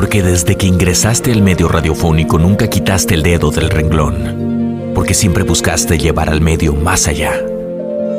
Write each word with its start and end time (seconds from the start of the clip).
Porque 0.00 0.22
desde 0.22 0.56
que 0.56 0.66
ingresaste 0.66 1.30
al 1.30 1.42
medio 1.42 1.68
radiofónico 1.68 2.38
nunca 2.38 2.68
quitaste 2.68 3.12
el 3.12 3.22
dedo 3.22 3.50
del 3.50 3.68
renglón. 3.68 4.92
Porque 4.94 5.12
siempre 5.12 5.44
buscaste 5.44 5.98
llevar 5.98 6.30
al 6.30 6.40
medio 6.40 6.72
más 6.72 7.06
allá. 7.06 7.34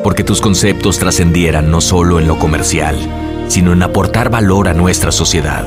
Porque 0.03 0.23
tus 0.23 0.41
conceptos 0.41 0.99
trascendieran 0.99 1.71
no 1.71 1.81
solo 1.81 2.19
en 2.19 2.27
lo 2.27 2.37
comercial, 2.37 2.95
sino 3.47 3.73
en 3.73 3.81
aportar 3.81 4.29
valor 4.29 4.67
a 4.67 4.75
nuestra 4.75 5.11
sociedad. 5.11 5.65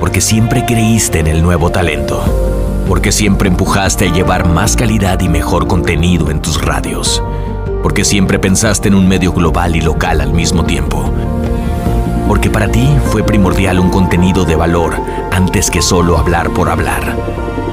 Porque 0.00 0.20
siempre 0.20 0.66
creíste 0.66 1.20
en 1.20 1.28
el 1.28 1.42
nuevo 1.42 1.70
talento. 1.70 2.22
Porque 2.86 3.10
siempre 3.10 3.48
empujaste 3.48 4.08
a 4.08 4.12
llevar 4.12 4.46
más 4.46 4.76
calidad 4.76 5.18
y 5.22 5.30
mejor 5.30 5.66
contenido 5.66 6.30
en 6.30 6.42
tus 6.42 6.60
radios. 6.60 7.22
Porque 7.82 8.04
siempre 8.04 8.38
pensaste 8.38 8.88
en 8.88 8.96
un 8.96 9.08
medio 9.08 9.32
global 9.32 9.76
y 9.76 9.80
local 9.80 10.20
al 10.20 10.34
mismo 10.34 10.66
tiempo. 10.66 11.10
Porque 12.28 12.50
para 12.50 12.68
ti 12.68 12.86
fue 13.06 13.22
primordial 13.24 13.80
un 13.80 13.88
contenido 13.88 14.44
de 14.44 14.54
valor 14.54 15.00
antes 15.32 15.70
que 15.70 15.80
solo 15.80 16.18
hablar 16.18 16.50
por 16.50 16.68
hablar. 16.68 17.16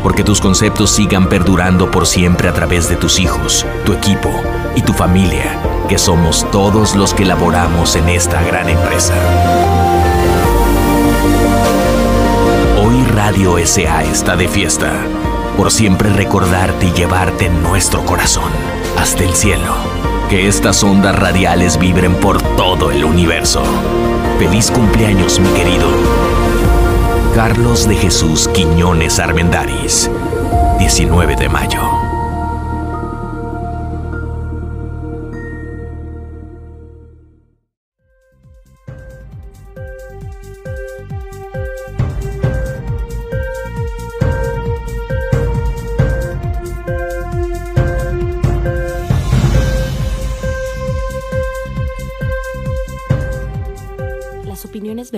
Porque 0.01 0.23
tus 0.23 0.39
conceptos 0.39 0.91
sigan 0.91 1.27
perdurando 1.27 1.91
por 1.91 2.07
siempre 2.07 2.47
a 2.47 2.53
través 2.53 2.87
de 2.87 2.95
tus 2.95 3.19
hijos, 3.19 3.65
tu 3.85 3.91
equipo 3.91 4.31
y 4.73 4.81
tu 4.81 4.93
familia, 4.93 5.59
que 5.89 5.97
somos 5.97 6.49
todos 6.51 6.95
los 6.95 7.13
que 7.13 7.25
laboramos 7.25 7.97
en 7.97 8.07
esta 8.07 8.41
gran 8.43 8.69
empresa. 8.69 9.13
Hoy 12.81 13.03
Radio 13.13 13.57
SA 13.65 14.03
está 14.03 14.37
de 14.37 14.47
fiesta, 14.47 14.93
por 15.57 15.69
siempre 15.69 16.09
recordarte 16.09 16.85
y 16.85 16.93
llevarte 16.93 17.49
nuestro 17.49 18.05
corazón, 18.05 18.51
hasta 18.97 19.23
el 19.25 19.33
cielo. 19.33 20.14
Que 20.29 20.47
estas 20.47 20.83
ondas 20.83 21.15
radiales 21.15 21.77
vibren 21.77 22.15
por 22.15 22.41
todo 22.55 22.91
el 22.91 23.05
universo. 23.05 23.61
Feliz 24.39 24.71
cumpleaños, 24.71 25.39
mi 25.39 25.49
querido. 25.49 25.85
Carlos 27.35 27.87
de 27.87 27.95
Jesús 27.95 28.47
Quiñones 28.47 29.19
Armendaris, 29.19 30.09
19 30.79 31.35
de 31.35 31.49
mayo. 31.49 32.04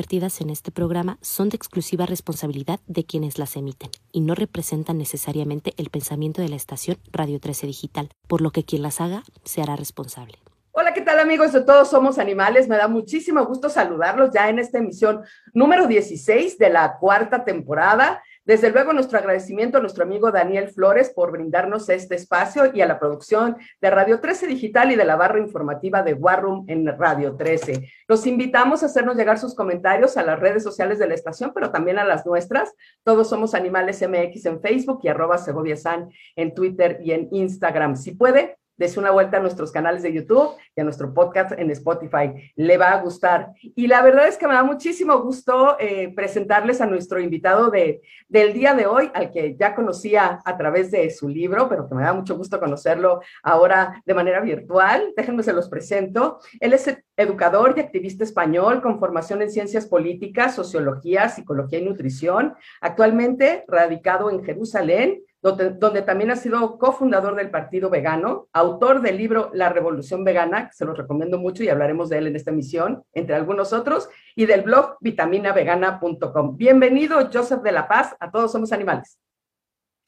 Vertidas 0.08 0.40
en 0.40 0.50
este 0.50 0.72
programa 0.72 1.18
son 1.22 1.50
de 1.50 1.58
exclusiva 1.58 2.06
responsabilidad 2.06 2.80
de 2.88 3.04
quienes 3.04 3.38
las 3.38 3.58
emiten 3.58 3.90
y 4.14 4.22
no 4.22 4.36
representan 4.36 4.98
necesariamente 4.98 5.74
el 5.76 5.90
pensamiento 5.90 6.42
de 6.42 6.48
la 6.48 6.56
estación 6.56 6.98
Radio 7.12 7.42
13 7.42 7.68
Digital, 7.68 8.10
por 8.26 8.40
lo 8.40 8.52
que 8.52 8.64
quien 8.64 8.84
las 8.84 9.02
haga 9.02 9.24
se 9.44 9.62
hará 9.62 9.76
responsable. 9.76 10.36
Hola, 10.72 10.94
¿qué 10.94 11.02
tal 11.02 11.20
amigos 11.20 11.52
de 11.52 11.60
Todos 11.60 11.90
Somos 11.90 12.20
Animales? 12.20 12.70
Me 12.70 12.78
da 12.78 12.88
muchísimo 12.88 13.46
gusto 13.46 13.68
saludarlos 13.68 14.30
ya 14.34 14.48
en 14.48 14.60
esta 14.60 14.78
emisión 14.78 15.24
número 15.54 15.88
16 15.88 16.58
de 16.58 16.70
la 16.70 17.00
cuarta 17.00 17.44
temporada. 17.44 18.24
Desde 18.48 18.70
luego, 18.70 18.94
nuestro 18.94 19.20
agradecimiento 19.20 19.78
a 19.78 19.82
nuestro 19.82 20.06
amigo 20.06 20.32
Daniel 20.32 20.70
Flores 20.70 21.10
por 21.14 21.34
brindarnos 21.34 21.90
este 21.90 22.16
espacio 22.16 22.72
y 22.74 22.80
a 22.80 22.86
la 22.86 22.98
producción 22.98 23.58
de 23.82 23.90
Radio 23.90 24.22
13 24.22 24.48
Digital 24.48 24.90
y 24.90 24.96
de 24.96 25.04
la 25.04 25.18
barra 25.18 25.42
informativa 25.42 26.02
de 26.02 26.14
War 26.14 26.44
Room 26.44 26.64
en 26.70 26.88
Radio 26.98 27.36
13. 27.36 27.90
Los 28.08 28.26
invitamos 28.26 28.84
a 28.84 28.86
hacernos 28.86 29.18
llegar 29.18 29.38
sus 29.38 29.54
comentarios 29.54 30.16
a 30.16 30.24
las 30.24 30.40
redes 30.40 30.64
sociales 30.64 30.98
de 30.98 31.10
la 31.10 31.16
estación, 31.16 31.52
pero 31.54 31.72
también 31.72 32.00
a 32.00 32.06
las 32.06 32.26
nuestras. 32.26 32.74
Todos 33.04 33.28
somos 33.28 33.54
Animales 33.54 34.02
MX 34.02 34.46
en 34.46 34.62
Facebook 34.62 35.02
y 35.04 35.10
arroba 35.10 35.38
Segovia 35.38 35.76
San 35.76 36.10
en 36.38 36.54
Twitter 36.54 37.00
y 37.04 37.12
en 37.12 37.28
Instagram. 37.34 37.98
Si 37.98 38.14
puede, 38.14 38.56
Dese 38.78 39.00
una 39.00 39.12
vuelta 39.12 39.38
a 39.38 39.40
nuestros 39.40 39.72
canales 39.72 40.04
de 40.04 40.14
YouTube 40.14 40.52
y 40.76 40.82
a 40.82 40.84
nuestro 40.84 41.14
podcast 41.14 41.52
en 41.54 41.72
Spotify. 41.72 42.52
Le 42.56 42.78
va 42.78 42.92
a 42.92 43.02
gustar. 43.02 43.54
Y 43.62 43.88
la 43.88 44.02
verdad 44.02 44.28
es 44.28 44.38
que 44.38 44.48
me 44.48 44.54
da 44.54 44.64
muchísimo 44.64 45.20
gusto 45.20 45.78
eh, 45.80 46.14
presentarles 46.16 46.80
a 46.80 46.86
nuestro 46.86 47.20
invitado 47.20 47.72
de, 47.72 48.02
del 48.30 48.54
día 48.54 48.74
de 48.74 48.86
hoy, 48.86 49.10
al 49.14 49.32
que 49.32 49.56
ya 49.56 49.74
conocía 49.74 50.40
a 50.46 50.58
través 50.58 50.92
de 50.92 51.10
su 51.10 51.28
libro, 51.28 51.68
pero 51.68 51.90
que 51.90 51.96
me 51.96 52.04
da 52.04 52.14
mucho 52.14 52.38
gusto 52.38 52.60
conocerlo 52.60 53.22
ahora 53.42 54.02
de 54.06 54.14
manera 54.14 54.42
virtual. 54.42 55.14
Déjenme 55.18 55.44
se 55.44 55.54
los 55.54 55.70
presento. 55.70 56.40
Él 56.60 56.74
es 56.74 56.88
educador 57.16 57.74
y 57.76 57.80
activista 57.80 58.24
español 58.24 58.82
con 58.82 59.00
formación 59.00 59.42
en 59.42 59.50
ciencias 59.50 59.88
políticas, 59.88 60.56
sociología, 60.56 61.30
psicología 61.30 61.80
y 61.80 61.86
nutrición. 61.86 62.54
Actualmente 62.80 63.66
radicado 63.68 64.30
en 64.30 64.44
Jerusalén 64.44 65.24
donde, 65.52 66.02
también 66.02 66.32
ha 66.32 66.36
sido 66.36 66.78
cofundador 66.78 67.36
del 67.36 67.50
Partido 67.50 67.90
Vegano, 67.90 68.48
autor 68.54 69.02
del 69.02 69.18
libro 69.18 69.52
La 69.54 69.70
Revolución 69.70 70.24
Vegana, 70.24 70.68
que 70.70 70.76
se 70.76 70.86
los 70.86 70.98
recomiendo 70.98 71.38
mucho 71.38 71.64
y 71.64 71.70
hablaremos 71.70 72.10
de 72.10 72.18
él 72.18 72.28
en 72.28 72.36
esta 72.36 72.52
emisión, 72.52 73.04
entre 73.14 73.36
algunos 73.36 73.74
otros, 73.74 74.10
y 74.36 74.46
del 74.46 74.62
blog 74.62 74.98
vitaminavegana.com. 75.00 76.58
Bienvenido, 76.58 77.30
Joseph 77.32 77.62
de 77.62 77.72
la 77.72 77.88
Paz, 77.88 78.16
a 78.20 78.32
Todos 78.32 78.52
Somos 78.52 78.72
Animales. 78.72 79.18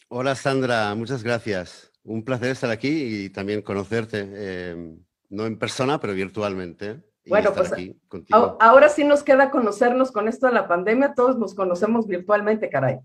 Hola, 0.10 0.36
Sandra, 0.36 0.94
muchas 0.96 1.24
gracias. 1.24 1.92
Un 2.04 2.24
placer 2.24 2.52
estar 2.52 2.72
aquí 2.72 3.26
y 3.26 3.30
también 3.30 3.62
conocerte, 3.62 4.28
eh, 4.32 4.96
no 5.30 5.46
en 5.46 5.60
persona, 5.60 6.00
pero 6.00 6.14
virtualmente. 6.14 7.04
Bueno, 7.28 7.54
pues 7.54 7.72
ahora 8.60 8.90
sí 8.90 9.04
nos 9.04 9.22
queda 9.22 9.52
conocernos 9.52 10.12
con 10.12 10.28
esto 10.28 10.48
de 10.48 10.54
la 10.54 10.68
pandemia, 10.68 11.14
todos 11.14 11.38
nos 11.38 11.54
conocemos 11.54 12.08
virtualmente, 12.08 12.70
caray. 12.70 12.98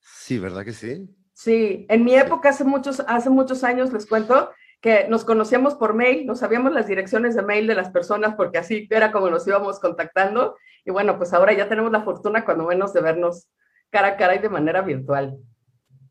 Sí, 0.00 0.38
¿verdad 0.38 0.64
que 0.64 0.72
sí? 0.72 1.08
Sí, 1.38 1.86
en 1.88 2.04
mi 2.04 2.16
época, 2.16 2.48
hace 2.48 2.64
muchos, 2.64 2.98
hace 3.06 3.30
muchos 3.30 3.62
años, 3.62 3.92
les 3.92 4.06
cuento, 4.06 4.50
que 4.80 5.06
nos 5.06 5.24
conocíamos 5.24 5.76
por 5.76 5.94
mail, 5.94 6.26
no 6.26 6.34
sabíamos 6.34 6.72
las 6.72 6.88
direcciones 6.88 7.36
de 7.36 7.42
mail 7.42 7.68
de 7.68 7.76
las 7.76 7.90
personas 7.90 8.34
porque 8.34 8.58
así 8.58 8.88
era 8.90 9.12
como 9.12 9.30
nos 9.30 9.46
íbamos 9.46 9.78
contactando. 9.78 10.56
Y 10.84 10.90
bueno, 10.90 11.16
pues 11.16 11.32
ahora 11.32 11.52
ya 11.52 11.68
tenemos 11.68 11.92
la 11.92 12.02
fortuna 12.02 12.44
cuando 12.44 12.66
menos 12.66 12.92
de 12.92 13.02
vernos 13.02 13.46
cara 13.90 14.08
a 14.08 14.16
cara 14.16 14.34
y 14.34 14.40
de 14.40 14.48
manera 14.48 14.82
virtual. 14.82 15.38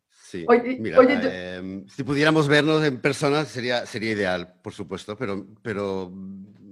Sí, 0.08 0.46
mira, 0.80 0.98
em, 1.04 1.86
si 1.90 2.06
pudiéramos 2.06 2.48
vernos 2.48 2.82
en 2.86 3.02
persona 3.02 3.44
sería, 3.44 3.86
sería 3.86 4.12
ideal, 4.12 4.54
por 4.64 4.72
supuesto, 4.72 5.18
pero, 5.18 5.46
pero 5.62 6.10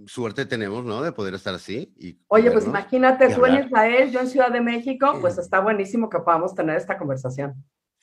suerte 0.05 0.45
tenemos, 0.45 0.85
¿no? 0.85 1.03
De 1.03 1.11
poder 1.11 1.33
estar 1.33 1.53
así. 1.53 1.93
Y 1.97 2.17
oye, 2.27 2.49
pues 2.51 2.67
imagínate, 2.67 3.35
tú 3.35 3.45
en 3.45 3.65
Israel, 3.65 4.11
yo 4.11 4.21
en 4.21 4.27
Ciudad 4.27 4.49
de 4.49 4.61
México, 4.61 5.17
pues 5.19 5.37
está 5.37 5.59
buenísimo 5.59 6.09
que 6.09 6.19
podamos 6.19 6.55
tener 6.55 6.77
esta 6.77 6.97
conversación. 6.97 7.53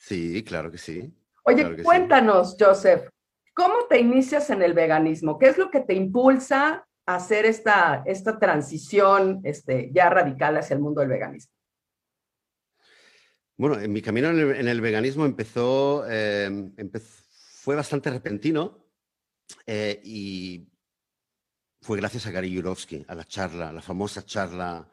Sí, 0.03 0.43
claro 0.43 0.69
que 0.69 0.77
sí. 0.77 1.13
Oye, 1.45 1.81
cuéntanos, 1.81 2.57
Joseph, 2.59 3.07
¿cómo 3.53 3.87
te 3.89 4.01
inicias 4.01 4.49
en 4.49 4.61
el 4.61 4.73
veganismo? 4.73 5.39
¿Qué 5.39 5.47
es 5.47 5.57
lo 5.57 5.71
que 5.71 5.79
te 5.79 5.93
impulsa 5.93 6.85
a 7.05 7.15
hacer 7.15 7.45
esta, 7.45 8.03
esta 8.05 8.37
transición 8.37 9.39
este, 9.45 9.91
ya 9.93 10.09
radical 10.09 10.57
hacia 10.57 10.73
el 10.73 10.81
mundo 10.81 10.99
del 10.99 11.09
veganismo? 11.09 11.53
Bueno, 13.55 13.79
en 13.79 13.93
mi 13.93 14.01
camino 14.01 14.29
en 14.29 14.67
el, 14.67 14.81
veganismo 14.81 15.23
empezó, 15.25 16.05
em, 16.09 16.73
fue 17.61 17.77
bastante 17.77 18.09
repentino 18.09 18.89
eh, 19.65 20.01
y 20.03 20.67
fue 21.81 21.97
gracias 21.97 22.27
a 22.27 22.31
Gary 22.31 22.51
Yurovsky, 22.51 23.05
a 23.07 23.15
la 23.15 23.23
charla, 23.23 23.71
la 23.71 23.81
famosa 23.81 24.25
charla 24.25 24.85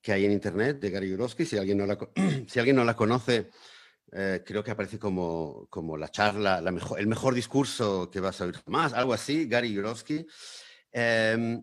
que 0.00 0.12
hay 0.12 0.24
en 0.24 0.32
internet 0.32 0.80
de 0.80 0.88
Gary 0.88 1.10
Yurovsky. 1.10 1.44
Si 1.44 1.58
alguien 1.58 1.76
no 1.76 1.84
la, 1.84 1.98
si 2.46 2.58
alguien 2.58 2.76
no 2.76 2.84
la 2.84 2.96
conoce, 2.96 3.50
eh, 4.12 4.42
creo 4.44 4.64
que 4.64 4.70
aparece 4.70 4.98
como, 4.98 5.66
como 5.68 5.96
la 5.96 6.08
charla, 6.08 6.60
la 6.60 6.70
mejor, 6.70 6.98
el 6.98 7.06
mejor 7.06 7.34
discurso 7.34 8.10
que 8.10 8.20
vas 8.20 8.40
a 8.40 8.44
oír 8.44 8.60
más, 8.66 8.92
algo 8.92 9.12
así, 9.12 9.46
Gary 9.46 9.72
Yourofsky. 9.72 10.26
Em, 10.92 11.62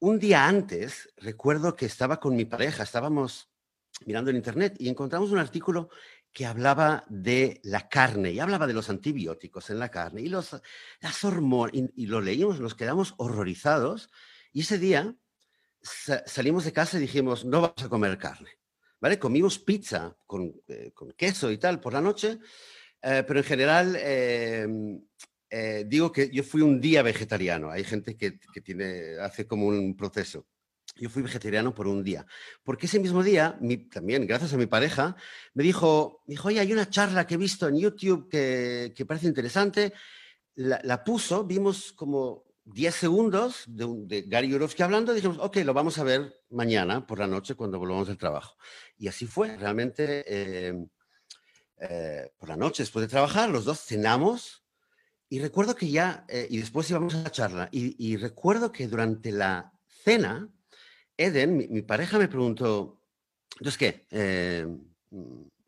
un 0.00 0.18
día 0.18 0.46
antes, 0.46 1.12
recuerdo 1.16 1.76
que 1.76 1.86
estaba 1.86 2.18
con 2.18 2.34
mi 2.34 2.44
pareja, 2.44 2.82
estábamos 2.82 3.50
mirando 4.06 4.30
en 4.30 4.36
internet 4.36 4.74
y 4.78 4.88
encontramos 4.88 5.30
un 5.30 5.38
artículo 5.38 5.90
que 6.32 6.46
hablaba 6.46 7.04
de 7.08 7.60
la 7.62 7.88
carne 7.88 8.32
y 8.32 8.40
hablaba 8.40 8.66
de 8.66 8.72
los 8.72 8.88
antibióticos 8.88 9.68
en 9.68 9.78
la 9.78 9.90
carne 9.90 10.22
y 10.22 10.28
los 10.28 10.60
las 11.00 11.24
hormonas 11.24 11.74
y, 11.74 12.06
lo 12.06 12.20
leímos, 12.20 12.58
nos 12.58 12.74
quedamos 12.74 13.14
horrorizados 13.18 14.08
y 14.52 14.62
ese 14.62 14.78
día 14.78 15.14
salimos 15.82 16.64
de 16.64 16.72
casa 16.72 16.96
y 16.96 17.00
dijimos, 17.00 17.44
no 17.44 17.60
vamos 17.60 17.82
a 17.84 17.88
comer 17.88 18.16
carne. 18.16 18.50
¿Vale? 19.02 19.18
Comimos 19.18 19.58
pizza 19.58 20.16
eh, 20.68 20.92
con, 20.94 21.12
queso 21.16 21.50
y 21.50 21.58
tal 21.58 21.80
por 21.80 21.92
la 21.92 22.00
noche, 22.00 22.38
eh, 23.02 23.24
pero 23.26 23.40
en 23.40 23.44
general 23.44 23.96
em, 24.00 25.02
eh, 25.50 25.84
digo 25.88 26.12
que 26.12 26.30
yo 26.30 26.44
fui 26.44 26.62
un 26.62 26.80
día 26.80 27.02
vegetariano. 27.02 27.68
Hay 27.68 27.82
gente 27.82 28.16
que, 28.16 28.38
tiene, 28.62 29.18
hace 29.20 29.44
como 29.44 29.66
un 29.66 29.96
proceso. 29.96 30.46
Yo 30.94 31.10
fui 31.10 31.22
vegetariano 31.22 31.74
por 31.74 31.88
un 31.88 32.04
día, 32.04 32.24
porque 32.62 32.86
ese 32.86 33.00
mismo 33.00 33.22
día, 33.24 33.58
también 33.90 34.26
gracias 34.26 34.52
a 34.52 34.58
mi 34.58 34.66
pareja, 34.66 35.16
me 35.54 35.64
dijo, 35.64 36.22
dijo, 36.26 36.48
oye, 36.48 36.60
hay 36.60 36.72
una 36.72 36.88
charla 36.88 37.26
que 37.26 37.34
he 37.34 37.38
visto 37.38 37.66
en 37.66 37.78
YouTube 37.78 38.28
que, 38.28 39.04
parece 39.06 39.26
interesante, 39.26 39.94
la, 40.54 41.02
puso, 41.02 41.44
vimos 41.44 41.92
como 41.92 42.44
10 42.64 42.94
segundos 42.94 43.64
de, 43.66 44.22
Gary 44.26 44.48
Yourofsky 44.48 44.82
hablando, 44.82 45.12
dijimos, 45.12 45.38
ok, 45.40 45.58
lo 45.58 45.74
vamos 45.74 45.98
a 45.98 46.04
ver 46.04 46.40
mañana 46.50 47.06
por 47.06 47.18
la 47.18 47.26
noche 47.26 47.54
cuando 47.54 47.78
volvamos 47.78 48.08
del 48.08 48.18
trabajo. 48.18 48.56
Y 48.96 49.08
así 49.08 49.26
fue, 49.26 49.56
realmente, 49.56 50.24
eh, 50.26 50.86
eh, 51.80 52.30
por 52.38 52.48
la 52.48 52.56
noche, 52.56 52.82
después 52.84 53.02
de 53.02 53.10
trabajar, 53.10 53.50
los 53.50 53.64
dos 53.64 53.80
cenamos 53.80 54.64
y 55.28 55.40
recuerdo 55.40 55.74
que 55.74 55.90
ya, 55.90 56.24
eh, 56.28 56.46
y 56.50 56.58
después 56.58 56.88
íbamos 56.90 57.14
a 57.14 57.22
la 57.22 57.30
charla, 57.30 57.68
y, 57.72 58.16
recuerdo 58.16 58.70
que 58.70 58.86
durante 58.86 59.32
la 59.32 59.72
cena, 60.04 60.48
Eden, 61.16 61.56
mi, 61.56 61.82
pareja, 61.82 62.18
me 62.18 62.28
preguntó, 62.28 63.00
entonces, 63.58 63.78
¿qué? 63.78 64.06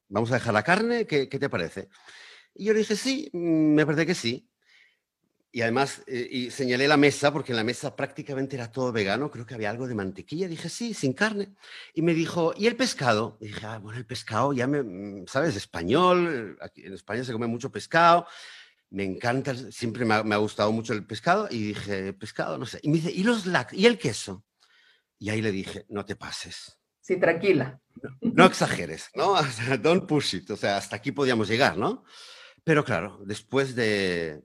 ¿Vamos 0.09 0.31
a 0.31 0.35
dejar 0.35 0.55
la 0.55 0.63
carne? 0.63 1.07
¿Qué, 1.07 1.29
¿Qué 1.29 1.39
te 1.39 1.49
parece? 1.49 1.89
Y 2.55 2.67
yo 2.67 2.73
le 2.73 2.81
dije, 2.81 2.95
sí, 2.95 3.31
me 3.33 3.85
parece 3.87 4.07
que 4.07 4.15
sí 4.15 4.49
y 5.55 5.63
además, 5.63 6.03
eh, 6.09 6.27
y 6.29 6.51
señalé 6.51 6.89
la 6.89 6.97
mesa, 6.97 7.33
porque 7.33 7.53
en 7.53 7.57
la 7.57 7.63
mesa 7.63 7.95
prácticamente 7.95 8.57
era 8.57 8.73
todo 8.73 8.91
vegano, 8.91 9.31
creo 9.31 9.47
que 9.47 9.55
había 9.55 9.71
algo 9.71 9.87
de 9.87 9.95
mantequilla. 9.95 10.49
Dije, 10.49 10.69
sí, 10.69 10.95
sin 10.95 11.13
carne. 11.13 11.55
Y 11.95 12.03
me 12.03 12.13
dijo, 12.13 12.53
¿y 12.57 12.67
el 12.67 12.75
pescado? 12.75 13.39
Y 13.41 13.47
dije, 13.47 13.65
ah, 13.65 13.79
bueno, 13.79 13.97
el 13.97 14.05
pescado, 14.05 14.53
ya 14.53 14.67
me, 14.67 14.83
mm, 14.83 15.29
¿sabes? 15.29 15.55
Español, 15.55 16.59
aquí 16.61 16.85
en 16.85 16.95
España 16.95 17.23
se 17.23 17.33
come 17.33 17.47
mucho 17.47 17.71
pescado, 17.71 18.27
me 18.91 19.05
encanta, 19.05 19.55
siempre 19.71 20.05
me 20.05 20.15
ha, 20.15 20.39
gustado 20.39 20.73
mucho 20.73 20.93
el 20.93 21.07
pescado. 21.07 21.47
Y 21.49 21.69
dije, 21.69 22.13
pescado, 22.15 22.59
no 22.59 22.67
sé. 22.67 22.81
Y 22.83 22.89
me 22.89 22.97
dice, 22.97 23.13
¿y 23.13 23.23
los 23.23 23.47
lácteos? 23.47 23.81
¿Y 23.81 23.87
el 23.87 23.97
queso? 23.97 24.45
Y 25.21 25.31
ahí 25.31 25.41
le 25.41 25.53
dije, 25.53 25.87
no 25.89 26.05
te 26.05 26.17
pases. 26.17 26.81
Sí, 27.01 27.17
tranquila. 27.21 27.81
No, 28.23 28.47
exageres, 28.47 29.09
¿no? 29.15 29.37
Don't 29.81 30.09
push 30.09 30.35
it. 30.35 30.51
O 30.51 30.57
sea, 30.57 30.79
hasta 30.79 30.97
aquí 30.97 31.13
podíamos 31.13 31.47
llegar, 31.47 31.79
¿no? 31.79 32.03
Pero 32.65 32.85
claro, 32.85 33.21
después 33.25 33.77
de, 33.77 34.43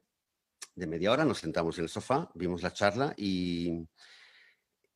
de 0.76 0.88
media 0.88 1.12
hora, 1.12 1.26
nos 1.26 1.40
sentamos 1.40 1.78
en 1.78 1.86
el 1.86 1.90
sofá, 1.90 2.30
vimos 2.36 2.62
la 2.62 2.74
charla 2.74 3.14
y, 3.18 3.88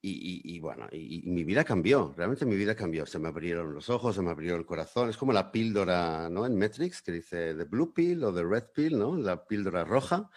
y, 0.05 0.59
bueno, 0.59 0.89
y, 0.91 1.21
mi 1.27 1.45
vida 1.45 1.63
cambió, 1.63 2.13
realmente 2.17 2.45
mi 2.45 2.57
vida 2.57 2.75
cambió. 2.75 3.05
Se 3.05 3.19
me 3.19 3.29
abrieron 3.29 3.73
los 3.73 3.89
ojos, 3.89 4.15
se 4.15 4.21
me 4.21 4.31
abrió 4.31 4.57
el 4.57 4.65
corazón. 4.65 5.09
Es 5.09 5.15
como 5.15 5.31
la 5.31 5.49
píldora, 5.49 6.29
¿no? 6.29 6.45
En 6.45 6.57
Matrix, 6.57 7.01
que 7.01 7.13
dice 7.13 7.55
the 7.55 7.63
blue 7.63 7.93
pill 7.93 8.21
o 8.25 8.33
the 8.33 8.43
red 8.43 8.65
pill, 8.75 8.99
¿no? 8.99 9.15
La 9.15 9.45
píldora 9.45 9.85
roja. 9.85 10.29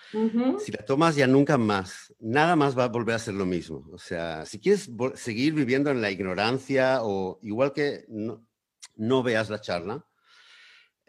Si 0.60 0.70
la 0.70 0.84
tomas 0.84 1.16
ya 1.16 1.26
nunca 1.26 1.58
más, 1.58 2.14
nada 2.20 2.54
más 2.54 2.78
va 2.78 2.84
a 2.84 2.88
volver 2.88 3.16
a 3.16 3.18
ser 3.18 3.34
lo 3.34 3.44
mismo. 3.44 3.88
O 3.92 3.98
sea, 3.98 4.46
si 4.46 4.60
quieres 4.60 4.88
seguir 5.14 5.52
viviendo 5.52 5.90
en 5.90 6.00
la 6.00 6.12
ignorancia 6.12 7.00
o 7.02 7.40
igual 7.42 7.72
que 7.72 8.04
no, 8.06 8.46
no 8.94 9.24
veas 9.24 9.50
la 9.50 9.60
charla, 9.60 10.06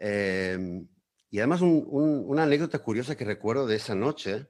eh, 0.00 0.84
y 1.30 1.38
además 1.38 1.60
una 1.62 2.42
anécdota 2.42 2.78
curiosa 2.78 3.16
que 3.16 3.24
recuerdo 3.24 3.66
de 3.66 3.76
esa 3.76 3.94
noche 3.94 4.46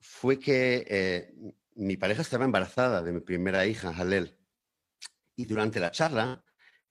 fue 0.00 0.38
que 0.38 0.84
eh, 0.88 1.34
mi 1.74 1.96
pareja 1.96 2.22
estaba 2.22 2.44
embarazada 2.44 3.02
de 3.02 3.12
mi 3.12 3.20
primera 3.20 3.64
hija, 3.66 3.90
Halel. 3.90 4.38
Y 5.34 5.46
durante 5.46 5.80
la 5.80 5.90
charla, 5.90 6.44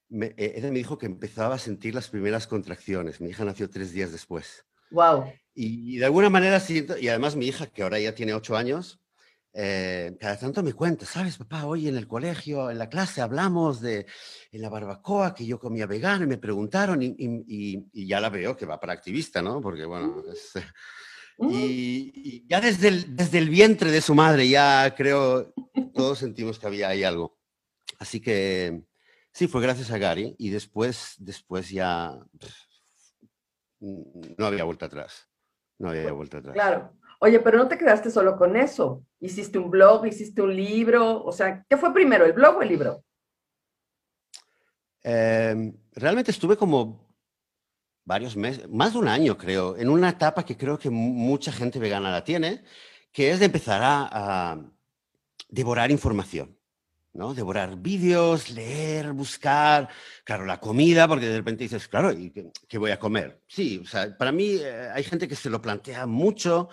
me, 0.09 0.27
eh, 0.37 0.53
ella 0.55 0.69
me 0.69 0.79
dijo 0.79 0.97
que 0.97 1.05
empezaba 1.05 1.55
a 1.55 1.59
sentir 1.59 1.93
las 1.93 2.09
primeras 2.09 2.47
contracciones. 2.47 3.21
Mi 3.21 3.29
hija 3.29 3.45
nació 3.45 3.69
tres 3.69 3.91
días 3.91 4.11
después. 4.11 4.65
Wow. 4.89 5.31
Y, 5.53 5.95
y 5.95 5.97
de 5.99 6.05
alguna 6.05 6.29
manera 6.29 6.59
siento, 6.59 6.97
y 6.97 7.07
además 7.07 7.35
mi 7.35 7.45
hija, 7.45 7.67
que 7.67 7.83
ahora 7.83 7.99
ya 7.99 8.15
tiene 8.15 8.33
ocho 8.33 8.57
años, 8.57 9.02
eh, 9.53 10.17
cada 10.19 10.37
tanto 10.37 10.63
me 10.63 10.73
cuenta, 10.73 11.05
¿sabes, 11.05 11.37
papá? 11.37 11.65
Hoy 11.65 11.87
en 11.87 11.95
el 11.95 12.07
colegio, 12.07 12.71
en 12.71 12.79
la 12.79 12.89
clase, 12.89 13.21
hablamos 13.21 13.81
de 13.81 14.07
en 14.51 14.61
la 14.61 14.69
barbacoa 14.69 15.35
que 15.35 15.45
yo 15.45 15.59
comía 15.59 15.85
vegano 15.85 16.23
y 16.23 16.27
me 16.27 16.37
preguntaron 16.37 16.99
y, 17.01 18.07
ya 18.07 18.19
la 18.19 18.29
veo 18.29 18.57
que 18.57 18.65
va 18.65 18.79
para 18.79 18.93
activista, 18.93 19.41
¿no? 19.41 19.61
Porque, 19.61 19.85
bueno, 19.85 20.07
mm. 20.17 20.59
Mm. 21.37 21.49
y, 21.51 22.47
ya 22.47 22.61
desde 22.61 22.89
el, 22.89 23.15
desde 23.15 23.39
el 23.39 23.49
vientre 23.49 23.91
de 23.91 24.01
su 24.01 24.13
madre 24.13 24.47
ya 24.47 24.93
creo, 24.95 25.53
todos 25.93 26.19
sentimos 26.19 26.59
que 26.59 26.67
había 26.67 26.89
ahí 26.89 27.03
algo. 27.03 27.39
Así 27.99 28.19
que 28.19 28.83
sí, 29.31 29.47
fue 29.47 29.61
gracias 29.61 29.91
a 29.91 29.97
Gary 29.97 30.35
y 30.37 30.49
después, 30.49 31.15
después 31.17 31.69
ya 31.69 32.17
no 33.79 34.45
había 34.45 34.63
vuelta 34.63 34.85
atrás. 34.85 35.27
No 35.79 35.89
había 35.89 36.11
vuelta 36.11 36.37
atrás. 36.37 36.53
Claro. 36.53 36.93
Oye, 37.23 37.39
pero 37.39 37.57
no 37.57 37.69
te 37.69 37.77
quedaste 37.77 38.11
solo 38.11 38.35
con 38.35 38.57
eso. 38.57 39.01
Hiciste 39.21 39.57
un 39.57 39.71
blog, 39.71 40.05
hiciste 40.05 40.41
un 40.41 40.53
libro. 40.53 41.23
O 41.23 41.31
sea, 41.31 41.65
¿qué 41.69 41.77
fue 41.77 41.93
primero, 41.93 42.25
el 42.25 42.33
blog 42.33 42.57
o 42.57 42.61
el 42.61 42.67
libro? 42.67 43.05
Em, 45.01 45.73
realmente 45.93 46.31
estuve 46.31 46.57
como 46.57 47.15
varios 48.03 48.35
meses, 48.35 48.67
más 48.69 48.91
de 48.91 48.99
un 48.99 49.07
año 49.07 49.37
creo, 49.37 49.77
en 49.77 49.87
una 49.87 50.09
etapa 50.09 50.43
que 50.43 50.57
creo 50.57 50.77
que 50.77 50.89
mucha 50.89 51.53
gente 51.53 51.79
vegana 51.79 52.11
la 52.11 52.25
tiene, 52.25 52.61
que 53.09 53.31
es 53.31 53.39
de 53.39 53.45
empezar 53.45 53.79
a, 53.81 54.59
devorar 55.47 55.91
información. 55.91 56.59
¿no? 57.13 57.33
Devorar 57.33 57.77
vídeos, 57.77 58.49
leer, 58.49 59.13
buscar, 59.13 59.87
claro, 60.25 60.45
la 60.45 60.59
comida, 60.59 61.07
porque 61.07 61.27
de 61.27 61.37
repente 61.37 61.63
dices, 61.63 61.87
claro, 61.87 62.11
¿y 62.11 62.31
qué, 62.67 62.77
voy 62.77 62.91
a 62.91 62.99
comer? 62.99 63.39
Sí, 63.47 63.79
o 63.81 63.85
sea, 63.85 64.17
para 64.17 64.33
mí 64.33 64.57
eh, 64.59 64.89
hay 64.93 65.03
gente 65.03 65.27
que 65.27 65.35
se 65.35 65.49
lo 65.49 65.61
plantea 65.61 66.05
mucho 66.05 66.69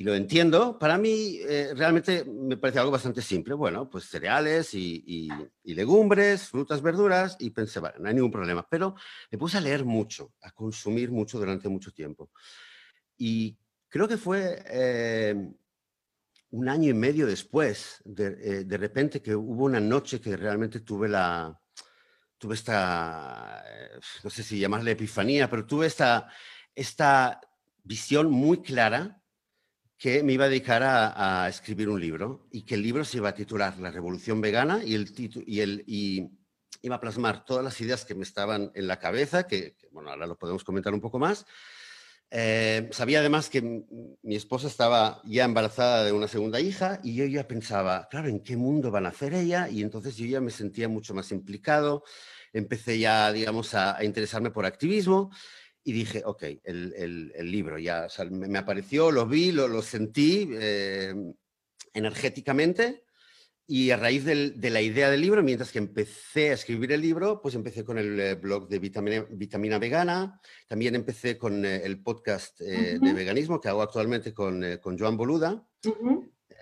y 0.00 0.04
lo 0.04 0.14
entiendo. 0.14 0.78
Para 0.78 0.96
mí 0.96 1.40
eh, 1.40 1.72
realmente 1.74 2.24
me 2.24 2.56
parece 2.56 2.78
algo 2.78 2.92
bastante 2.92 3.20
simple. 3.20 3.54
Bueno, 3.54 3.90
pues 3.90 4.04
cereales 4.04 4.72
y, 4.72 5.28
legumbres, 5.64 6.48
frutas, 6.48 6.80
verduras 6.80 7.36
y 7.40 7.50
pensé, 7.50 7.80
vale, 7.80 7.96
no 7.98 8.08
hay 8.08 8.14
ningún 8.14 8.30
problema. 8.30 8.64
Pero 8.70 8.94
me 9.28 9.38
puse 9.38 9.58
a 9.58 9.60
leer 9.60 9.84
mucho, 9.84 10.34
a 10.42 10.52
consumir 10.52 11.10
mucho 11.10 11.36
durante 11.38 11.68
mucho 11.68 11.90
tiempo. 11.90 12.30
Y 13.16 13.58
creo 13.88 14.06
que 14.06 14.16
fue 14.16 14.62
eh, 14.66 15.34
un 16.50 16.68
año 16.68 16.90
y 16.90 16.94
medio 16.94 17.26
después, 17.26 18.00
de, 18.04 18.26
eh, 18.40 18.64
de, 18.64 18.76
repente 18.76 19.20
que 19.20 19.34
hubo 19.34 19.64
una 19.64 19.80
noche 19.80 20.20
que 20.20 20.36
realmente 20.36 20.80
tuve 20.80 21.08
la... 21.08 21.60
Tuve 22.40 22.54
esta, 22.54 23.64
no 24.22 24.30
sé 24.30 24.44
si 24.44 24.60
llamarle 24.60 24.92
epifanía, 24.92 25.50
pero 25.50 25.66
tuve 25.66 25.88
esta, 25.88 26.28
esta 26.72 27.40
visión 27.82 28.30
muy 28.30 28.62
clara 28.62 29.20
que 29.98 30.22
me 30.22 30.32
iba 30.32 30.44
a 30.44 30.48
dedicar 30.48 30.82
a, 30.84 31.48
escribir 31.48 31.88
un 31.88 32.00
libro 32.00 32.46
y 32.52 32.62
que 32.62 32.76
el 32.76 32.82
libro 32.82 33.04
se 33.04 33.16
iba 33.16 33.30
a 33.30 33.34
titular 33.34 33.76
La 33.78 33.90
Revolución 33.90 34.40
Vegana 34.40 34.80
y, 34.84 34.94
el 34.94 35.12
y, 35.44 35.60
el, 35.60 35.82
y 35.88 36.30
iba 36.82 36.96
a 36.96 37.00
plasmar 37.00 37.44
todas 37.44 37.64
las 37.64 37.80
ideas 37.80 38.04
que 38.04 38.14
me 38.14 38.22
estaban 38.22 38.70
en 38.74 38.86
la 38.86 39.00
cabeza, 39.00 39.48
que, 39.48 39.76
bueno, 39.90 40.10
ahora 40.10 40.28
lo 40.28 40.38
podemos 40.38 40.62
comentar 40.62 40.94
un 40.94 41.00
poco 41.00 41.18
más. 41.18 41.46
Eh, 42.30 42.88
sabía 42.92 43.20
además 43.20 43.48
que 43.48 43.62
mi 44.22 44.36
esposa 44.36 44.68
estaba 44.68 45.20
ya 45.24 45.44
embarazada 45.44 46.04
de 46.04 46.12
una 46.12 46.28
segunda 46.28 46.60
hija 46.60 47.00
y 47.02 47.14
yo 47.16 47.24
ya 47.24 47.48
pensaba, 47.48 48.06
claro, 48.08 48.28
¿en 48.28 48.40
qué 48.40 48.56
mundo 48.56 48.92
van 48.92 49.06
a 49.06 49.08
hacer 49.08 49.34
ella? 49.34 49.68
Y 49.68 49.82
entonces 49.82 50.16
yo 50.16 50.26
ya 50.26 50.40
me 50.40 50.52
sentía 50.52 50.88
mucho 50.88 51.12
más 51.12 51.32
implicado, 51.32 52.04
empecé 52.52 53.00
ya, 53.00 53.32
digamos, 53.32 53.74
a, 53.74 53.96
a 53.96 54.04
interesarme 54.04 54.50
por 54.50 54.64
activismo 54.64 55.30
y 55.84 55.92
dije, 55.92 56.22
ok, 56.24 56.44
el, 56.64 57.32
libro 57.50 57.78
ya 57.78 58.08
me, 58.30 58.58
apareció, 58.58 59.10
lo 59.10 59.26
vi, 59.26 59.52
lo, 59.52 59.82
sentí 59.82 60.48
eh, 60.52 61.14
energéticamente 61.94 63.04
y 63.66 63.90
a 63.90 63.96
raíz 63.96 64.24
de 64.24 64.70
la 64.70 64.80
idea 64.80 65.10
del 65.10 65.20
libro, 65.20 65.42
mientras 65.42 65.70
que 65.70 65.78
empecé 65.78 66.50
a 66.50 66.54
escribir 66.54 66.92
el 66.92 67.02
libro, 67.02 67.40
pues 67.42 67.54
empecé 67.54 67.84
con 67.84 67.98
el 67.98 68.18
eh, 68.18 68.34
blog 68.34 68.68
de 68.68 68.78
Vitamina, 68.78 69.26
Vitamina 69.30 69.78
Vegana, 69.78 70.40
también 70.66 70.94
empecé 70.94 71.36
con 71.36 71.64
eh, 71.64 71.82
el 71.84 72.02
podcast 72.02 72.58
de 72.60 73.12
veganismo 73.14 73.60
que 73.60 73.68
hago 73.68 73.82
actualmente 73.82 74.32
con, 74.32 74.64
con 74.82 74.98
Joan 74.98 75.16
Boluda. 75.16 75.66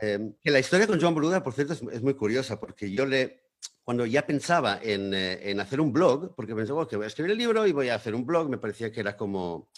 que 0.01 0.51
la 0.51 0.59
historia 0.59 0.87
con 0.87 1.01
Joan 1.01 1.15
Boluda, 1.15 1.43
por 1.43 1.53
cierto, 1.53 1.73
es 1.73 2.03
muy 2.03 2.15
curiosa 2.15 2.59
porque 2.59 2.91
yo 2.91 3.07
le, 3.07 3.46
cuando 3.87 4.05
ya 4.05 4.27
pensaba 4.27 4.81
en, 4.83 5.15
eh, 5.15 5.49
en, 5.49 5.61
hacer 5.61 5.81
un 5.81 5.93
blog, 5.93 6.35
porque 6.35 6.57
pensaba 6.57 6.89
que 6.89 6.97
voy 6.97 7.05
a 7.05 7.07
escribir 7.07 7.31
el 7.31 7.39
libro 7.39 7.65
y 7.69 7.73
voy 7.73 7.89
a 7.89 7.95
hacer 7.95 8.17
un 8.17 8.27
blog, 8.27 8.51
me 8.51 8.59
parecía 8.59 8.91
que 8.91 8.99
era 8.99 9.17
como 9.17 9.71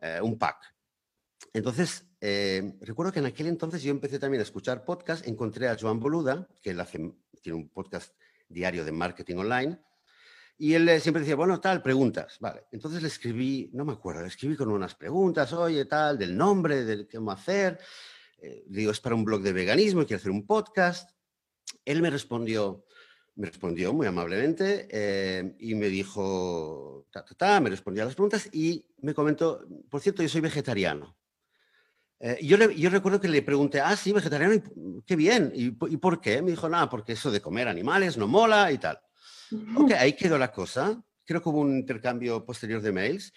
eh, 0.00 0.20
un 0.22 0.38
pack. 0.38 0.74
Entonces, 1.52 2.06
eh, 2.18 2.78
recuerdo 2.80 3.12
que 3.12 3.18
en 3.18 3.26
aquel 3.26 3.48
entonces 3.48 3.82
yo 3.82 3.90
empecé 3.90 4.18
también 4.18 4.40
a 4.40 4.44
escuchar 4.44 4.86
podcast, 4.86 5.28
encontré 5.28 5.68
a 5.68 5.76
Joan 5.78 6.00
Boluda, 6.00 6.48
que 6.62 6.70
él 6.70 6.80
hace, 6.80 7.12
tiene 7.42 7.58
un 7.58 7.68
podcast 7.68 8.14
diario 8.48 8.86
de 8.86 8.92
marketing 8.92 9.36
online, 9.36 9.78
y 10.56 10.72
él 10.72 10.98
siempre 11.02 11.20
decía, 11.20 11.36
bueno, 11.36 11.60
tal, 11.60 11.82
preguntas, 11.82 12.38
vale. 12.40 12.64
Entonces 12.72 13.02
le 13.02 13.08
escribí, 13.08 13.68
no 13.74 13.84
me 13.84 13.92
acuerdo, 13.92 14.22
le 14.22 14.28
escribí 14.28 14.56
con 14.56 14.70
unas 14.70 14.94
preguntas, 14.94 15.52
oye, 15.52 15.84
tal, 15.84 16.16
del 16.16 16.34
nombre, 16.34 16.84
de 16.86 17.06
qué 17.06 17.18
hacer. 17.28 17.78
digo, 18.64 18.92
es 18.92 19.00
para 19.00 19.14
un 19.14 19.26
blog 19.26 19.42
de 19.42 19.52
veganismo, 19.52 20.06
quiero 20.06 20.20
hacer 20.20 20.32
un 20.32 20.46
podcast. 20.46 21.10
Él 21.84 22.00
me 22.00 22.08
respondió, 22.08 22.86
me 23.34 23.46
respondió 23.46 23.92
muy 23.92 24.06
amablemente 24.06 24.88
eh, 24.90 25.54
y 25.58 25.74
me 25.74 25.88
dijo, 25.88 27.06
ta, 27.10 27.24
ta, 27.24 27.34
ta, 27.34 27.60
me 27.60 27.70
respondió 27.70 28.02
a 28.02 28.06
las 28.06 28.14
preguntas 28.14 28.48
y 28.52 28.84
me 29.00 29.14
comentó, 29.14 29.66
por 29.88 30.00
cierto, 30.00 30.22
yo 30.22 30.28
soy 30.28 30.40
vegetariano. 30.40 31.16
Eh, 32.20 32.38
y 32.42 32.46
yo, 32.46 32.56
yo, 32.70 32.90
recuerdo 32.90 33.20
que 33.20 33.28
le 33.28 33.42
pregunté, 33.42 33.80
ah, 33.80 33.96
sí, 33.96 34.12
vegetariano, 34.12 34.62
qué 35.06 35.16
bien. 35.16 35.50
¿Y, 35.54 35.66
¿Y, 35.66 35.96
por 35.96 36.20
qué? 36.20 36.40
Me 36.42 36.50
dijo, 36.50 36.68
nada, 36.68 36.88
porque 36.88 37.14
eso 37.14 37.30
de 37.30 37.40
comer 37.40 37.68
animales 37.68 38.16
no 38.16 38.28
mola 38.28 38.70
y 38.70 38.78
tal. 38.78 39.00
Ok, 39.76 39.92
ahí 39.92 40.12
quedó 40.14 40.38
la 40.38 40.52
cosa. 40.52 41.02
Creo 41.24 41.42
que 41.42 41.48
hubo 41.48 41.60
un 41.60 41.76
intercambio 41.76 42.44
posterior 42.44 42.80
de 42.80 42.92
mails. 42.92 43.32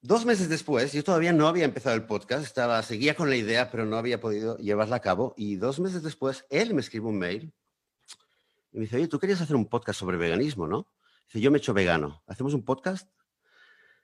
dos 0.00 0.24
meses 0.26 0.48
después, 0.48 0.92
yo 0.92 1.02
todavía 1.02 1.32
no 1.32 1.48
había 1.48 1.64
empezado 1.64 1.96
el 1.96 2.06
podcast, 2.06 2.44
estaba, 2.44 2.82
seguía 2.82 3.16
con 3.16 3.30
la 3.30 3.36
idea, 3.36 3.70
pero 3.70 3.86
no 3.86 3.96
había 3.96 4.20
podido 4.20 4.56
llevarla 4.58 4.96
a 4.96 5.00
cabo. 5.00 5.34
Y 5.36 5.56
dos 5.56 5.80
meses 5.80 6.02
después, 6.02 6.44
él 6.50 6.74
me 6.74 6.82
escribe 6.82 7.06
un 7.08 7.18
mail 7.18 7.52
y 8.74 8.78
me 8.78 8.82
dice, 8.82 8.96
oye, 8.96 9.06
tú 9.06 9.20
querías 9.20 9.40
hacer 9.40 9.54
un 9.54 9.68
podcast 9.68 10.00
sobre 10.00 10.16
veganismo, 10.16 10.66
¿no? 10.66 10.88
Dice, 11.28 11.40
yo 11.40 11.52
me 11.52 11.58
he 11.58 11.60
hecho 11.60 11.72
vegano, 11.72 12.22
¿hacemos 12.26 12.54
un 12.54 12.64
podcast? 12.64 13.08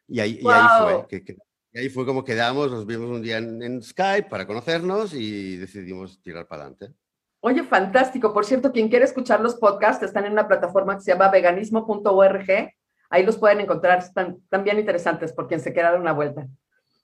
Y 0.06 0.20
ahí, 0.20 0.40
fue, 0.40 1.06
que, 1.08 1.36
ahí 1.74 1.88
fue 1.88 2.06
como 2.06 2.22
quedamos, 2.22 2.70
nos 2.70 2.86
vimos 2.86 3.10
un 3.10 3.20
día 3.20 3.38
en, 3.38 3.82
Skype 3.82 4.28
para 4.28 4.46
conocernos 4.46 5.12
y 5.12 5.56
decidimos 5.56 6.22
tirar 6.22 6.46
para 6.46 6.62
adelante. 6.62 6.94
Oye, 7.40 7.64
fantástico. 7.64 8.32
Por 8.32 8.44
cierto, 8.44 8.70
quien 8.70 8.88
quiere 8.88 9.06
escuchar 9.06 9.40
los 9.40 9.56
podcasts 9.56 10.04
están 10.04 10.24
en 10.24 10.32
una 10.32 10.46
plataforma 10.46 10.94
que 10.94 11.02
se 11.02 11.12
llama 11.12 11.30
veganismo.org. 11.30 12.72
Ahí 13.10 13.26
los 13.26 13.38
pueden 13.38 13.60
encontrar, 13.60 13.98
están, 13.98 14.38
bien 14.62 14.78
interesantes 14.78 15.32
por 15.32 15.48
quien 15.48 15.58
se 15.58 15.72
quiera 15.72 15.90
dar 15.90 16.00
una 16.00 16.12
vuelta. 16.12 16.46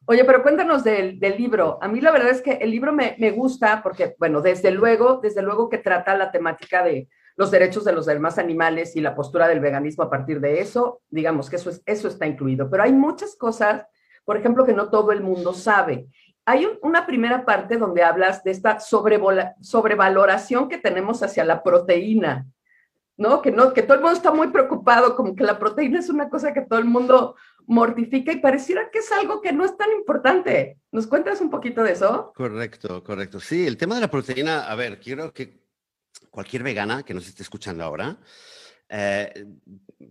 Oye, 0.04 0.25
pero 0.25 0.44
cuéntanos 0.44 0.85
del, 0.85 1.18
libro. 1.18 1.80
A 1.82 1.88
mí 1.88 2.00
la 2.00 2.12
verdad 2.12 2.30
es 2.30 2.42
que 2.42 2.52
el 2.52 2.70
libro 2.70 2.92
me, 2.92 3.16
me, 3.18 3.32
gusta 3.32 3.82
porque, 3.82 4.14
bueno, 4.20 4.40
desde 4.40 4.70
luego, 4.70 5.18
desde 5.20 5.42
luego 5.42 5.68
que 5.68 5.78
trata 5.78 6.16
la 6.16 6.30
temática 6.30 6.85
de 6.85 7.08
los 7.37 7.50
derechos 7.50 7.85
de 7.85 7.93
los 7.93 8.07
demás 8.07 8.38
animales 8.38 8.97
y 8.97 9.00
la 9.00 9.14
postura 9.14 9.47
del 9.47 9.61
veganismo 9.61 10.05
a 10.05 10.11
partir 10.11 10.40
de 10.40 10.61
eso, 10.61 11.02
digamos 11.11 11.50
que 11.50 11.57
eso, 11.57 11.71
es, 11.71 11.83
eso 11.85 12.09
está 12.09 12.26
incluido. 12.26 12.69
Pero 12.71 12.83
hay 12.83 12.93
muchas 12.93 13.37
cosas, 13.37 13.87
por 14.25 14.37
ejemplo, 14.37 14.64
que 14.64 14.73
no 14.73 14.88
todo 14.88 15.12
el 15.12 15.21
mundo 15.23 15.52
sabe. 15.52 16.09
Hay 16.47 16.66
una 16.83 17.07
primera 17.07 17.45
parte 17.45 17.76
donde 17.76 18.02
hablas 18.02 18.43
de 18.43 18.52
esta 18.52 18.78
sobrevaloración 18.81 20.69
que 20.69 20.78
tenemos 20.78 21.23
hacia 21.23 21.45
la 21.45 21.62
proteína. 21.62 22.47
¿no? 23.19 23.40
Que, 23.43 23.50
no, 23.50 23.73
que 23.73 23.83
todo 23.83 23.95
el 23.95 24.02
mundo 24.02 24.16
está 24.16 24.31
muy 24.31 24.49
preocupado, 24.49 25.16
como 25.16 25.35
que 25.35 25.45
la 25.45 25.59
proteína 25.59 25.99
es 25.99 26.11
una 26.11 26.28
cosa 26.28 26.52
que 26.52 26.61
todo 26.62 26.78
el 26.78 26.85
mundo 26.85 27.35
mortifica 27.66 28.33
y 28.33 28.40
pareciera 28.40 28.90
que 28.90 28.99
es 28.99 29.11
algo 29.11 29.40
que 29.40 29.52
no 29.52 29.64
es 29.64 29.76
tan 29.76 29.90
importante. 29.93 30.78
¿Nos 30.93 31.07
cuentas 31.07 31.40
un 31.40 31.50
poquito 31.50 31.83
de 31.83 31.93
eso? 31.93 32.33
Correcto, 32.35 33.02
correcto. 33.02 33.40
Sí, 33.40 33.66
el 33.66 33.76
tema 33.76 33.97
de 33.97 34.02
la 34.02 34.11
proteína, 34.11 34.71
a 34.71 34.75
ver, 34.75 35.00
quiero 35.00 35.33
que 35.33 35.65
cualquier 36.37 36.62
vegana 36.62 37.02
que 37.02 37.14
nos 37.14 37.26
esté 37.26 37.43
escuchando 37.43 37.83
ahora 37.83 38.19
eh, 38.90 39.47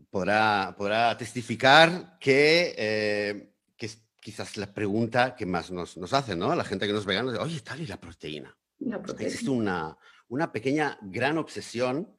podrá, 0.10 0.74
podrá 0.76 1.16
testificar 1.16 2.18
que, 2.20 2.74
eh, 2.76 3.54
que 3.78 3.86
es 3.86 4.00
quizás 4.20 4.58
la 4.58 4.74
pregunta 4.74 5.36
que 5.36 5.46
más 5.46 5.70
nos, 5.70 5.98
nos 5.98 6.14
hace, 6.14 6.36
¿no? 6.36 6.56
La 6.56 6.64
gente 6.64 6.88
que 6.88 6.94
no 6.94 6.98
es 6.98 7.06
vegana, 7.06 7.40
oye, 7.40 7.60
tal 7.60 7.80
y 7.80 7.86
la 7.86 7.98
proteína. 7.98 8.58
La 8.80 9.00
proteína. 9.00 9.30
Existe 9.30 9.52
una, 9.52 9.96
una 10.28 10.52
pequeña, 10.52 10.98
gran 11.04 11.38
obsesión 11.38 12.18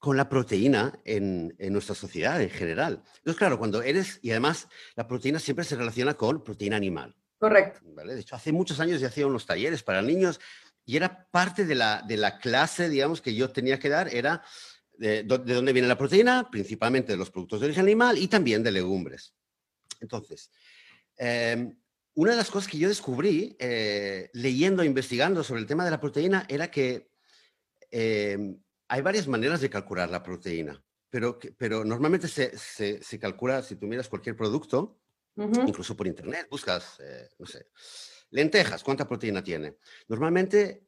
con 0.00 0.16
la 0.16 0.28
proteína 0.28 0.98
en, 1.04 1.54
nuestra 1.70 1.94
sociedad 1.94 2.42
en 2.42 2.50
general. 2.50 3.04
Entonces, 3.18 3.38
claro, 3.38 3.60
cuando 3.60 3.80
eres, 3.80 4.18
y 4.22 4.32
además 4.32 4.66
la 4.96 5.06
proteína 5.06 5.38
siempre 5.38 5.64
se 5.64 5.76
relaciona 5.76 6.14
con 6.14 6.42
proteína 6.42 6.74
animal. 6.74 7.14
Correcto. 7.38 7.78
¿vale? 7.94 8.14
De 8.14 8.22
hecho, 8.22 8.34
hace 8.34 8.50
muchos 8.50 8.80
años 8.80 9.00
ya 9.00 9.06
hacía 9.06 9.28
unos 9.28 9.46
talleres 9.46 9.84
para 9.84 10.02
niños 10.02 10.40
y 10.90 10.96
era 10.96 11.28
parte 11.30 11.64
de 11.66 11.76
la, 11.76 12.02
de 12.02 12.16
la 12.16 12.40
clase, 12.40 12.88
digamos, 12.88 13.20
que 13.20 13.32
yo 13.32 13.50
tenía 13.50 13.78
que 13.78 13.88
dar, 13.88 14.12
era 14.12 14.42
de, 14.98 15.22
dónde 15.22 15.72
viene 15.72 15.86
la 15.86 15.96
proteína, 15.96 16.50
principalmente 16.50 17.12
de 17.12 17.16
los 17.16 17.30
productos 17.30 17.60
de 17.60 17.66
origen 17.66 17.84
animal 17.84 18.18
y 18.18 18.26
también 18.26 18.64
de 18.64 18.72
legumbres. 18.72 19.32
Entonces, 20.00 20.50
em, 21.16 21.78
una 22.14 22.32
de 22.32 22.38
las 22.38 22.50
cosas 22.50 22.68
que 22.68 22.76
yo 22.76 22.88
descubrí 22.88 23.54
eh, 23.60 24.30
leyendo, 24.32 24.82
investigando 24.82 25.44
sobre 25.44 25.60
el 25.60 25.68
tema 25.68 25.84
de 25.84 25.92
la 25.92 26.00
proteína 26.00 26.44
era 26.48 26.72
que 26.72 27.12
em, 27.92 28.60
hay 28.88 29.00
varias 29.00 29.28
maneras 29.28 29.60
de 29.60 29.70
calcular 29.70 30.10
la 30.10 30.24
proteína, 30.24 30.82
pero, 31.08 31.38
pero 31.56 31.84
normalmente 31.84 32.26
se, 32.26 32.58
se, 32.58 33.18
calcula, 33.20 33.62
si 33.62 33.76
tú 33.76 33.86
miras 33.86 34.08
cualquier 34.08 34.34
producto, 34.34 34.98
incluso 35.36 35.96
por 35.96 36.08
internet, 36.08 36.48
buscas, 36.50 36.98
eh, 36.98 37.28
no 37.38 37.46
sé, 37.46 37.68
lentejas, 38.30 38.82
¿cuánta 38.82 39.06
proteína 39.06 39.42
tiene? 39.42 39.76
Normalmente 40.08 40.86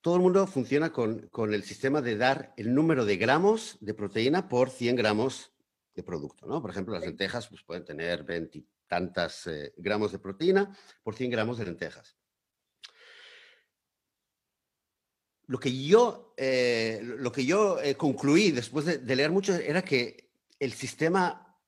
todo 0.00 0.16
el 0.16 0.22
mundo 0.22 0.46
funciona 0.46 0.92
con, 0.92 1.28
con, 1.28 1.54
el 1.54 1.62
sistema 1.62 2.02
de 2.02 2.16
dar 2.16 2.52
el 2.56 2.74
número 2.74 3.04
de 3.04 3.16
gramos 3.16 3.78
de 3.80 3.94
proteína 3.94 4.48
por 4.48 4.70
100 4.70 4.96
gramos 4.96 5.52
de 5.94 6.02
producto, 6.02 6.46
¿no? 6.46 6.60
Por 6.60 6.70
ejemplo, 6.70 6.94
las 6.94 7.04
lentejas 7.04 7.48
pues, 7.48 7.62
pueden 7.62 7.84
tener 7.84 8.24
20 8.24 8.64
tantas 8.86 9.46
eh, 9.46 9.72
gramos 9.76 10.12
de 10.12 10.18
proteína 10.18 10.76
por 11.02 11.14
100 11.14 11.30
gramos 11.30 11.58
de 11.58 11.64
lentejas 11.64 12.16
lo 15.46 15.58
que 15.58 15.84
yo, 15.84 16.34
eh, 16.36 17.00
lo 17.02 17.30
que 17.30 17.44
yo 17.44 17.80
eh, 17.80 17.96
concluí 17.96 18.50
después 18.50 18.86
de, 18.86 19.16
leer 19.16 19.30
mucho 19.30 19.54
era 19.54 19.82
que 19.82 20.30
el 20.58 20.72
sistema 20.72 21.58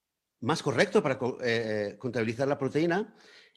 más 0.40 0.62
correcto 0.62 1.02
para 1.02 1.18
contabilizar 1.18 2.48
la 2.48 2.58
proteína 2.58 3.14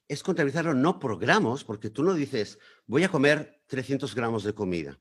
es 0.10 0.22
contabilizarlo 0.24 0.74
no 0.74 1.00
por 1.00 1.18
gramos, 1.18 1.64
porque 1.64 1.90
tú 1.90 2.04
no 2.04 2.14
dices, 2.14 2.60
voy 2.86 3.06
a 3.06 3.10
comer 3.10 3.62
300 3.68 4.14
gramos 4.14 4.44
de 4.44 4.54
comida. 4.54 5.00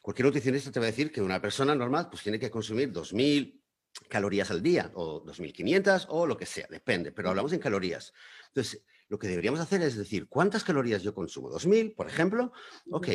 Cualquier 0.00 0.26
nutricionista 0.26 0.72
te 0.72 0.80
va 0.80 0.86
a 0.86 0.90
decir 0.90 1.12
que 1.12 1.20
una 1.20 1.42
persona 1.42 1.74
normal 1.74 2.08
pues, 2.08 2.22
tiene 2.22 2.38
que 2.38 2.50
consumir 2.50 2.90
2.000 2.90 3.60
calorías 4.08 4.50
al 4.50 4.62
día, 4.62 4.90
o 4.94 5.22
2.500, 5.22 6.06
o 6.08 6.26
lo 6.26 6.38
que 6.38 6.46
sea, 6.46 6.66
depende, 6.70 7.12
pero 7.12 7.28
hablamos 7.28 7.52
en 7.52 7.58
calorías. 7.58 8.14
Entonces, 8.48 8.82
lo 9.08 9.18
que 9.18 9.28
deberíamos 9.28 9.60
hacer 9.60 9.82
es 9.82 9.96
decir, 9.96 10.26
¿cuántas 10.28 10.64
calorías 10.64 11.02
yo 11.02 11.14
consumo? 11.14 11.50
¿2.000, 11.50 11.94
por 11.94 12.08
ejemplo? 12.08 12.52
Ok, 12.90 13.08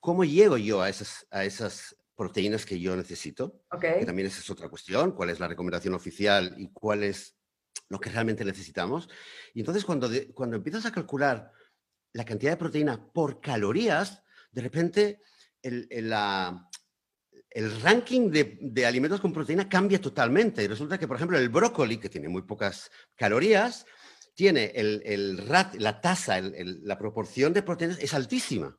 ¿Cómo 0.00 0.24
llego 0.24 0.56
yo 0.56 0.80
a 0.80 0.88
esas, 0.88 1.26
a 1.30 1.44
esas 1.44 1.94
proteínas 2.16 2.64
que 2.64 2.80
yo 2.80 2.96
necesito? 2.96 3.62
Que 3.80 4.06
también 4.06 4.28
esa 4.28 4.40
es 4.40 4.48
otra 4.48 4.70
cuestión, 4.70 5.12
cuál 5.12 5.28
es 5.28 5.38
la 5.38 5.48
recomendación 5.48 5.92
oficial 5.92 6.54
y 6.56 6.68
cuál 6.72 7.04
es 7.04 7.36
lo 7.88 7.98
que 8.00 8.10
realmente 8.10 8.44
necesitamos. 8.44 9.08
Y 9.54 9.60
entonces 9.60 9.84
cuando, 9.84 10.08
cuando 10.34 10.56
empiezas 10.56 10.86
a 10.86 10.92
calcular 10.92 11.52
la 12.12 12.24
cantidad 12.24 12.52
de 12.52 12.56
proteína 12.56 13.12
por 13.12 13.40
calorías, 13.40 14.22
de 14.52 14.62
repente 14.62 15.20
el, 15.62 15.88
la, 16.08 16.68
el 17.50 17.80
ranking 17.80 18.30
de, 18.30 18.58
de, 18.60 18.86
alimentos 18.86 19.20
con 19.20 19.32
proteína 19.32 19.68
cambia 19.68 20.00
totalmente. 20.00 20.62
Y 20.62 20.68
resulta 20.68 20.98
que, 20.98 21.06
por 21.06 21.16
ejemplo, 21.16 21.38
el 21.38 21.48
brócoli, 21.48 21.98
que 21.98 22.08
tiene 22.08 22.28
muy 22.28 22.42
pocas 22.42 22.90
calorías, 23.16 23.86
tiene 24.34 24.72
el, 24.74 25.02
el 25.04 25.46
rat, 25.46 25.74
la 25.76 26.00
tasa, 26.00 26.40
la 26.40 26.98
proporción 26.98 27.52
de 27.52 27.62
proteínas 27.62 27.98
es 27.98 28.14
altísima. 28.14 28.78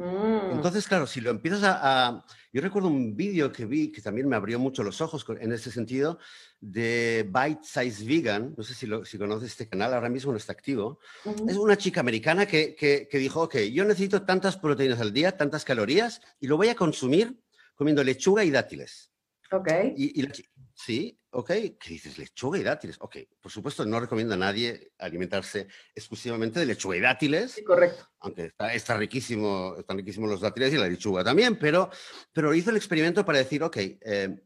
Mm. 0.00 0.52
Entonces, 0.52 0.88
claro, 0.88 1.06
si 1.06 1.20
lo 1.20 1.28
empiezas 1.30 1.60
a, 1.62 2.24
Yo 2.54 2.62
recuerdo 2.62 2.88
un 2.88 3.14
vídeo 3.14 3.52
que 3.52 3.66
vi 3.66 3.92
que 3.92 4.00
también 4.00 4.26
me 4.26 4.34
abrió 4.34 4.58
mucho 4.58 4.82
los 4.82 5.02
ojos 5.02 5.26
en 5.38 5.52
ese 5.52 5.70
sentido, 5.70 6.18
de 6.58 7.28
Bite 7.28 7.60
Size 7.62 8.06
Vegan, 8.06 8.54
no 8.56 8.64
sé 8.64 8.72
si, 8.72 8.86
lo, 8.86 9.04
si 9.04 9.18
conoces 9.18 9.50
este 9.50 9.68
canal, 9.68 9.92
ahora 9.92 10.08
mismo 10.08 10.32
no 10.32 10.38
está 10.38 10.52
activo. 10.52 11.00
Es 11.46 11.58
una 11.58 11.76
chica 11.76 12.00
americana 12.00 12.46
que, 12.46 12.74
que, 12.74 13.08
que, 13.10 13.18
dijo, 13.18 13.42
ok, 13.42 13.56
yo 13.72 13.84
necesito 13.84 14.22
tantas 14.22 14.56
proteínas 14.56 15.00
al 15.00 15.12
día, 15.12 15.36
tantas 15.36 15.66
calorías, 15.66 16.22
y 16.40 16.46
lo 16.46 16.56
voy 16.56 16.68
a 16.68 16.74
consumir 16.74 17.38
comiendo 17.74 18.02
lechuga 18.02 18.42
y 18.42 18.50
dátiles. 18.50 19.12
Ok. 19.52 19.68
Y, 19.96 20.26
sí, 20.74 21.19
ok. 21.30 21.48
¿Qué 21.48 21.78
dices? 21.88 22.18
Lechuga 22.18 22.58
y 22.58 22.62
dátiles. 22.62 22.96
Ok, 23.00 23.16
por 23.40 23.50
supuesto, 23.50 23.84
no 23.84 24.00
recomiendo 24.00 24.34
a 24.34 24.38
nadie 24.38 24.92
alimentarse 24.98 25.68
exclusivamente 25.94 26.60
de 26.60 26.66
lechuga 26.66 26.96
y 26.96 27.00
dátiles. 27.00 27.52
Sí, 27.52 27.64
correcto. 27.64 28.08
Aunque 28.20 28.46
está, 28.46 28.74
está 28.74 28.96
riquísimo, 28.96 29.76
están 29.78 29.96
riquísimos 29.96 30.28
los 30.28 30.40
dátiles 30.40 30.72
y 30.72 30.76
la 30.76 30.88
lechuga 30.88 31.24
también, 31.24 31.58
pero, 31.58 31.90
pero 32.32 32.54
hizo 32.54 32.70
el 32.70 32.76
experimento 32.76 33.24
para 33.24 33.38
decir, 33.38 33.62
ok, 33.62 33.76
eh, 33.76 34.42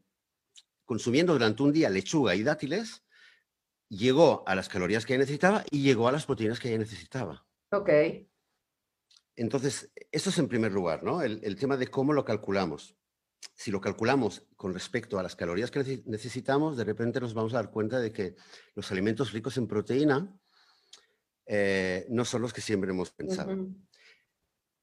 consumiendo 0.85 1.33
durante 1.33 1.63
un 1.63 1.73
día 1.73 1.89
lechuga 1.89 2.35
y 2.35 2.43
dátiles, 2.43 3.03
llegó 3.89 4.43
a 4.47 4.55
las 4.55 4.69
calorías 4.69 5.05
que 5.05 5.13
ella 5.13 5.21
necesitaba 5.21 5.63
y 5.71 5.81
llegó 5.81 6.07
a 6.07 6.11
las 6.11 6.25
proteínas 6.25 6.59
que 6.59 6.69
ella 6.69 6.79
necesitaba. 6.79 7.45
Ok. 7.71 7.89
Entonces, 9.35 9.91
eso 10.11 10.29
es 10.29 10.37
en 10.39 10.47
primer 10.47 10.71
lugar, 10.71 11.03
¿no? 11.03 11.21
El, 11.21 11.41
el 11.43 11.57
tema 11.57 11.75
de 11.75 11.87
cómo 11.87 12.13
lo 12.13 12.23
calculamos 12.23 12.95
si 13.53 13.71
lo 13.71 13.79
calculamos 13.79 14.47
con 14.55 14.73
respecto 14.73 15.19
a 15.19 15.23
las 15.23 15.35
calorías 15.35 15.71
que 15.71 16.03
necesitamos, 16.05 16.77
de 16.77 16.83
repente 16.83 17.19
nos 17.19 17.33
vamos 17.33 17.53
a 17.53 17.57
dar 17.57 17.71
cuenta 17.71 17.99
de 17.99 18.11
que 18.11 18.35
los 18.73 18.91
alimentos 18.91 19.31
ricos 19.31 19.57
en 19.57 19.67
proteína 19.67 20.37
eh, 21.45 22.05
no 22.09 22.25
son 22.25 22.41
los 22.41 22.53
que 22.53 22.61
siempre 22.61 22.89
hemos 22.89 23.11
pensado. 23.11 23.55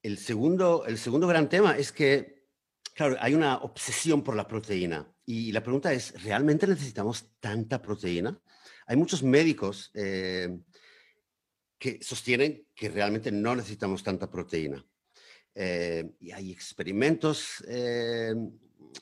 el, 0.02 0.18
segundo, 0.18 0.86
el 0.86 0.98
segundo 0.98 1.26
gran 1.26 1.48
tema 1.48 1.76
es 1.76 1.92
que, 1.92 2.46
claro, 2.94 3.16
hay 3.20 3.34
una 3.34 3.58
obsesión 3.58 4.22
por 4.22 4.36
la 4.36 4.46
proteína. 4.46 5.12
Y 5.24 5.52
la 5.52 5.62
pregunta 5.62 5.92
es, 5.92 6.22
¿realmente 6.22 6.66
necesitamos 6.66 7.32
tanta 7.40 7.80
proteína? 7.80 8.40
Hay 8.86 8.96
muchos 8.96 9.22
médicos 9.22 9.90
eh, 9.94 10.58
que 11.78 12.02
sostienen 12.02 12.66
que 12.74 12.88
realmente 12.88 13.30
no 13.30 13.54
necesitamos 13.54 14.02
tanta 14.02 14.30
proteína. 14.30 14.84
Eh, 15.54 16.14
y 16.20 16.32
hay 16.32 16.50
experimentos 16.50 17.62
eh, 17.68 18.34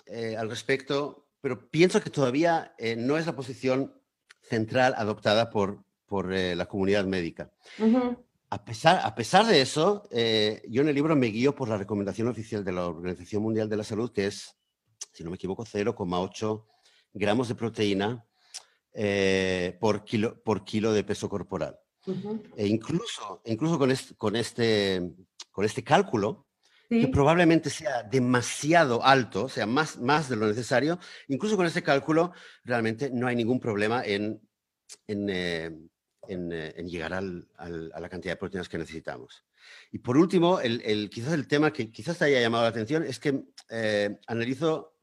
eh, 0.06 0.36
al 0.36 0.50
respecto, 0.50 1.28
pero 1.40 1.70
pienso 1.70 2.00
que 2.00 2.10
todavía 2.10 2.74
no 2.98 3.16
es 3.16 3.26
la 3.26 3.36
posición 3.36 3.94
central 4.42 4.94
adoptada 4.96 5.48
por, 5.50 5.84
por 6.06 6.30
la 6.30 6.66
comunidad 6.66 7.04
médica. 7.04 7.50
a, 8.50 8.64
pesar, 8.64 9.00
a 9.02 9.14
pesar 9.14 9.46
de 9.46 9.62
eso, 9.62 10.02
yo 10.10 10.82
en 10.82 10.88
el 10.88 10.94
libro 10.94 11.16
me 11.16 11.28
guío 11.28 11.54
por 11.54 11.68
la 11.68 11.78
recomendación 11.78 12.28
oficial 12.28 12.64
de 12.64 12.72
la 12.72 12.86
Organización 12.86 13.42
Mundial 13.42 13.68
de 13.70 13.76
la 13.78 13.84
Salud, 13.84 14.12
que 14.12 14.26
es, 14.26 14.54
si 15.12 15.24
no 15.24 15.30
me 15.30 15.36
equivoco, 15.36 15.64
0,8 15.64 16.64
gramos 17.12 17.48
de 17.48 17.54
proteína 17.54 18.24
eh, 18.92 19.76
por, 19.80 20.04
kilo, 20.04 20.42
por 20.42 20.64
kilo 20.64 20.92
de 20.92 21.04
peso 21.04 21.28
corporal. 21.28 21.78
E 22.56 22.66
incluso, 22.66 23.40
incluso 23.44 23.78
con, 23.78 23.90
este, 23.90 24.14
con, 24.16 24.34
este, 24.34 25.12
con 25.60 25.66
este 25.66 25.84
cálculo, 25.84 26.46
que 26.88 27.06
probablemente 27.08 27.68
sea 27.68 28.02
demasiado 28.02 29.04
alto, 29.04 29.46
sea, 29.46 29.66
más, 29.66 29.98
más 29.98 30.30
de 30.30 30.36
lo 30.36 30.46
necesario, 30.46 30.98
incluso 31.28 31.54
con 31.54 31.66
este 31.66 31.82
cálculo 31.82 32.32
realmente 32.64 33.10
no 33.12 33.26
hay 33.26 33.36
ningún 33.36 33.60
problema 33.60 34.02
en, 34.02 34.40
en, 35.06 35.28
eh, 35.28 35.70
eh, 36.28 36.74
en, 36.76 36.88
llegar 36.88 37.12
al, 37.12 37.46
a 37.58 38.00
la 38.00 38.08
cantidad 38.08 38.32
de 38.32 38.38
proteínas 38.38 38.70
que 38.70 38.78
necesitamos. 38.78 39.44
Y 39.92 39.98
por 39.98 40.16
último, 40.16 40.60
el, 40.60 40.80
el, 40.82 41.10
quizás 41.10 41.34
el 41.34 41.46
tema 41.46 41.74
que 41.74 41.92
quizás 41.92 42.16
te 42.16 42.24
haya 42.24 42.40
llamado 42.40 42.64
la 42.64 42.70
atención 42.70 43.04
es 43.04 43.20
que 43.20 43.44
eh, 43.68 44.18
analizo 44.26 44.96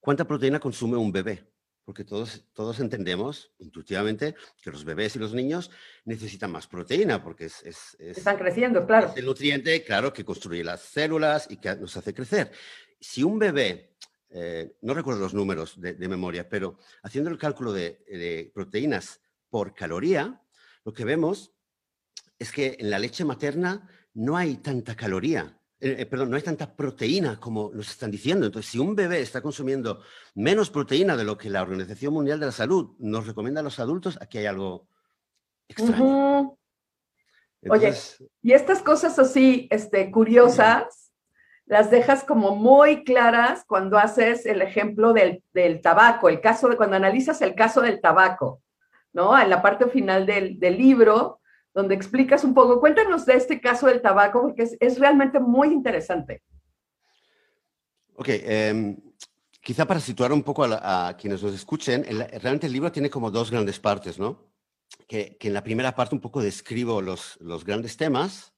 cuánta 0.00 0.26
proteína 0.26 0.58
consume 0.58 0.96
un 0.96 1.12
bebé, 1.12 1.53
porque 1.84 2.04
todos, 2.04 2.44
todos 2.52 2.80
entendemos 2.80 3.52
intuitivamente 3.58 4.34
que 4.62 4.70
los 4.70 4.84
bebés 4.84 5.16
y 5.16 5.18
los 5.18 5.34
niños 5.34 5.70
necesitan 6.04 6.50
más 6.50 6.66
proteína, 6.66 7.22
porque 7.22 7.46
es, 7.46 7.62
es, 7.62 7.96
están 7.98 8.38
creciendo, 8.38 8.86
claro. 8.86 9.12
el 9.16 9.24
nutriente, 9.24 9.84
claro, 9.84 10.12
que 10.12 10.24
construye 10.24 10.64
las 10.64 10.80
células 10.80 11.46
y 11.50 11.58
que 11.58 11.76
nos 11.76 11.96
hace 11.96 12.14
crecer. 12.14 12.50
Si 13.00 13.22
un 13.22 13.38
bebé 13.38 13.94
eh, 14.36 14.76
no 14.82 14.94
recuerdo 14.94 15.20
los 15.20 15.32
números 15.32 15.80
de, 15.80 15.94
memoria, 16.08 16.48
pero 16.48 16.76
haciendo 17.04 17.30
el 17.30 17.38
cálculo 17.38 17.72
de, 17.72 18.04
de, 18.08 18.50
proteínas 18.52 19.20
por 19.48 19.74
caloría, 19.74 20.42
lo 20.84 20.92
que 20.92 21.04
vemos 21.04 21.52
es 22.36 22.50
que 22.50 22.76
en 22.80 22.90
la 22.90 22.98
leche 22.98 23.24
materna 23.24 23.88
no 24.12 24.36
hay 24.36 24.56
tanta 24.56 24.96
caloría, 24.96 25.56
eh, 25.80 25.96
eh, 25.98 26.06
perdón, 26.06 26.30
no 26.30 26.36
hay 26.36 26.42
tanta 26.42 26.74
proteína 26.74 27.38
como 27.38 27.70
nos 27.74 27.90
están 27.90 28.10
diciendo. 28.10 28.46
Entonces, 28.46 28.70
si 28.70 28.78
un 28.78 28.94
bebé 28.94 29.20
está 29.20 29.42
consumiendo 29.42 30.02
menos 30.34 30.70
proteína 30.70 31.16
de 31.16 31.24
lo 31.24 31.36
que 31.36 31.50
la 31.50 31.62
Organización 31.62 32.14
Mundial 32.14 32.40
de 32.40 32.46
la 32.46 32.52
Salud 32.52 32.94
nos 32.98 33.26
recomienda 33.26 33.60
a 33.60 33.64
los 33.64 33.78
adultos, 33.78 34.18
aquí 34.20 34.38
hay 34.38 34.46
algo 34.46 34.86
extraño. 35.68 36.56
Oye, 37.70 37.94
y 38.42 38.52
estas 38.52 38.82
cosas 38.82 39.18
así, 39.18 39.68
este, 39.70 40.10
curiosas, 40.10 41.12
las 41.66 41.90
dejas 41.90 42.22
como 42.24 42.54
muy 42.54 43.04
claras 43.04 43.64
cuando 43.66 43.96
haces 43.96 44.44
el 44.44 44.60
ejemplo 44.60 45.14
del, 45.14 45.42
del, 45.54 45.80
tabaco, 45.80 46.28
el 46.28 46.42
caso 46.42 46.68
de 46.68 46.76
cuando 46.76 46.96
analizas 46.96 47.40
el 47.40 47.54
caso 47.54 47.80
del 47.80 48.02
tabaco. 48.02 48.60
¿no? 49.14 49.40
En 49.40 49.48
la 49.48 49.62
parte 49.62 49.86
final 49.88 50.26
del, 50.26 50.58
libro, 50.60 51.40
donde 51.74 51.94
explicas 51.94 52.44
un 52.44 52.54
poco. 52.54 52.80
Cuéntanos 52.80 53.26
de 53.26 53.34
este 53.34 53.60
caso 53.60 53.88
del 53.88 54.00
tabaco, 54.00 54.40
porque 54.42 54.68
es, 54.78 54.98
realmente 54.98 55.40
muy 55.40 55.68
interesante. 55.68 56.42
Ok, 58.14 58.28
em, 58.28 58.96
quizá 59.60 59.84
para 59.84 59.98
situar 59.98 60.32
un 60.32 60.44
poco 60.44 60.64
a, 60.64 61.16
quienes 61.18 61.42
nos 61.42 61.52
escuchen, 61.52 62.04
realmente 62.04 62.68
el 62.68 62.72
libro 62.72 62.92
tiene 62.92 63.10
como 63.10 63.30
dos 63.30 63.50
grandes 63.50 63.80
partes, 63.80 64.18
¿no? 64.18 64.52
Que, 65.08 65.36
en 65.40 65.52
la 65.52 65.64
primera 65.64 65.94
parte 65.96 66.14
un 66.14 66.20
poco 66.20 66.40
describo 66.40 67.02
los, 67.02 67.36
los 67.40 67.64
grandes 67.64 67.96
temas, 67.96 68.54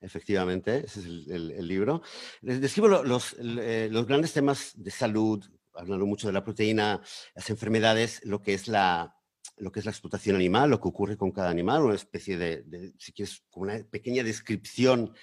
efectivamente, 0.00 0.84
ese 0.84 1.00
es 1.00 1.06
el, 1.06 1.68
libro. 1.68 2.02
Describo 2.40 2.88
los, 2.88 3.36
eh, 3.38 3.88
los 3.90 4.06
grandes 4.06 4.32
temas 4.32 4.72
de 4.74 4.90
salud, 4.90 5.44
hablando 5.74 6.06
mucho 6.06 6.26
de 6.26 6.32
la 6.32 6.42
proteína, 6.42 7.00
las 7.36 7.50
enfermedades, 7.50 8.20
lo 8.24 8.42
que 8.42 8.54
es 8.54 8.66
la, 8.66 9.17
lo 9.56 9.72
que 9.72 9.80
es 9.80 9.86
la 9.86 9.92
explotación 9.92 10.36
animal, 10.36 10.70
lo 10.70 10.80
que 10.80 10.88
ocurre 10.88 11.16
con 11.16 11.32
cada 11.32 11.50
animal, 11.50 11.82
una 11.82 11.94
especie 11.94 12.38
de, 12.38 12.92
si 12.98 13.12
quieres, 13.12 13.42
una 13.54 13.82
pequeña 13.90 14.22
descripción 14.22 15.14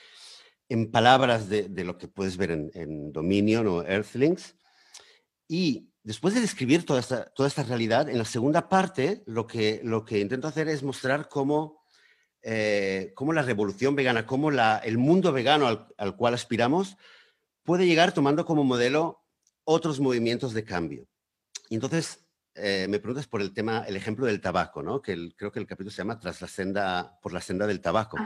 en 0.67 0.91
palabras 0.91 1.47
de, 1.47 1.69
lo 1.83 1.97
que 1.97 2.07
puedes 2.07 2.37
ver 2.37 2.51
en, 2.51 3.11
Dominion 3.11 3.67
o 3.67 3.83
Earthlings. 3.83 4.55
Y 5.47 5.91
después 6.03 6.33
de 6.33 6.41
describir 6.41 6.85
toda 6.85 6.99
esta, 6.99 7.25
toda 7.33 7.47
esta 7.47 7.63
realidad, 7.63 8.09
en 8.09 8.17
la 8.17 8.25
segunda 8.25 8.67
parte 8.67 9.23
lo 9.27 9.45
que, 9.45 9.81
lo 9.83 10.03
que 10.03 10.19
intento 10.19 10.47
hacer 10.47 10.67
es 10.67 10.81
mostrar 10.81 11.29
cómo, 11.29 11.83
eh, 12.41 13.13
cómo 13.15 13.31
la 13.31 13.43
revolución 13.43 13.95
vegana, 13.95 14.25
cómo 14.25 14.49
la, 14.49 14.77
el 14.79 14.97
mundo 14.97 15.31
vegano 15.31 15.67
al, 15.67 15.87
al 15.97 16.15
cual 16.15 16.33
aspiramos 16.33 16.97
puede 17.63 17.85
llegar 17.85 18.11
tomando 18.11 18.45
como 18.45 18.63
modelo 18.63 19.23
otros 19.63 19.99
movimientos 19.99 20.53
de 20.53 20.63
cambio. 20.63 21.07
Y 21.69 21.75
entonces 21.75 22.24
eh, 22.57 22.87
me 22.89 22.99
preguntas 22.99 23.27
por 23.27 23.41
el 23.41 23.53
tema, 23.53 23.83
el 23.85 23.97
ejemplo 23.97 24.25
del 24.25 24.39
tabaco, 24.39 24.81
¿no? 24.81 25.01
Que 25.01 25.29
creo 25.35 25.51
que 25.51 25.59
el 25.59 25.67
capítulo 25.67 25.91
se 25.91 25.97
llama 25.97 26.17
Tras 26.19 26.41
la 26.41 26.47
senda, 26.47 27.19
por 27.21 27.33
la 27.33 27.41
senda 27.41 27.67
del 27.67 27.81
tabaco. 27.81 28.17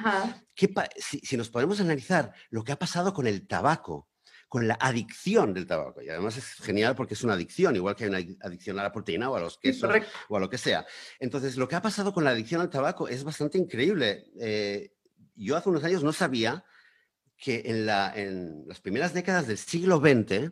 si, 0.96 1.36
nos 1.36 1.50
podemos 1.50 1.82
analizar 1.82 2.32
lo 2.52 2.64
que 2.64 2.72
ha 2.72 2.78
pasado 2.78 3.12
con 3.12 3.26
el 3.26 3.48
tabaco, 3.48 4.08
con 4.48 4.68
la 4.68 4.76
adicción 4.76 5.54
del 5.54 5.66
tabaco, 5.66 6.04
y 6.04 6.10
además 6.10 6.38
es 6.38 6.46
genial 6.56 6.96
porque 6.96 7.16
es 7.16 7.24
una 7.24 7.34
adicción, 7.34 7.76
igual 7.76 7.96
que 7.96 8.04
hay 8.04 8.10
una 8.10 8.20
adicción 8.42 8.78
a 8.80 8.84
la 8.84 8.92
proteína 8.92 9.32
o 9.32 9.36
a 9.36 9.40
los 9.40 9.58
quesos 9.58 9.92
o 10.28 10.38
a 10.38 10.40
lo 10.40 10.50
que 10.50 10.60
sea. 10.60 10.86
Entonces, 11.20 11.58
lo 11.58 11.68
que 11.68 11.76
ha 11.76 11.82
pasado 11.82 12.14
con 12.14 12.24
la 12.24 12.30
adicción 12.30 12.62
al 12.62 12.70
tabaco 12.70 13.08
es 13.08 13.24
bastante 13.24 13.58
increíble. 13.58 14.26
Eh, 14.40 14.94
yo 15.34 15.58
hace 15.58 15.70
unos 15.70 15.84
años 15.84 16.04
no 16.04 16.14
sabía 16.14 16.64
que 17.36 17.64
en, 17.66 17.88
la, 17.88 18.14
en 18.16 18.68
las 18.68 18.80
primeras 18.80 19.14
décadas 19.14 19.48
del 19.48 19.58
siglo 19.58 19.98
XX 19.98 20.52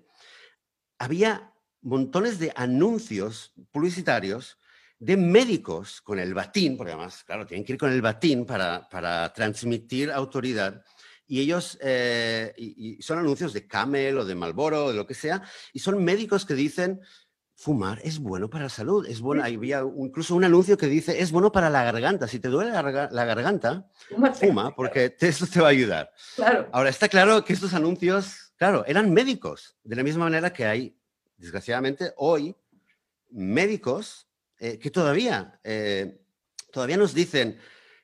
había 0.98 1.54
montones 1.88 2.38
de 2.38 2.52
anuncios 2.56 3.54
publicitarios 3.72 4.58
de 5.00 5.16
médicos 5.16 6.02
con 6.02 6.20
el 6.20 6.34
batín, 6.34 6.76
porque 6.76 6.92
además, 6.92 7.24
claro, 7.24 7.46
tienen 7.46 7.66
que 7.66 7.74
ir 7.74 7.80
con 7.80 7.92
el 7.92 8.02
batín 8.02 8.46
para, 8.46 8.88
para 8.90 9.32
transmitir 9.32 10.12
autoridad. 10.12 10.84
Y 11.28 11.40
ellos, 11.40 11.78
eh, 11.82 12.54
y, 12.58 13.02
son 13.02 13.20
anuncios 13.20 13.54
de 13.54 13.68
Camel 13.68 14.18
o 14.18 14.26
de 14.26 14.36
Malboro 14.36 14.86
o 14.86 14.90
de 14.90 14.96
lo 14.96 15.08
que 15.08 15.14
sea, 15.14 15.42
y 15.72 15.80
son 15.80 16.04
médicos 16.04 16.46
que 16.46 16.56
dicen, 16.56 17.00
fumar 17.56 18.02
es 18.04 18.20
bueno 18.20 18.50
para 18.50 18.66
la 18.66 18.70
salud, 18.70 19.06
es 19.08 19.22
bueno. 19.22 19.44
Había 19.44 19.82
incluso 19.98 20.36
un 20.36 20.44
anuncio 20.44 20.78
que 20.78 20.88
dice, 20.88 21.22
es 21.22 21.32
bueno 21.32 21.54
para 21.54 21.70
la 21.70 21.84
garganta. 21.84 22.28
Si 22.28 22.40
te 22.40 22.50
duele 22.50 22.72
la, 22.72 22.82
garganta, 22.82 23.90
fuma, 24.34 24.76
porque 24.76 25.16
esto 25.20 25.48
te 25.48 25.62
va 25.62 25.68
a 25.68 25.72
ayudar. 25.72 26.12
Claro. 26.36 26.68
Ahora, 26.74 26.90
está 26.90 27.08
claro 27.08 27.46
que 27.46 27.54
estos 27.54 27.74
anuncios, 27.74 28.54
claro, 28.58 28.84
eran 28.88 29.14
médicos, 29.14 29.78
de 29.84 29.96
la 29.96 30.04
misma 30.04 30.26
manera 30.26 30.52
que 30.52 30.66
hay 30.66 30.97
desgraciadamente, 31.38 32.14
hoy 32.18 32.56
médicos 33.30 34.28
eh, 34.60 34.80
que 34.80 34.90
todavía, 34.90 35.60
eh, 35.64 36.20
todavía 36.72 36.98
nos 36.98 37.14
dicen, 37.14 37.60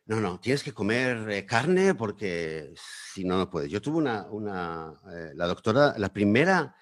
no, 0.05 0.19
no, 0.19 0.39
tienes 0.39 0.63
que 0.63 0.73
comer 0.73 1.29
eh, 1.29 1.45
carne 1.45 1.95
porque 1.95 2.73
si 2.75 3.23
no, 3.23 3.37
no 3.37 3.49
puedes. 3.49 3.71
Yo 3.71 3.81
tuve 3.81 3.97
una, 3.97 4.27
una 4.29 4.99
la 5.33 5.47
doctora, 5.47 5.95
la 5.97 6.11
primera 6.11 6.75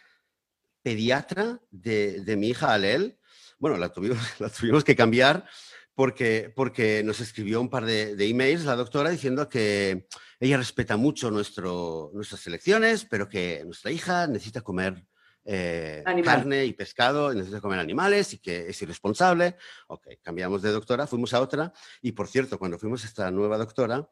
pediatra 0.82 1.62
de, 1.70 2.22
de 2.22 2.36
mi 2.36 2.50
hija 2.50 2.74
Alel, 2.74 3.20
bueno, 3.60 3.78
la 3.78 3.90
tuvimos, 3.90 4.18
la 4.40 4.50
tuvimos 4.50 4.84
que 4.84 4.96
cambiar 4.96 5.46
porque, 5.94 6.52
porque 6.56 7.04
nos 7.04 7.20
escribió 7.20 7.62
un 7.62 7.70
par 7.70 7.86
de, 7.86 8.16
de, 8.16 8.28
emails 8.28 8.66
la 8.66 8.76
doctora 8.76 9.10
diciendo 9.10 9.48
que 9.48 10.08
ella 10.40 10.58
respeta 10.58 10.98
mucho 10.98 11.30
nuestro, 11.30 12.10
nuestras 12.14 12.46
elecciones, 12.48 13.06
pero 13.06 13.30
que 13.30 13.62
nuestra 13.66 13.92
hija 13.92 14.26
necesita 14.26 14.62
comer 14.62 15.06
eh, 15.44 16.04
carne 16.24 16.66
y 16.66 16.74
pescado, 16.74 17.34
necesita 17.34 17.62
comer 17.62 17.80
animales 17.80 18.34
y 18.34 18.40
que 18.40 18.70
es 18.70 18.82
irresponsable. 18.82 19.56
Ok, 19.88 20.08
cambiamos 20.22 20.62
de 20.62 20.72
doctora, 20.72 21.08
fuimos 21.08 21.34
a 21.34 21.42
otra. 21.42 21.74
Y 22.02 22.12
por 22.12 22.28
cierto, 22.28 22.60
cuando 22.60 22.78
fuimos 22.78 23.04
a 23.04 23.08
esta 23.08 23.32
nueva 23.32 23.58
doctora, 23.58 24.08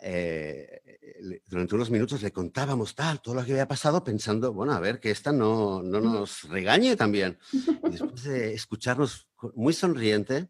eh, 0.00 0.80
durante 1.46 1.74
unos 1.74 1.90
minutos 1.90 2.22
le 2.22 2.32
contábamos 2.32 2.94
tal, 2.94 3.20
todo 3.20 3.34
lo 3.34 3.44
que 3.44 3.52
había 3.52 3.68
pasado, 3.68 4.02
pensando, 4.02 4.52
bueno, 4.52 4.72
a 4.72 4.80
ver, 4.80 5.00
que 5.00 5.10
esta 5.10 5.32
no, 5.32 5.82
no 5.82 6.00
nos 6.00 6.48
regañe 6.48 6.96
también. 6.96 7.38
Y 7.52 7.90
después 7.90 8.24
de 8.24 8.54
escucharnos 8.54 9.28
muy 9.54 9.72
sonriente, 9.72 10.48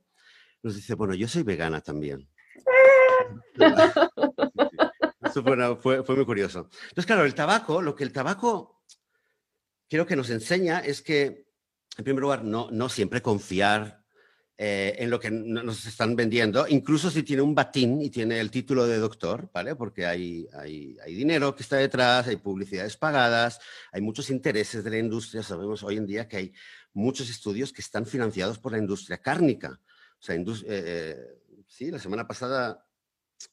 nos 0.62 0.76
dice, 0.76 0.94
bueno, 0.94 1.14
yo 1.14 1.28
soy 1.28 1.42
vegana 1.42 1.80
también. 1.80 2.28
Eso 5.24 5.42
fue, 5.42 5.76
fue, 5.76 6.04
fue, 6.04 6.16
muy 6.16 6.24
curioso. 6.24 6.68
Entonces, 6.70 7.07
claro, 7.07 7.24
el 7.24 7.35
tabaco, 7.35 7.83
lo 7.83 7.94
que 7.96 8.04
el 8.04 8.12
tabaco 8.12 8.84
creo 9.88 10.07
que 10.07 10.16
nos 10.16 10.31
enseña 10.31 10.81
es 10.81 11.03
que, 11.03 11.47
en 11.97 12.05
primer 12.05 12.23
lugar, 12.23 12.44
no, 12.44 12.88
siempre 12.88 13.23
confiar 13.23 14.05
eh, 14.57 14.97
en 14.99 15.11
lo 15.11 15.18
que 15.18 15.31
nos 15.31 15.87
están 15.87 16.14
vendiendo, 16.14 16.66
incluso 16.68 17.11
si 17.11 17.23
tiene 17.23 17.42
un 17.42 17.55
batín 17.55 18.01
y 18.01 18.11
tiene 18.11 18.38
el 18.40 18.51
título 18.51 18.87
de 18.87 18.99
doctor, 18.99 19.51
¿vale? 19.53 19.75
Porque 19.75 20.07
hay, 20.07 20.47
hay, 20.53 20.97
hay, 21.05 21.14
dinero 21.14 21.55
que 21.55 21.62
está 21.62 21.77
detrás, 21.77 22.29
hay 22.29 22.37
publicidades 22.37 22.97
pagadas, 22.97 23.59
hay 23.92 24.01
muchos 24.01 24.31
intereses 24.31 24.85
de 24.85 24.90
la 24.90 24.99
industria. 24.99 25.42
Sabemos 25.42 25.83
hoy 25.83 25.97
en 25.97 26.07
día 26.07 26.29
que 26.29 26.37
hay 26.37 26.53
muchos 26.92 27.29
estudios 27.29 27.73
que 27.73 27.83
están 27.83 28.07
financiados 28.07 28.59
por 28.59 28.73
la 28.73 28.79
industria 28.79 29.18
cárnica. 29.18 29.81
O 30.18 30.23
sea, 30.23 30.37
eh, 30.37 30.44
eh, 30.66 31.16
sí, 31.66 31.90
la 31.90 31.99
semana 31.99 32.27
pasada 32.27 32.84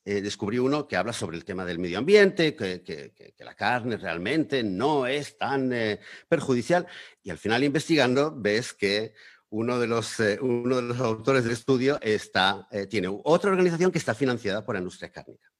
eh, 0.04 0.21
descubrí 0.21 0.58
uno 0.58 0.88
que 0.88 0.95
habla 0.95 1.13
sobre 1.13 1.38
el 1.38 1.45
tema 1.45 1.65
del 1.65 1.80
medio 1.80 1.97
ambiente, 1.97 2.56
que, 2.56 3.34
la 3.39 3.56
carne 3.56 3.97
realmente 3.97 4.63
no 4.63 5.06
es 5.06 5.38
tan 5.38 5.71
eh, 5.73 5.99
perjudicial. 6.27 6.88
Y 7.23 7.30
al 7.30 7.38
final 7.38 7.63
investigando 7.63 8.34
ves 8.36 8.73
que 8.73 9.13
uno 9.49 9.80
de 9.80 9.88
los, 9.88 10.19
eh, 10.19 10.39
uno 10.41 10.77
de 10.77 10.82
los 10.82 10.99
autores 10.99 11.43
del 11.43 11.54
estudio 11.54 11.99
está, 12.01 12.67
tiene 12.89 13.10
otra 13.23 13.51
organización 13.51 13.91
que 13.91 13.97
está 13.97 14.15
financiada 14.15 14.65
por 14.65 14.75
la 14.75 14.80
industria 14.80 15.12
cárnica. 15.12 15.51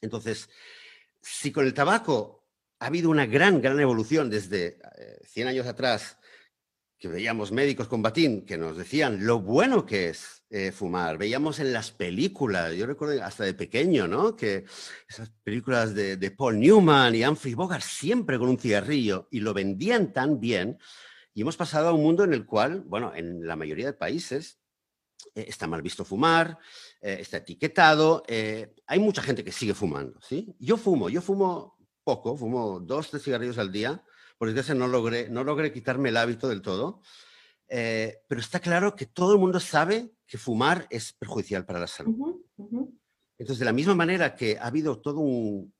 Entonces, 0.00 0.48
si 1.20 1.52
con 1.52 1.66
el 1.66 1.74
tabaco 1.74 2.48
ha 2.78 2.86
habido 2.86 3.10
una 3.10 3.26
gran, 3.26 3.60
gran 3.60 3.78
evolución 3.80 4.30
desde 4.30 4.78
100 5.24 5.48
años 5.48 5.66
atrás, 5.66 6.18
que 6.98 7.08
veíamos 7.08 7.52
médicos 7.52 7.88
con 7.88 8.02
batín 8.02 8.46
que 8.46 8.56
nos 8.56 8.76
decían 8.76 9.26
lo 9.26 9.40
bueno 9.40 9.84
que 9.84 10.10
es 10.10 10.44
eh, 10.48 10.72
fumar. 10.72 11.18
Veíamos 11.18 11.58
en 11.58 11.72
las 11.72 11.90
películas, 11.90 12.74
yo 12.74 12.86
recuerdo 12.86 13.22
hasta 13.22 13.44
de 13.44 13.52
pequeño, 13.52 14.08
¿no? 14.08 14.34
Que 14.34 14.64
esas 15.08 15.30
películas 15.42 15.94
de, 15.94 16.30
Paul 16.30 16.58
Newman 16.58 17.14
y 17.14 17.24
Humphrey 17.24 17.54
Bogart 17.54 17.82
siempre 17.82 18.38
con 18.38 18.48
un 18.48 18.58
cigarrillo 18.58 19.28
y 19.30 19.40
lo 19.40 19.52
vendían 19.52 20.12
tan 20.12 20.40
bien. 20.40 20.78
Y 21.34 21.42
hemos 21.42 21.56
pasado 21.56 21.88
a 21.88 21.92
un 21.92 22.02
mundo 22.02 22.24
en 22.24 22.32
el 22.32 22.46
cual, 22.46 22.82
bueno, 22.86 23.12
en 23.14 23.46
la 23.46 23.56
mayoría 23.56 23.86
de 23.86 23.92
países 23.92 24.58
eh, 25.34 25.44
está 25.48 25.66
mal 25.66 25.82
visto 25.82 26.04
fumar, 26.04 26.58
eh, 27.02 27.18
está 27.20 27.38
etiquetado. 27.38 28.22
hay 28.86 28.98
mucha 29.00 29.20
gente 29.20 29.44
que 29.44 29.52
sigue 29.52 29.74
fumando, 29.74 30.18
¿sí? 30.22 30.54
Yo 30.58 30.78
fumo, 30.78 31.10
yo 31.10 31.20
fumo 31.20 31.76
poco, 32.04 32.36
fumo 32.38 32.80
dos, 32.80 33.10
tres 33.10 33.22
cigarrillos 33.22 33.58
al 33.58 33.70
día 33.70 34.02
por 34.38 34.48
desgracia 34.48 34.74
no 34.74 34.88
logré, 34.88 35.28
no 35.28 35.44
logré 35.44 35.72
quitarme 35.72 36.10
el 36.10 36.16
hábito 36.16 36.48
del 36.48 36.62
todo, 36.62 37.00
eh, 37.68 38.22
pero 38.28 38.40
está 38.40 38.60
claro 38.60 38.94
que 38.94 39.06
todo 39.06 39.32
el 39.32 39.38
mundo 39.38 39.60
sabe 39.60 40.12
que 40.26 40.38
fumar 40.38 40.86
es 40.90 41.12
perjudicial 41.12 41.64
para 41.64 41.80
la 41.80 41.86
salud. 41.86 42.42
Entonces, 43.38 43.58
de 43.58 43.64
la 43.64 43.72
misma 43.72 43.94
manera 43.94 44.34
que 44.34 44.58
ha 44.58 44.66
habido 44.66 45.00
todo 45.00 45.20
un, 45.20 45.74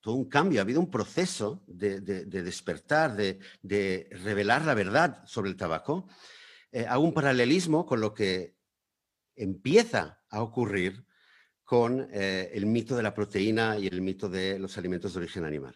todo 0.00 0.14
un 0.14 0.28
cambio, 0.28 0.60
ha 0.60 0.62
habido 0.62 0.80
un 0.80 0.90
proceso 0.90 1.62
de, 1.66 2.00
despertar, 2.00 3.14
de, 3.14 4.08
revelar 4.10 4.64
la 4.64 4.74
verdad 4.74 5.22
sobre 5.26 5.50
el 5.50 5.56
tabaco, 5.56 6.08
eh, 6.72 6.86
hago 6.86 7.04
un 7.04 7.14
paralelismo 7.14 7.86
con 7.86 8.00
lo 8.00 8.12
que 8.12 8.56
empieza 9.36 10.22
a 10.28 10.42
ocurrir 10.42 11.06
con 11.64 12.08
eh, 12.12 12.50
el 12.52 12.66
mito 12.66 12.96
de 12.96 13.02
la 13.02 13.14
proteína 13.14 13.78
y 13.78 13.86
el 13.86 14.02
mito 14.02 14.28
de 14.28 14.58
los 14.58 14.76
alimentos 14.76 15.14
de 15.14 15.20
origen 15.20 15.44
animal. 15.44 15.74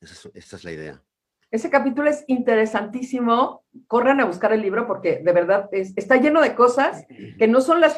Esa 0.00 0.30
es, 0.34 0.64
la 0.64 0.72
idea. 0.72 1.04
Ese 1.56 1.70
capítulo 1.70 2.10
es 2.10 2.22
interesantísimo. 2.26 3.64
Corran 3.86 4.20
a 4.20 4.26
buscar 4.26 4.52
el 4.52 4.60
libro 4.60 4.86
porque 4.86 5.22
de 5.24 5.32
verdad 5.32 5.70
está 5.72 6.16
lleno 6.16 6.42
de 6.42 6.54
cosas 6.54 7.06
que 7.38 7.48
no 7.48 7.62
son 7.62 7.80
las, 7.80 7.96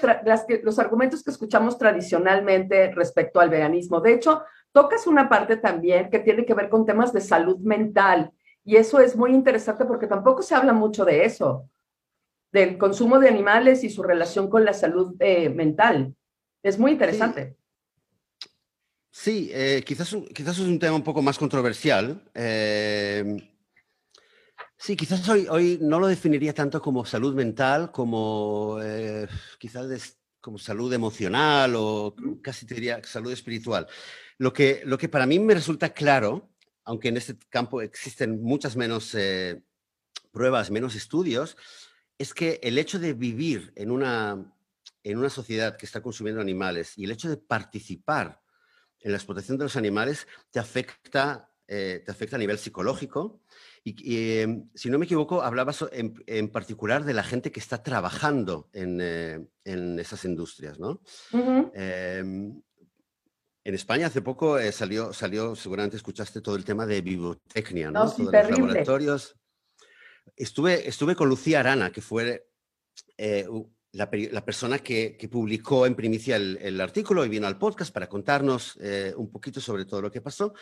los 0.63 0.79
argumentos 0.79 1.25
que 1.25 1.33
escuchamos 1.33 1.77
tradicionalmente 1.77 2.93
respecto 2.93 3.41
al 3.41 3.51
veganismo. 3.51 4.01
De 4.01 4.13
hecho, 4.13 4.45
tocas 4.71 5.09
una 5.09 5.29
parte 5.29 5.57
también 5.57 6.09
que 6.09 6.21
tiene 6.21 6.47
que 6.47 6.55
ver 6.55 6.69
con 6.69 6.87
temas 6.87 7.13
de 7.13 7.21
salud 7.21 7.59
mental. 7.59 8.31
Y 8.65 8.77
eso 8.77 9.01
es 9.01 9.17
muy 9.17 9.33
interesante 9.33 9.85
porque 9.87 10.07
tampoco 10.07 10.43
se 10.43 10.55
habla 10.55 10.73
mucho 10.73 11.05
de 11.05 11.25
eso, 11.25 11.69
del 12.53 12.79
consumo 12.79 13.19
de 13.19 13.29
animales 13.29 13.83
y 13.83 13.91
su 13.91 14.05
relación 14.05 14.49
con 14.49 14.65
la 14.65 14.73
salud 14.73 15.17
eh, 15.19 15.49
mental. 15.49 16.15
Es 16.63 16.79
muy 16.79 16.93
interesante. 16.93 17.57
Eh, 19.27 19.83
quizás, 19.85 20.17
quizás 20.33 20.59
es 20.59 20.65
un 20.65 20.79
tema 20.79 20.95
un 20.95 21.03
poco 21.03 21.23
más 21.23 21.37
controversial. 21.39 22.23
Eh, 22.35 23.37
sí, 24.77 24.97
quizás 24.97 25.29
hoy, 25.29 25.47
hoy 25.51 25.79
no 25.81 25.99
lo 25.99 26.07
definiría 26.07 26.55
tanto 26.55 26.81
como 26.81 27.05
salud 27.05 27.35
mental, 27.35 27.91
como 27.91 28.79
eh, 28.81 29.27
quizás 29.59 30.19
como 30.41 30.57
salud 30.57 30.93
emocional 30.93 31.75
o 31.77 32.15
casi 32.43 32.65
te 32.65 32.77
diría 32.77 33.01
salud 33.03 33.33
espiritual. 33.33 33.89
Lo 34.39 34.53
que, 34.53 34.83
lo 34.85 34.97
que 34.97 35.09
para 35.09 35.27
mí 35.27 35.39
me 35.41 35.55
resulta 35.55 35.93
claro, 35.93 36.51
aunque 36.85 37.09
en 37.09 37.17
este 37.17 37.37
campo 37.49 37.83
existen 37.83 38.41
muchas 38.41 38.77
menos 38.77 39.17
pruebas, 40.31 40.71
menos 40.71 40.95
estudios, 40.95 41.57
es 42.19 42.33
que 42.33 42.61
el 42.63 42.79
hecho 42.79 43.01
de 43.01 43.15
vivir 43.15 43.73
en 43.75 43.91
una, 43.91 44.55
en 45.03 45.19
una 45.19 45.29
sociedad 45.29 45.77
que 45.77 45.87
está 45.87 46.01
consumiendo 46.01 46.41
animales 46.41 46.97
y 46.97 47.05
el 47.05 47.11
hecho 47.11 47.29
de 47.29 47.37
participar 47.37 48.41
en 49.01 49.13
la 49.13 49.19
explotación 49.19 49.59
de 49.59 49.65
los 49.65 49.77
animales 49.77 50.27
te 50.51 50.59
afecta, 50.59 51.51
eh, 51.67 52.03
te 52.05 52.11
afecta 52.11 52.37
a 52.37 52.39
nivel 52.39 52.59
psicológico. 52.59 53.41
Y, 53.85 54.39
em, 54.39 54.69
si 54.75 54.91
no 54.91 54.99
me 54.99 55.07
equivoco, 55.07 55.43
hablabas 55.43 55.85
en, 55.93 56.49
particular 56.51 57.05
de 57.05 57.15
la 57.15 57.23
gente 57.23 57.51
que 57.51 57.61
está 57.61 57.83
trabajando 57.83 58.69
en, 58.73 58.99
eh, 59.01 59.49
esas 59.65 60.25
industrias, 60.25 60.79
¿no? 60.79 61.01
Em, 61.33 62.61
en 63.65 63.75
España 63.75 64.07
hace 64.07 64.21
poco 64.23 64.59
eh, 64.59 64.73
salió, 64.73 65.13
salió, 65.13 65.55
seguramente 65.55 65.97
escuchaste 65.97 66.41
todo 66.41 66.57
el 66.57 66.65
tema 66.65 66.87
de 66.87 67.01
vivotecnia, 67.01 67.91
¿no? 67.91 68.05
los 68.05 68.19
laboratorios. 68.19 69.37
Estuve, 70.37 70.89
estuve 70.89 71.17
con 71.17 71.29
Lucía 71.29 71.61
Arana, 71.61 71.91
que 71.91 72.01
fue 72.03 72.47
la, 73.93 74.45
persona 74.45 74.79
que, 74.79 75.17
publicó 75.31 75.87
en 75.87 75.95
primicia 75.95 76.37
el, 76.37 76.81
artículo 76.81 77.25
y 77.25 77.29
vino 77.29 77.47
al 77.47 77.59
podcast 77.59 77.93
para 77.93 78.09
contarnos 78.09 78.79
eh, 78.81 79.15
un 79.17 79.31
poquito 79.31 79.61
sobre 79.61 79.87
todo 79.87 80.03
lo 80.03 80.11
que 80.11 80.21
pasó. 80.21 80.55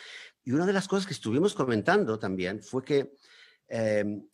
Y 0.43 0.51
una 0.51 0.65
de 0.65 0.73
las 0.73 0.87
cosas 0.87 1.05
que 1.05 1.13
estuvimos 1.13 1.53
comentando 1.53 2.17
también 2.17 2.63
fue 2.63 2.83
que 2.83 3.13
em, 3.67 4.25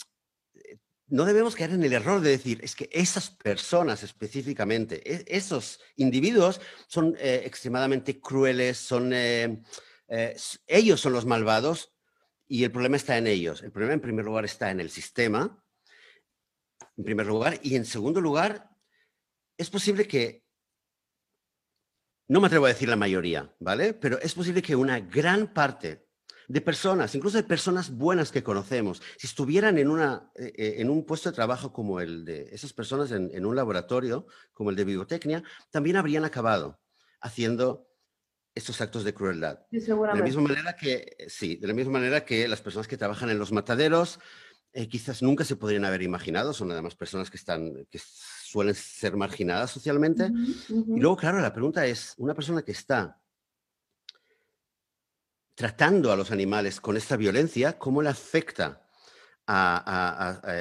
no 1.07 1.25
debemos 1.25 1.55
caer 1.55 1.71
en 1.71 1.83
el 1.83 1.93
error 1.93 2.21
de 2.21 2.31
decir, 2.31 2.59
es 2.63 2.75
que 2.75 2.89
esas 2.91 3.31
personas 3.31 4.03
específicamente, 4.03 5.01
e, 5.11 5.25
esos 5.27 5.79
individuos 5.95 6.61
son 6.87 7.15
eh, 7.19 7.41
extremadamente 7.45 8.19
crueles, 8.19 8.77
son, 8.77 9.11
eh, 9.13 9.63
ellos 10.67 11.01
son 11.01 11.13
los 11.13 11.25
malvados 11.25 11.93
y 12.47 12.63
el 12.63 12.71
problema 12.71 12.97
está 12.97 13.17
en 13.17 13.25
ellos. 13.25 13.63
El 13.63 13.71
problema 13.71 13.95
en 13.95 14.01
primer 14.01 14.25
lugar 14.25 14.45
está 14.45 14.69
en 14.69 14.79
el 14.79 14.91
sistema, 14.91 15.63
en 16.95 17.03
primer 17.03 17.25
lugar, 17.25 17.59
y 17.63 17.75
en 17.75 17.85
segundo 17.85 18.21
lugar 18.21 18.72
es 19.57 19.69
posible 19.69 20.07
que, 20.07 20.43
no 22.27 22.41
me 22.41 22.47
atrevo 22.47 22.65
a 22.65 22.69
decir 22.69 22.89
la 22.89 22.95
mayoría, 22.95 23.53
¿vale? 23.59 23.93
Pero 23.93 24.19
es 24.19 24.33
posible 24.33 24.61
que 24.61 24.75
una 24.75 24.99
gran 24.99 25.53
parte 25.53 26.07
de 26.47 26.61
personas, 26.61 27.15
incluso 27.15 27.37
de 27.37 27.43
personas 27.43 27.91
buenas 27.91 28.31
que 28.31 28.43
conocemos, 28.43 29.01
si 29.17 29.27
estuvieran 29.27 29.77
en, 29.77 29.89
una, 29.89 30.31
eh, 30.35 30.53
eh, 30.55 30.75
en 30.77 30.89
un 30.89 31.05
puesto 31.05 31.29
de 31.29 31.35
trabajo 31.35 31.71
como 31.71 31.99
el 31.99 32.25
de 32.25 32.49
esas 32.51 32.73
personas 32.73 33.11
en, 33.11 33.45
un 33.45 33.55
laboratorio, 33.55 34.27
como 34.53 34.69
el 34.69 34.75
de 34.75 34.85
biotecnia, 34.85 35.43
también 35.69 35.95
habrían 35.95 36.25
acabado 36.25 36.81
haciendo 37.21 37.87
estos 38.55 38.81
actos 38.81 39.03
de 39.03 39.13
crueldad. 39.13 39.59
de 39.69 39.79
la 39.79 40.15
misma 40.15 40.43
manera 40.43 40.75
que, 40.75 41.15
sí, 41.27 41.55
de 41.55 41.67
la 41.67 41.73
misma 41.73 41.93
manera 41.93 42.25
que 42.25 42.47
las 42.47 42.61
personas 42.61 42.87
que 42.87 42.97
trabajan 42.97 43.29
en 43.29 43.39
los 43.39 43.51
mataderos, 43.51 44.19
eh, 44.73 44.87
quizás 44.87 45.21
nunca 45.21 45.43
se 45.43 45.55
podrían 45.55 45.85
haber 45.85 46.01
imaginado, 46.01 46.53
son 46.53 46.71
además 46.71 46.95
personas 46.95 47.29
que 47.29 47.37
están, 47.37 47.85
que 47.89 47.99
suelen 48.53 48.75
ser 48.75 49.15
marginadas 49.15 49.71
socialmente. 49.71 50.31
Y 50.69 50.99
luego, 50.99 51.17
claro, 51.17 51.41
la 51.41 51.51
pregunta 51.51 51.87
es, 51.87 52.13
una 52.17 52.35
persona 52.35 52.61
que 52.61 52.71
está 52.71 53.19
tratando 55.55 56.11
a 56.11 56.15
los 56.15 56.29
animales 56.29 56.79
con 56.79 56.95
esta 56.95 57.17
violencia, 57.17 57.79
¿cómo 57.79 58.03
le 58.03 58.09
afecta 58.09 58.87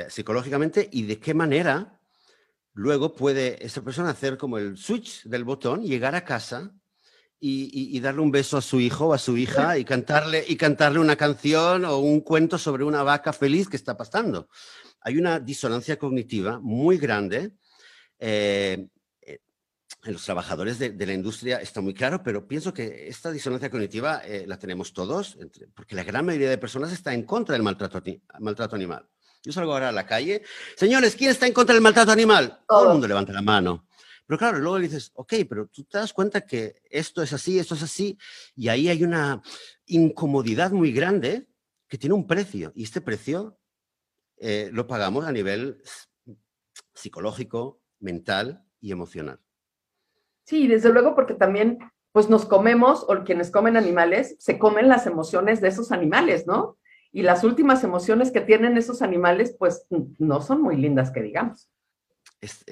psicológicamente 0.08 0.88
y 0.90 1.02
de 1.04 1.20
qué 1.20 1.34
manera 1.34 2.00
luego 2.72 3.14
puede 3.14 3.64
esa 3.64 3.82
persona 3.82 4.10
hacer 4.10 4.38
como 4.38 4.56
el 4.56 4.78
switch 4.78 5.24
del 5.24 5.44
botón, 5.44 5.82
llegar 5.82 6.14
a 6.14 6.24
casa 6.24 6.74
y, 7.38 8.00
darle 8.00 8.22
un 8.22 8.30
beso 8.30 8.56
a 8.56 8.62
su 8.62 8.80
hijo 8.80 9.08
o 9.08 9.12
a 9.12 9.18
su 9.18 9.36
hija 9.36 9.76
y 9.76 9.84
cantarle, 9.84 10.44
y 10.48 10.56
cantarle 10.56 10.98
una 10.98 11.16
canción 11.16 11.84
o 11.84 11.98
un 11.98 12.20
cuento 12.22 12.56
sobre 12.56 12.84
una 12.84 13.02
vaca 13.02 13.32
feliz 13.32 13.68
que 13.68 13.76
está 13.76 13.96
pasando. 13.96 14.48
Hay 15.00 15.18
una 15.18 15.38
disonancia 15.40 15.98
cognitiva 15.98 16.58
muy 16.60 16.96
grande 16.98 17.56
eh, 18.24 18.86
eh, 19.22 19.40
en 20.04 20.12
los 20.12 20.24
trabajadores 20.24 20.78
de, 20.78 20.94
la 21.06 21.12
industria 21.12 21.60
está 21.60 21.80
muy 21.80 21.92
claro, 21.92 22.22
pero 22.22 22.46
pienso 22.46 22.72
que 22.72 23.08
esta 23.08 23.32
disonancia 23.32 23.68
cognitiva 23.68 24.22
eh, 24.24 24.44
la 24.46 24.60
tenemos 24.60 24.92
todos, 24.92 25.36
porque 25.74 25.96
la 25.96 26.04
gran 26.04 26.24
mayoría 26.24 26.48
de 26.48 26.56
personas 26.56 26.92
está 26.92 27.12
en 27.12 27.24
contra 27.24 27.54
del 27.54 27.64
maltrato, 27.64 28.00
maltrato 28.38 28.76
animal. 28.76 29.08
Yo 29.42 29.50
salgo 29.50 29.72
ahora 29.72 29.88
a 29.88 29.92
la 29.92 30.06
calle, 30.06 30.42
señores, 30.76 31.16
¿quién 31.16 31.32
está 31.32 31.48
en 31.48 31.52
contra 31.52 31.74
del 31.74 31.82
maltrato 31.82 32.12
animal? 32.12 32.60
Todo 32.68 32.84
el 32.84 32.92
mundo 32.92 33.08
levanta 33.08 33.32
la 33.32 33.42
mano. 33.42 33.88
Pero 34.24 34.38
claro, 34.38 34.60
luego 34.60 34.78
le 34.78 34.86
dices, 34.86 35.10
ok, 35.14 35.34
pero 35.48 35.66
tú 35.66 35.82
te 35.82 35.98
das 35.98 36.12
cuenta 36.12 36.42
que 36.42 36.80
esto 36.90 37.24
es 37.24 37.32
así, 37.32 37.58
esto 37.58 37.74
es 37.74 37.82
así, 37.82 38.16
y 38.54 38.68
ahí 38.68 38.88
hay 38.88 39.02
una 39.02 39.42
incomodidad 39.86 40.70
muy 40.70 40.92
grande 40.92 41.48
que 41.88 41.98
tiene 41.98 42.14
un 42.14 42.28
precio, 42.28 42.72
y 42.76 42.84
este 42.84 43.00
precio 43.00 43.58
lo 44.38 44.86
pagamos 44.86 45.24
a 45.24 45.32
nivel 45.32 45.82
psicológico, 46.94 47.81
mental 48.02 48.64
y 48.80 48.92
emocional. 48.92 49.38
Sí, 50.44 50.66
desde 50.66 50.92
luego 50.92 51.14
porque 51.14 51.34
también 51.34 51.78
pues 52.12 52.28
nos 52.28 52.44
comemos 52.44 53.06
o 53.08 53.24
quienes 53.24 53.50
comen 53.50 53.76
animales 53.76 54.36
se 54.38 54.58
comen 54.58 54.88
las 54.88 55.06
emociones 55.06 55.60
de 55.60 55.68
esos 55.68 55.92
animales, 55.92 56.46
¿no? 56.46 56.76
Y 57.10 57.22
las 57.22 57.44
últimas 57.44 57.84
emociones 57.84 58.30
que 58.30 58.40
tienen 58.40 58.76
esos 58.76 59.02
animales 59.02 59.54
pues 59.58 59.86
no 60.18 60.42
son 60.42 60.60
muy 60.62 60.76
lindas 60.76 61.10
que 61.10 61.22
digamos. 61.22 61.70
Es, 62.40 62.64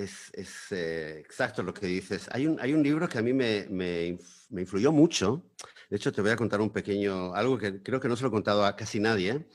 eh, 0.73 1.19
exacto 1.21 1.63
lo 1.63 1.73
que 1.73 1.87
dices. 1.87 2.29
Hay 2.33 2.47
un, 2.47 2.59
hay 2.61 2.75
un 2.75 2.83
libro 2.83 3.09
que 3.09 3.19
a 3.19 3.23
mí 3.23 3.33
me, 3.33 3.67
me, 3.71 4.19
influyó 4.51 4.91
mucho. 4.91 5.45
De 5.89 5.97
hecho, 5.97 6.13
te 6.13 6.23
voy 6.23 6.33
a 6.33 6.37
contar 6.37 6.61
un 6.61 6.71
pequeño, 6.71 7.35
algo 7.35 7.57
que 7.57 7.81
creo 7.81 8.01
que 8.01 8.09
no 8.09 8.17
se 8.17 8.23
lo 8.23 8.29
he 8.29 8.33
contado 8.33 8.65
a 8.65 8.75
casi 8.75 8.99
nadie. 8.99 9.47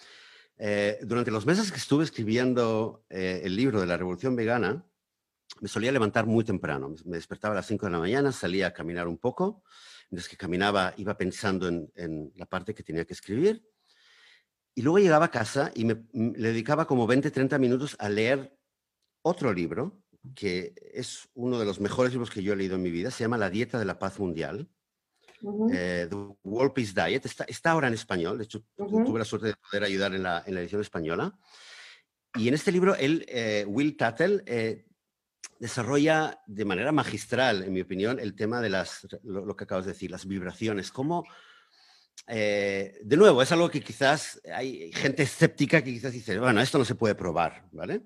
Eh, 0.57 0.99
durante 1.01 1.31
los 1.31 1.45
meses 1.45 1.69
que 1.69 1.77
estuve 1.79 2.05
escribiendo 2.05 3.03
eh, 3.09 3.41
el 3.43 3.57
libro 3.57 3.81
de 3.81 3.87
la 3.87 3.97
Revolución 3.97 4.37
Vegana, 4.37 4.85
me 5.61 5.67
solía 5.67 5.91
levantar 5.91 6.25
muy 6.25 6.43
temprano. 6.43 6.93
Me 7.05 7.17
despertaba 7.17 7.53
a 7.53 7.55
las 7.55 7.67
5 7.67 7.85
de 7.85 7.91
la 7.91 7.99
mañana, 7.99 8.31
salía 8.31 8.67
a 8.67 8.73
caminar 8.73 9.07
un 9.07 9.17
poco. 9.17 9.63
Mientras 10.09 10.29
que 10.29 10.37
caminaba, 10.37 10.93
iba 10.97 11.17
pensando 11.17 11.67
en, 11.67 12.31
la 12.35 12.45
parte 12.45 12.73
que 12.73 12.83
tenía 12.83 13.05
que 13.05 13.13
escribir. 13.13 13.67
Y 14.75 14.81
luego 14.81 14.99
llegaba 14.99 15.25
a 15.25 15.31
casa 15.31 15.71
y 15.73 15.85
me, 15.85 16.03
le 16.13 16.49
dedicaba 16.49 16.85
como 16.85 17.07
20, 17.07 17.31
30 17.31 17.57
minutos 17.57 17.95
a 17.99 18.09
leer 18.09 18.57
otro 19.21 19.53
libro, 19.53 20.03
que 20.35 20.73
es 20.93 21.29
uno 21.33 21.57
de 21.59 21.65
los 21.65 21.79
mejores 21.79 22.11
libros 22.11 22.29
que 22.29 22.43
yo 22.43 22.53
he 22.53 22.55
leído 22.55 22.75
en 22.75 22.81
mi 22.81 22.91
vida, 22.91 23.09
se 23.09 23.23
llama 23.23 23.37
La 23.37 23.49
Dieta 23.49 23.79
de 23.79 23.85
la 23.85 23.97
Paz 23.97 24.19
Mundial. 24.19 24.69
Eh, 25.71 26.07
The 26.09 26.15
World 26.43 26.73
Peace 26.73 26.93
Diet, 26.93 27.25
está, 27.25 27.43
está, 27.45 27.71
ahora 27.71 27.87
en 27.87 27.93
español, 27.93 28.37
de 28.37 28.45
hecho 28.45 28.63
tuve 28.75 29.19
la 29.19 29.25
suerte 29.25 29.47
de 29.47 29.55
poder 29.55 29.83
ayudar 29.83 30.15
en 30.15 30.23
la, 30.23 30.43
en 30.45 30.55
la, 30.55 30.61
edición 30.61 30.81
española. 30.81 31.37
Y 32.35 32.47
en 32.47 32.53
este 32.53 32.71
libro, 32.71 32.95
él, 32.95 33.25
eh, 33.27 33.63
Will 33.67 33.95
Tattle, 33.95 34.43
eh, 34.45 34.85
desarrolla 35.59 36.41
de 36.47 36.65
manera 36.65 36.91
magistral, 36.91 37.63
en 37.63 37.73
mi 37.73 37.81
opinión, 37.81 38.19
el 38.19 38.35
tema 38.35 38.61
de 38.61 38.69
las, 38.69 39.07
lo, 39.23 39.55
que 39.55 39.63
acabas 39.63 39.85
de 39.85 39.93
decir, 39.93 40.11
las 40.11 40.25
vibraciones, 40.25 40.91
cómo... 40.91 41.23
de 42.27 43.17
nuevo, 43.17 43.41
es 43.41 43.51
algo 43.51 43.69
que 43.69 43.81
quizás 43.81 44.41
hay 44.53 44.91
gente 44.93 45.23
escéptica 45.23 45.83
que 45.83 45.93
quizás 45.93 46.13
dice, 46.13 46.39
bueno, 46.39 46.61
esto 46.61 46.77
no 46.77 46.85
se 46.85 46.95
puede 46.95 47.15
probar, 47.15 47.67
¿vale? 47.71 48.01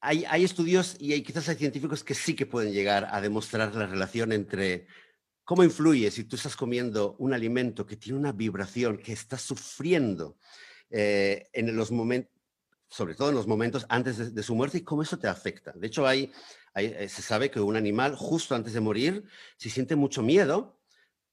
hay, 0.00 0.44
estudios 0.44 0.96
y 1.00 1.12
hay, 1.12 1.22
quizás 1.22 1.48
hay 1.48 1.56
científicos 1.56 2.04
que 2.04 2.14
sí 2.14 2.34
que 2.34 2.46
pueden 2.46 2.72
llegar 2.72 3.08
a 3.10 3.20
demostrar 3.20 3.74
la 3.74 3.86
relación 3.86 4.32
entre 4.32 4.86
cómo 5.44 5.64
influye 5.64 6.10
si 6.10 6.24
tú 6.24 6.36
estás 6.36 6.56
comiendo 6.56 7.16
un 7.18 7.32
alimento 7.32 7.86
que 7.86 7.96
tiene 7.96 8.18
una 8.18 8.32
vibración, 8.32 8.98
que 8.98 9.12
está 9.12 9.38
sufriendo 9.38 10.36
eh, 10.90 11.48
en 11.52 11.74
los 11.74 11.90
momentos, 11.90 12.32
sobre 12.88 13.14
todo 13.14 13.28
en 13.28 13.34
los 13.34 13.46
momentos 13.46 13.86
antes 13.88 14.34
de, 14.34 14.42
su 14.42 14.54
muerte 14.54 14.78
y 14.78 14.82
cómo 14.82 15.02
eso 15.02 15.18
te 15.18 15.28
afecta. 15.28 15.72
De 15.72 15.86
hecho, 15.86 16.06
hay, 16.06 16.32
eh, 16.74 17.08
se 17.08 17.22
sabe 17.22 17.50
que 17.50 17.60
un 17.60 17.76
animal 17.76 18.14
justo 18.16 18.54
antes 18.54 18.72
de 18.72 18.80
morir, 18.80 19.24
si 19.56 19.70
siente 19.70 19.96
mucho 19.96 20.22
miedo, 20.22 20.78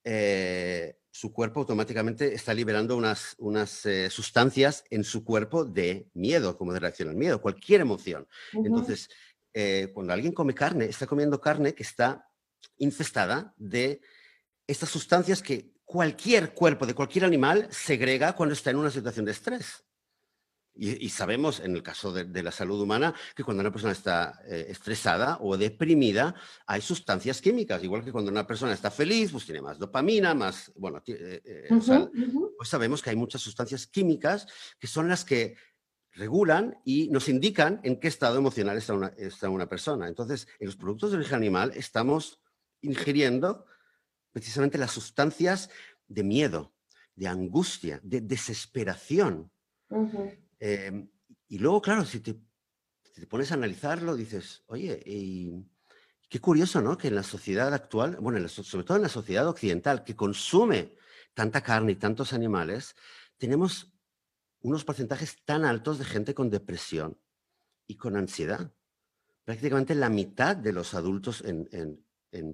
eh, 0.04 0.98
su 1.10 1.32
cuerpo 1.32 1.60
automáticamente 1.60 2.34
está 2.34 2.52
liberando 2.52 2.94
unas, 2.94 3.34
unas 3.38 3.86
eh, 3.86 4.10
sustancias 4.10 4.84
en 4.90 5.02
su 5.02 5.24
cuerpo 5.24 5.64
de 5.64 6.10
miedo, 6.12 6.58
como 6.58 6.74
de 6.74 6.78
reacción 6.78 7.08
al 7.08 7.16
miedo, 7.16 7.40
cualquier 7.40 7.80
emoción. 7.80 8.28
Entonces, 8.52 9.08
eh, 9.54 9.90
cuando 9.94 10.12
alguien 10.12 10.32
come 10.32 10.54
carne, 10.54 10.84
está 10.84 11.06
comiendo 11.06 11.40
carne 11.40 11.74
que 11.74 11.82
está 11.84 12.28
infestada 12.76 13.54
de 13.56 14.02
estas 14.66 14.90
sustancias 14.90 15.40
que 15.40 15.72
cualquier 15.86 16.52
cuerpo 16.52 16.84
de 16.84 16.94
cualquier 16.94 17.24
animal 17.24 17.66
segrega 17.70 18.34
cuando 18.34 18.52
está 18.52 18.70
en 18.70 18.76
una 18.76 18.90
situación 18.90 19.24
de 19.24 19.32
estrés. 19.32 19.84
Y, 20.78 21.08
sabemos 21.08 21.60
en 21.60 21.74
el 21.74 21.82
caso 21.82 22.12
de, 22.12 22.42
la 22.42 22.50
salud 22.50 22.80
humana 22.80 23.14
que 23.34 23.42
cuando 23.42 23.62
una 23.62 23.72
persona 23.72 23.92
está 23.92 24.42
eh, 24.46 24.66
estresada 24.68 25.38
o 25.40 25.56
deprimida 25.56 26.34
hay 26.66 26.82
sustancias 26.82 27.40
químicas, 27.40 27.82
igual 27.82 28.04
que 28.04 28.12
cuando 28.12 28.30
una 28.30 28.46
persona 28.46 28.74
está 28.74 28.90
feliz, 28.90 29.32
pues 29.32 29.46
tiene 29.46 29.62
más 29.62 29.78
dopamina, 29.78 30.34
más, 30.34 30.70
bueno, 30.76 31.02
eh, 31.06 31.40
eh, 31.44 31.68
pues 32.56 32.68
sabemos 32.68 33.00
que 33.00 33.10
hay 33.10 33.16
muchas 33.16 33.40
sustancias 33.40 33.86
químicas 33.86 34.46
que 34.78 34.86
son 34.86 35.08
las 35.08 35.24
que 35.24 35.56
regulan 36.12 36.78
y 36.84 37.08
nos 37.08 37.28
indican 37.28 37.80
en 37.82 37.98
qué 37.98 38.08
estado 38.08 38.38
emocional 38.38 38.76
está 38.76 38.94
una, 38.94 39.08
está 39.16 39.48
una 39.48 39.68
persona. 39.68 40.08
Entonces, 40.08 40.46
en 40.58 40.66
los 40.66 40.76
productos 40.76 41.10
de 41.10 41.18
origen 41.18 41.36
animal 41.36 41.72
estamos 41.74 42.40
ingiriendo 42.82 43.66
precisamente 44.32 44.76
las 44.76 44.92
sustancias 44.92 45.70
de 46.06 46.22
miedo, 46.22 46.74
de 47.14 47.28
angustia, 47.28 48.00
de 48.02 48.20
desesperación. 48.20 49.50
Em, 50.58 51.08
y 51.48 51.58
luego, 51.58 51.80
claro, 51.82 52.04
si 52.04 52.20
te, 52.20 52.36
te, 53.14 53.26
pones 53.26 53.50
a 53.50 53.54
analizarlo, 53.54 54.16
dices, 54.16 54.62
oye, 54.66 55.02
qué 56.28 56.40
curioso, 56.40 56.80
¿no? 56.80 56.96
Que 56.96 57.08
en 57.08 57.14
la 57.14 57.22
sociedad 57.22 57.72
actual, 57.72 58.16
bueno, 58.20 58.46
sobre 58.48 58.84
todo 58.84 58.96
en 58.96 59.02
la 59.02 59.08
sociedad 59.08 59.46
occidental, 59.48 60.04
que 60.04 60.16
consume 60.16 60.96
tanta 61.34 61.62
carne 61.62 61.92
y 61.92 61.96
tantos 61.96 62.32
animales, 62.32 62.96
tenemos 63.36 63.92
unos 64.60 64.84
porcentajes 64.84 65.44
tan 65.44 65.64
altos 65.64 65.98
de 65.98 66.04
gente 66.04 66.34
con 66.34 66.50
depresión 66.50 67.18
y 67.86 67.96
con 67.96 68.16
ansiedad. 68.16 68.72
Prácticamente 69.44 69.94
la 69.94 70.08
mitad 70.08 70.56
de 70.56 70.72
los 70.72 70.94
adultos 70.94 71.42
en, 71.44 71.68
en, 71.72 72.04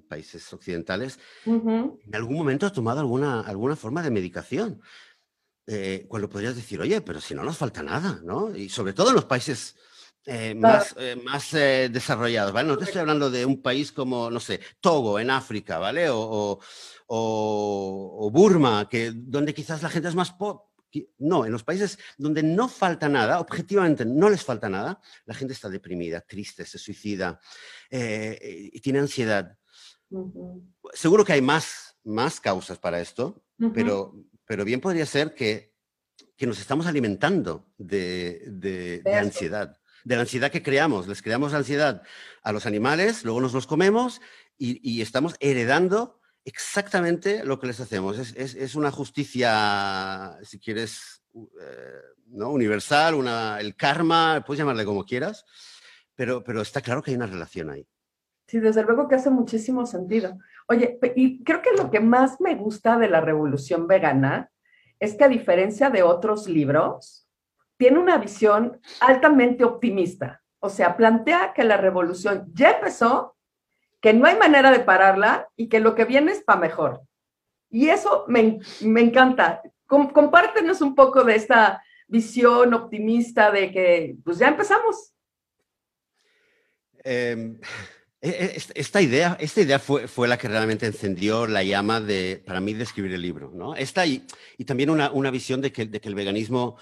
países 0.07 0.53
occidentales 0.53 1.19
en 1.45 2.15
algún 2.15 2.37
momento 2.37 2.65
ha 2.65 2.71
tomado 2.71 3.01
alguna, 3.01 3.41
alguna 3.41 3.75
forma 3.75 4.01
de 4.01 4.11
medicación 4.11 4.81
eh, 5.65 6.05
cuando 6.09 6.29
podrías 6.29 6.55
decir, 6.55 6.81
oye, 6.81 6.99
pero 7.01 7.21
si 7.21 7.33
no 7.33 7.43
nos 7.43 7.57
falta 7.57 7.81
nada, 7.81 8.19
¿no? 8.23 8.53
Y 8.55 8.67
sobre 8.67 8.91
todo 8.91 9.09
en 9.09 9.15
los 9.15 9.25
países 9.25 9.77
eh, 10.25 10.53
más, 10.53 10.93
eh, 10.97 11.15
más 11.15 11.51
desarrollados, 11.51 12.51
¿vale? 12.51 12.67
No 12.67 12.77
te 12.77 12.83
estoy 12.83 12.99
hablando 12.99 13.31
de 13.31 13.45
un 13.45 13.61
país 13.61 13.91
como, 13.93 14.29
no 14.29 14.41
sé, 14.41 14.59
Togo 14.81 15.19
en 15.19 15.29
África, 15.29 15.79
¿vale? 15.79 16.09
O, 16.09 16.59
o, 17.07 18.29
Burma, 18.31 18.89
que, 18.89 19.13
donde 19.15 19.53
quizás 19.53 19.81
la 19.81 19.89
gente 19.89 20.09
es 20.09 20.15
más 20.15 20.31
pobre. 20.31 20.63
No, 21.17 21.43
en 21.43 21.51
los 21.51 21.63
países 21.63 21.97
donde 22.17 22.43
no 22.43 22.67
falta 22.67 23.09
nada, 23.09 23.39
objetivamente 23.39 24.05
no 24.05 24.29
les 24.29 24.43
falta 24.43 24.69
nada, 24.69 25.01
la 25.25 25.33
gente 25.33 25.53
está 25.53 25.67
deprimida, 25.67 26.21
triste, 26.21 26.65
se 26.67 26.77
suicida 26.77 27.39
y 27.89 28.79
tiene 28.79 28.99
ansiedad. 28.99 29.57
Seguro 30.93 31.25
que 31.25 31.33
hay 31.33 31.41
más, 31.41 31.97
más 32.03 32.39
causas 32.39 32.77
para 32.77 33.01
esto, 33.01 33.43
pero 33.73 34.13
pero 34.45 34.65
bien 34.65 34.81
podría 34.81 35.05
ser 35.05 35.33
que, 35.33 35.73
que 36.35 36.47
nos 36.47 36.59
estamos 36.59 36.85
alimentando 36.85 37.71
de, 37.77 38.43
de, 38.47 39.01
ansiedad, 39.15 39.77
de 40.03 40.15
la 40.15 40.21
ansiedad 40.21 40.51
que 40.51 40.63
creamos. 40.63 41.07
Les 41.07 41.21
creamos 41.21 41.53
ansiedad 41.53 42.03
a 42.41 42.51
los 42.51 42.65
animales, 42.65 43.23
luego 43.23 43.41
nos 43.41 43.53
los 43.53 43.67
comemos 43.67 44.21
y, 44.57 44.79
y 44.87 45.01
estamos 45.01 45.35
heredando 45.39 46.19
exactamente 46.45 47.43
lo 47.45 47.59
que 47.59 47.67
les 47.67 47.79
hacemos. 47.79 48.17
Es, 48.17 48.33
es, 48.35 48.55
es 48.55 48.75
una 48.75 48.91
justicia, 48.91 50.37
si 50.43 50.59
quieres, 50.59 51.23
eh, 51.35 52.01
¿no? 52.27 52.49
universal, 52.49 53.15
una, 53.15 53.59
el 53.59 53.75
karma, 53.75 54.43
puedes 54.45 54.59
llamarle 54.59 54.85
como 54.85 55.05
quieras, 55.05 55.45
pero, 56.15 56.43
pero 56.43 56.61
está 56.61 56.81
claro 56.81 57.01
que 57.01 57.11
hay 57.11 57.17
una 57.17 57.27
relación 57.27 57.69
ahí. 57.69 57.87
Sí, 58.47 58.59
desde 58.59 58.83
luego 58.83 59.07
que 59.07 59.15
hace 59.15 59.29
muchísimo 59.29 59.85
sentido. 59.85 60.37
Oye, 60.67 60.99
y 61.15 61.43
creo 61.43 61.61
que 61.61 61.71
lo 61.71 61.89
que 61.89 61.99
más 61.99 62.39
me 62.41 62.55
gusta 62.55 62.97
de 62.97 63.09
la 63.09 63.21
revolución 63.21 63.87
vegana 63.87 64.51
es 64.99 65.15
que 65.15 65.23
a 65.23 65.29
diferencia 65.29 65.89
de 65.89 66.03
otros 66.03 66.47
libros, 66.47 67.27
tiene 67.77 67.99
una 67.99 68.17
visión 68.17 68.79
altamente 69.01 69.63
optimista. 69.63 70.41
O 70.59 70.69
sea, 70.69 70.95
plantea 70.95 71.53
que 71.53 71.63
la 71.63 71.77
revolución 71.77 72.49
ya 72.53 72.71
empezó, 72.71 73.35
que 73.99 74.13
no 74.13 74.25
hay 74.25 74.37
manera 74.37 74.71
de 74.71 74.79
pararla 74.79 75.49
y 75.57 75.67
que 75.67 75.81
lo 75.81 75.95
que 75.95 76.05
viene 76.05 76.31
es 76.31 76.41
para 76.41 76.59
mejor. 76.59 77.01
Y 77.69 77.89
eso 77.89 78.25
me, 78.27 78.59
encanta. 78.81 79.61
compártenos 79.87 80.81
un 80.81 80.95
poco 80.95 81.23
de 81.23 81.35
esta 81.35 81.83
visión 82.07 82.73
optimista 82.73 83.51
de 83.51 83.71
que 83.71 84.15
pues 84.23 84.37
ya 84.37 84.47
empezamos. 84.47 85.13
Eh, 87.03 87.59
esta 88.23 89.01
idea, 89.01 89.35
esta 89.37 89.61
idea 89.61 89.79
fue, 89.79 90.07
fue, 90.07 90.29
la 90.29 90.37
que 90.37 90.47
realmente 90.47 90.85
encendió 90.85 91.45
la 91.45 91.61
llama 91.61 91.99
de, 91.99 92.41
para 92.45 92.61
mí 92.61 92.73
de 92.73 92.83
escribir 92.83 93.11
el 93.11 93.21
libro. 93.21 93.51
¿no? 93.53 93.75
Esta 93.75 94.05
y, 94.05 94.25
y 94.57 94.63
también 94.63 94.89
una, 94.89 95.11
una, 95.11 95.29
visión 95.29 95.59
de 95.59 95.73
que, 95.73 95.85
de 95.85 95.99
que, 95.99 96.07
el 96.07 96.15
veganismo, 96.15 96.77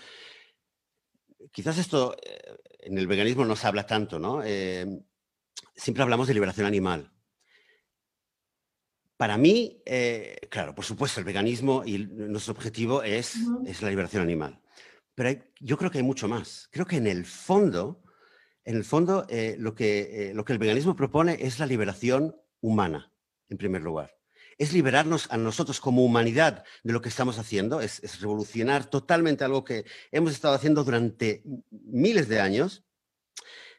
quizás 1.51 1.79
esto 1.79 2.15
eh, 2.23 2.57
en 2.81 2.97
el 2.99 3.07
veganismo 3.07 3.43
no 3.43 3.55
se 3.55 3.65
habla 3.65 3.87
tanto, 3.87 4.19
¿no? 4.19 4.43
Eh, 4.43 4.85
siempre 5.75 6.03
hablamos 6.03 6.27
de 6.27 6.35
liberación 6.35 6.67
animal. 6.67 7.11
Para 9.17 9.37
mí, 9.37 9.81
eh, 9.85 10.41
claro, 10.49 10.75
por 10.75 10.85
supuesto, 10.85 11.19
el 11.19 11.25
veganismo 11.25 11.83
y 11.83 11.97
nuestro 11.97 12.53
objetivo 12.53 13.01
es, 13.01 13.35
es 13.65 13.81
la 13.81 13.89
liberación 13.89 14.21
animal. 14.21 14.61
Pero 15.15 15.43
yo 15.59 15.77
creo 15.77 15.89
que 15.89 15.97
hay 15.97 16.03
mucho 16.03 16.27
más. 16.27 16.69
Creo 16.71 16.85
que 16.85 16.97
en 16.97 17.07
el 17.07 17.25
fondo 17.25 18.00
en 18.63 18.75
el 18.75 18.83
fondo, 18.83 19.25
eh, 19.29 19.55
lo, 19.57 19.73
que, 19.73 20.29
eh, 20.29 20.33
lo 20.33 20.45
que 20.45 20.53
el 20.53 20.59
veganismo 20.59 20.95
propone 20.95 21.37
es 21.41 21.59
la 21.59 21.65
liberación 21.65 22.35
humana, 22.59 23.11
en 23.49 23.57
primer 23.57 23.81
lugar. 23.81 24.15
Es 24.57 24.73
liberarnos 24.73 25.27
a 25.31 25.37
nosotros 25.37 25.79
como 25.79 26.05
humanidad 26.05 26.63
de 26.83 26.93
lo 26.93 27.01
que 27.01 27.09
estamos 27.09 27.39
haciendo, 27.39 27.81
es, 27.81 28.21
revolucionar 28.21 28.85
totalmente 28.85 29.43
algo 29.43 29.63
que 29.63 29.85
hemos 30.11 30.31
estado 30.33 30.53
haciendo 30.53 30.83
durante 30.83 31.43
miles 31.71 32.27
de 32.27 32.39
años, 32.39 32.83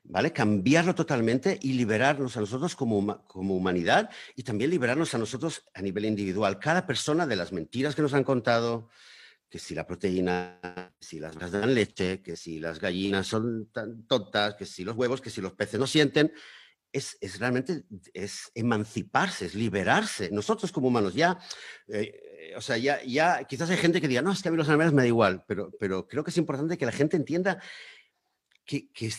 ¿vale? 0.03 0.33
Cambiarlo 0.33 0.97
totalmente 0.97 1.59
y 1.63 1.75
liberarnos 1.75 2.37
a 2.37 2.41
nosotros 2.41 2.75
como 2.75 3.23
humanidad 3.55 4.11
y 4.35 4.43
también 4.43 4.71
liberarnos 4.71 5.15
a 5.15 5.19
nosotros 5.19 5.65
a 5.75 5.83
nivel 5.83 6.07
individual. 6.07 6.59
Cada 6.59 6.87
persona 6.87 7.29
de 7.29 7.37
las 7.37 7.53
mentiras 7.53 7.95
que 7.95 8.03
nos 8.03 8.15
han 8.15 8.25
contado, 8.25 8.89
que 9.53 9.59
si 9.59 9.75
la 9.75 9.87
proteína, 9.87 10.59
si 10.99 11.21
las 11.21 11.35
vacas 11.35 11.53
dan 11.53 11.75
leche, 11.75 12.23
que 12.23 12.37
si 12.37 12.59
las 12.59 12.81
gallinas 12.81 13.27
son 13.27 13.67
tan 13.71 14.07
tontas, 14.07 14.55
que 14.55 14.65
si 14.65 14.83
los 14.83 14.97
huevos, 14.97 15.21
que 15.21 15.29
si 15.29 15.43
los 15.43 15.53
peces 15.53 15.79
no 15.79 15.87
sienten, 15.87 16.33
es, 16.91 17.19
es 17.21 17.39
realmente 17.39 17.85
es 18.15 18.51
emanciparse, 18.55 19.45
es 19.45 19.55
liberarse. 19.55 20.31
Nosotros 20.31 20.73
como 20.73 20.89
humanos 20.89 21.13
ya, 21.13 21.39
eh, 21.89 22.55
o 22.57 22.63
sea, 22.63 22.79
ya, 22.79 23.05
ya 23.05 23.45
quizás 23.45 23.69
hay 23.69 23.77
gente 23.77 24.01
que 24.01 24.09
diga, 24.09 24.23
no, 24.23 24.33
es 24.33 24.41
que 24.41 24.49
a 24.49 24.53
mí 24.53 24.57
los 24.57 24.71
animales 24.71 24.95
me 24.95 25.03
da 25.03 25.09
igual, 25.09 25.45
pero, 25.47 25.71
pero 25.79 26.09
creo 26.09 26.25
que 26.25 26.31
es 26.31 26.39
importante 26.39 26.79
que 26.79 26.87
la 26.87 26.93
gente 26.93 27.19
entienda 27.19 27.63
que, 28.65 28.91
que, 28.91 29.13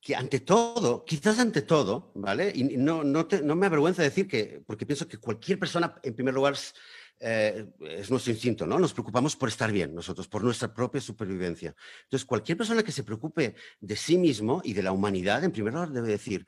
que 0.00 0.16
ante 0.16 0.40
todo, 0.40 1.04
quizás 1.04 1.38
ante 1.38 1.62
todo, 1.62 2.10
¿vale? 2.16 2.50
Y 2.52 2.64
no, 2.64 3.04
no, 3.04 3.28
no 3.44 3.54
me 3.54 3.66
avergüenza 3.66 4.02
decir 4.02 4.26
que, 4.26 4.60
porque 4.66 4.86
pienso 4.86 5.06
que 5.06 5.18
cualquier 5.18 5.60
persona, 5.60 6.00
en 6.02 6.16
primer 6.16 6.34
lugar, 6.34 6.56
eh, 7.20 7.66
es 7.80 8.10
nuestro 8.10 8.32
instinto, 8.32 8.66
¿no? 8.66 8.78
Nos 8.78 8.92
preocupamos 8.92 9.36
por 9.36 9.48
estar 9.48 9.70
bien 9.70 9.94
nosotros, 9.94 10.28
por 10.28 10.42
nuestra 10.42 10.72
propia 10.72 11.00
supervivencia. 11.00 11.74
Entonces, 12.04 12.26
cualquier 12.26 12.58
persona 12.58 12.82
que 12.82 12.92
se 12.92 13.04
preocupe 13.04 13.54
de 13.80 13.96
sí 13.96 14.18
mismo 14.18 14.60
y 14.64 14.72
de 14.72 14.82
la 14.82 14.92
humanidad, 14.92 15.44
en 15.44 15.52
primer 15.52 15.72
lugar, 15.72 15.90
debe 15.90 16.08
decir, 16.08 16.46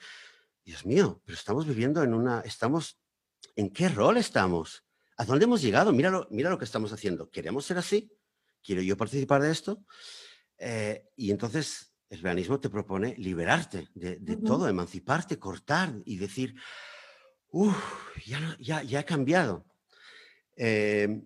Dios 0.64 0.85
mío, 0.85 1.22
pero 1.24 1.37
estamos 1.37 1.66
viviendo 1.66 2.03
en 2.03 2.14
una, 2.14 2.40
estamos, 2.40 2.98
¿en 3.55 3.70
qué 3.70 3.88
rol 3.88 4.16
estamos? 4.16 4.85
¿A 5.16 5.24
dónde 5.24 5.44
hemos 5.44 5.62
llegado? 5.62 5.92
Mira 5.92 6.11
lo, 6.11 6.27
mira 6.31 6.50
lo 6.50 6.59
que 6.59 6.64
estamos 6.64 6.92
haciendo. 6.92 7.31
¿Queremos 7.31 7.66
ser 7.66 7.79
así? 7.79 8.11
¿Quiero 8.62 8.83
yo 8.83 8.96
participar 8.96 9.42
de 9.42 9.53
esto? 9.53 9.85
Eh, 10.59 11.11
y 11.16 11.31
entonces 11.31 11.92
el 12.09 12.22
veganismo 12.22 12.61
te 12.61 12.70
propone 12.70 13.14
liberarte 13.18 13.88
de, 13.94 14.37
todo, 14.37 14.68
emanciparte, 14.68 15.38
cortar 15.38 15.94
y 16.05 16.16
decir, 16.16 16.55
uff, 17.48 17.77
ya, 18.24 18.57
ya, 18.59 18.83
ya 18.83 19.00
he 19.00 19.05
cambiado. 19.05 19.66
Eh, 20.57 21.23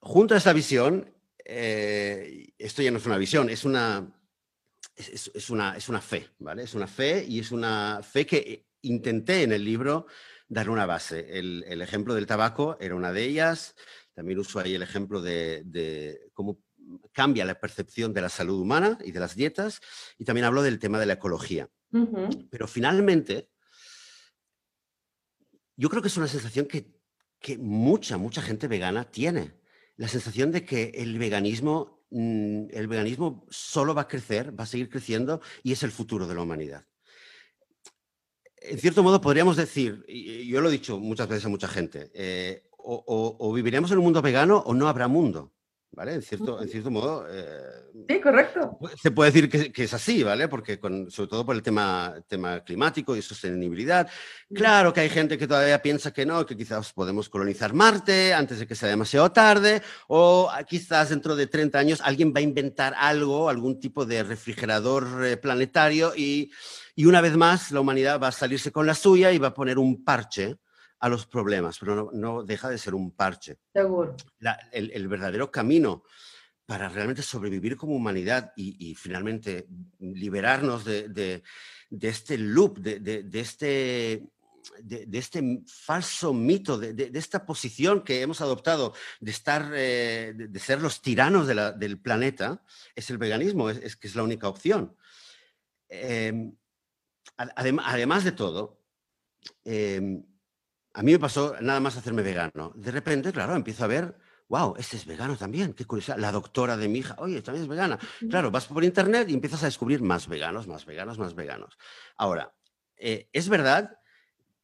junto 0.00 0.34
a 0.34 0.38
esa 0.38 0.52
visión, 0.52 1.12
eh, 1.44 2.52
esto 2.58 2.82
ya 2.82 2.90
no 2.90 2.98
es 2.98 3.06
una 3.06 3.18
visión, 3.18 3.50
es 3.50 3.64
una, 3.64 4.12
es, 4.96 5.50
una, 5.50 5.76
es 5.76 5.88
una 5.88 6.00
fe, 6.00 6.28
¿vale? 6.38 6.62
Es 6.62 6.74
una 6.74 6.86
fe 6.86 7.24
y 7.26 7.40
es 7.40 7.52
una 7.52 8.00
fe 8.02 8.26
que 8.26 8.66
intenté 8.82 9.42
en 9.42 9.52
el 9.52 9.64
libro 9.64 10.06
dar 10.48 10.68
una 10.70 10.86
base. 10.86 11.38
El, 11.38 11.80
ejemplo 11.80 12.14
del 12.14 12.26
tabaco 12.26 12.76
era 12.80 12.94
una 12.94 13.12
de 13.12 13.24
ellas. 13.24 13.74
También 14.14 14.38
uso 14.38 14.58
ahí 14.58 14.74
el 14.74 14.82
ejemplo 14.82 15.22
de, 15.22 16.20
cómo 16.32 16.58
cambia 17.12 17.44
la 17.44 17.58
percepción 17.58 18.12
de 18.12 18.20
la 18.20 18.28
salud 18.28 18.60
humana 18.60 18.98
y 19.04 19.12
de 19.12 19.20
las 19.20 19.36
dietas. 19.36 19.80
Y 20.18 20.24
también 20.24 20.44
hablo 20.44 20.62
del 20.62 20.78
tema 20.78 20.98
de 20.98 21.06
la 21.06 21.14
ecología. 21.14 21.68
Pero 22.50 22.68
finalmente, 22.68 23.50
yo 25.76 25.88
creo 25.88 26.02
que 26.02 26.08
es 26.08 26.16
una 26.16 26.28
sensación 26.28 26.66
que 26.66 26.99
que 27.40 27.58
mucha, 27.58 28.18
mucha 28.18 28.42
gente 28.42 28.68
vegana 28.68 29.10
tiene. 29.10 29.54
La 29.96 30.08
sensación 30.08 30.52
de 30.52 30.64
que 30.64 30.92
el 30.94 31.18
veganismo, 31.18 32.04
mm, 32.10 32.66
el 32.70 32.86
veganismo 32.86 33.46
solo 33.50 33.94
va 33.94 34.02
a 34.02 34.08
crecer, 34.08 34.58
va 34.58 34.64
a 34.64 34.66
seguir 34.66 34.88
creciendo 34.88 35.40
y 35.62 35.72
es 35.72 35.82
el 35.82 35.90
futuro 35.90 36.26
de 36.26 36.34
la 36.34 36.42
humanidad. 36.42 36.86
En 38.56 38.78
cierto 38.78 39.02
modo 39.02 39.20
podríamos 39.20 39.56
decir, 39.56 40.04
y 40.06 40.46
yo 40.46 40.60
lo 40.60 40.68
he 40.68 40.72
dicho 40.72 40.98
muchas 40.98 41.28
veces 41.28 41.46
a 41.46 41.48
mucha 41.48 41.68
gente, 41.68 42.10
eh, 42.14 42.62
o 42.76 43.52
viviremos 43.52 43.90
en 43.90 43.98
un 43.98 44.04
mundo 44.04 44.22
vegano 44.22 44.58
o 44.58 44.74
no 44.74 44.88
habrá 44.88 45.08
mundo. 45.08 45.52
¿Vale? 45.92 46.14
En 46.14 46.22
cierto, 46.22 46.62
en 46.62 46.68
cierto 46.68 46.90
modo. 46.90 47.26
Eh, 47.28 48.04
sí, 48.08 48.20
correcto. 48.20 48.78
Se 49.00 49.10
puede 49.10 49.30
decir 49.30 49.72
que, 49.72 49.82
es 49.82 49.94
así, 49.94 50.22
¿vale? 50.22 50.48
Porque 50.48 50.78
sobre 51.08 51.28
todo 51.28 51.44
por 51.44 51.54
el 51.54 51.62
tema, 51.62 52.14
tema 52.28 52.60
climático 52.60 53.16
y 53.16 53.22
sostenibilidad. 53.22 54.08
Claro 54.54 54.92
que 54.92 55.00
hay 55.00 55.08
gente 55.08 55.36
que 55.36 55.46
todavía 55.46 55.82
piensa 55.82 56.12
que 56.12 56.24
no, 56.24 56.46
que 56.46 56.56
quizás 56.56 56.92
podemos 56.92 57.28
colonizar 57.28 57.72
Marte 57.74 58.32
antes 58.34 58.58
de 58.60 58.66
que 58.66 58.74
sea 58.74 58.88
demasiado 58.88 59.30
tarde, 59.32 59.82
o 60.08 60.50
quizás 60.68 61.10
dentro 61.10 61.36
de 61.36 61.46
30 61.46 61.78
años 61.78 62.00
alguien 62.02 62.32
va 62.34 62.38
a 62.38 62.42
inventar 62.42 62.94
algo, 62.96 63.48
algún 63.48 63.80
tipo 63.80 64.06
de 64.06 64.22
refrigerador 64.22 65.24
eh, 65.24 65.36
planetario 65.36 66.12
y, 66.16 66.50
y 66.94 67.06
una 67.06 67.20
vez 67.20 67.36
más 67.36 67.70
la 67.72 67.80
humanidad 67.80 68.20
va 68.20 68.28
a 68.28 68.32
salirse 68.32 68.72
con 68.72 68.86
la 68.86 68.94
suya 68.94 69.32
y 69.32 69.38
va 69.38 69.48
a 69.48 69.54
poner 69.54 69.78
un 69.78 70.04
parche 70.04 70.58
a 71.00 71.08
los 71.08 71.26
problemas, 71.26 71.78
pero 71.78 72.10
no, 72.12 72.42
deja 72.44 72.68
de 72.68 72.78
ser 72.78 72.94
un 72.94 73.10
parche. 73.10 73.58
Seguro. 73.72 74.16
el, 74.70 75.08
verdadero 75.08 75.50
camino 75.50 76.04
para 76.66 76.88
realmente 76.88 77.22
sobrevivir 77.22 77.76
como 77.76 77.96
humanidad 77.96 78.52
y, 78.54 78.94
finalmente 78.94 79.66
liberarnos 79.98 80.84
de, 80.84 81.42
este 82.00 82.38
loop, 82.38 82.78
de, 82.78 83.28
este, 83.32 84.28
de, 84.82 85.18
este 85.18 85.62
falso 85.66 86.34
mito, 86.34 86.78
de, 86.78 87.10
esta 87.14 87.44
posición 87.44 88.02
que 88.02 88.20
hemos 88.20 88.40
adoptado 88.42 88.94
de 89.20 89.30
estar, 89.30 89.72
eh, 89.74 90.32
de, 90.36 90.60
ser 90.60 90.80
los 90.80 91.00
tiranos 91.00 91.48
del 91.48 91.98
planeta, 91.98 92.62
es 92.94 93.08
el 93.10 93.18
veganismo, 93.18 93.70
es, 93.70 93.96
que 93.96 94.06
es 94.06 94.14
la 94.14 94.22
única 94.22 94.48
opción. 94.48 94.94
Em, 95.88 96.54
además 97.36 98.22
de 98.22 98.32
todo, 98.32 98.78
em, 99.64 100.22
a 100.92 101.02
mí 101.02 101.12
me 101.12 101.18
pasó 101.18 101.54
nada 101.60 101.80
más 101.80 101.96
hacerme 101.96 102.22
vegano. 102.22 102.72
De 102.74 102.90
repente, 102.90 103.32
claro, 103.32 103.54
empiezo 103.54 103.84
a 103.84 103.86
ver, 103.86 104.16
wow, 104.48 104.74
este 104.76 104.96
es 104.96 105.06
vegano 105.06 105.36
también, 105.36 105.72
qué 105.72 105.84
curiosidad. 105.84 106.18
La 106.18 106.32
doctora 106.32 106.76
de 106.76 106.88
mi 106.88 106.98
hija, 106.98 107.14
oye, 107.18 107.40
también 107.42 107.62
es 107.62 107.68
vegana. 107.68 107.98
Claro, 108.28 108.50
vas 108.50 108.66
por 108.66 108.82
internet 108.82 109.28
y 109.30 109.34
empiezas 109.34 109.62
a 109.62 109.66
descubrir 109.66 110.02
más 110.02 110.28
veganos, 110.28 110.66
más 110.66 110.84
veganos, 110.84 111.18
más 111.18 111.34
veganos. 111.34 111.78
Ahora, 112.16 112.52
eh, 112.96 113.28
es 113.32 113.48
verdad 113.48 113.98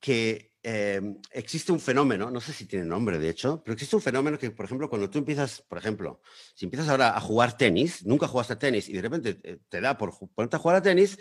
que 0.01 0.53
em, 0.63 1.21
existe 1.31 1.71
un 1.71 1.79
fenómeno, 1.79 2.29
no 2.29 2.41
sé 2.41 2.53
si 2.53 2.67
tiene 2.67 2.85
nombre 2.85 3.21
de 3.21 3.29
hecho, 3.29 3.63
pero 3.65 3.75
existe 3.75 3.95
un 3.95 4.03
fenómeno 4.03 4.37
que, 4.37 4.51
por 4.51 4.67
ejemplo, 4.67 4.91
cuando 4.91 5.09
tú 5.09 5.19
empiezas, 5.19 5.63
por 5.63 5.79
ejemplo, 5.79 6.21
si 6.55 6.65
empiezas 6.65 6.89
ahora 6.89 7.17
a 7.17 7.21
jugar 7.21 7.57
tenis, 7.57 8.05
nunca 8.05 8.27
jugaste 8.27 8.55
a 8.55 8.59
tenis 8.59 8.89
y 8.89 8.95
de 8.95 9.03
repente 9.03 9.39
eh, 9.45 9.59
te 9.69 9.81
da 9.81 9.97
por 9.97 10.13
ponerte 10.35 10.57
a 10.57 10.59
jugar 10.59 10.79
a 10.79 10.83
tenis, 10.83 11.19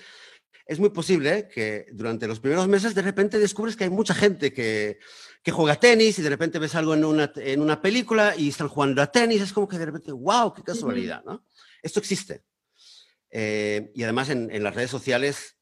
es 0.65 0.80
muy 0.80 0.89
posible 0.89 1.48
que 1.48 1.88
durante 1.91 2.28
los 2.28 2.39
primeros 2.39 2.68
meses 2.68 2.96
de 2.96 3.02
repente 3.02 3.39
descubres 3.39 3.76
que 3.76 3.84
hay 3.84 3.89
mucha 3.89 4.13
gente 4.13 4.52
que, 4.52 5.00
juega 5.52 5.80
tenis 5.80 6.18
y 6.18 6.24
de 6.24 6.30
repente 6.30 6.58
ves 6.58 6.74
algo 6.74 6.96
en 6.96 7.06
una, 7.06 7.32
en 7.36 7.62
una 7.62 7.80
película 7.80 8.36
y 8.36 8.50
están 8.50 8.68
jugando 8.68 9.02
a 9.02 9.12
tenis. 9.12 9.41
Es 9.41 9.54
como 9.54 9.68
que 9.68 9.78
de 9.78 9.86
repente, 9.86 10.12
wow, 10.12 10.54
qué 10.54 10.63
casualidad, 10.63 11.24
¿no? 11.24 11.46
Esto 11.84 12.00
existe. 12.00 12.44
Eh, 13.30 13.91
y 13.94 14.02
además 14.04 14.30
en, 14.30 14.63
las 14.63 14.74
redes 14.74 14.89
sociales 14.89 15.58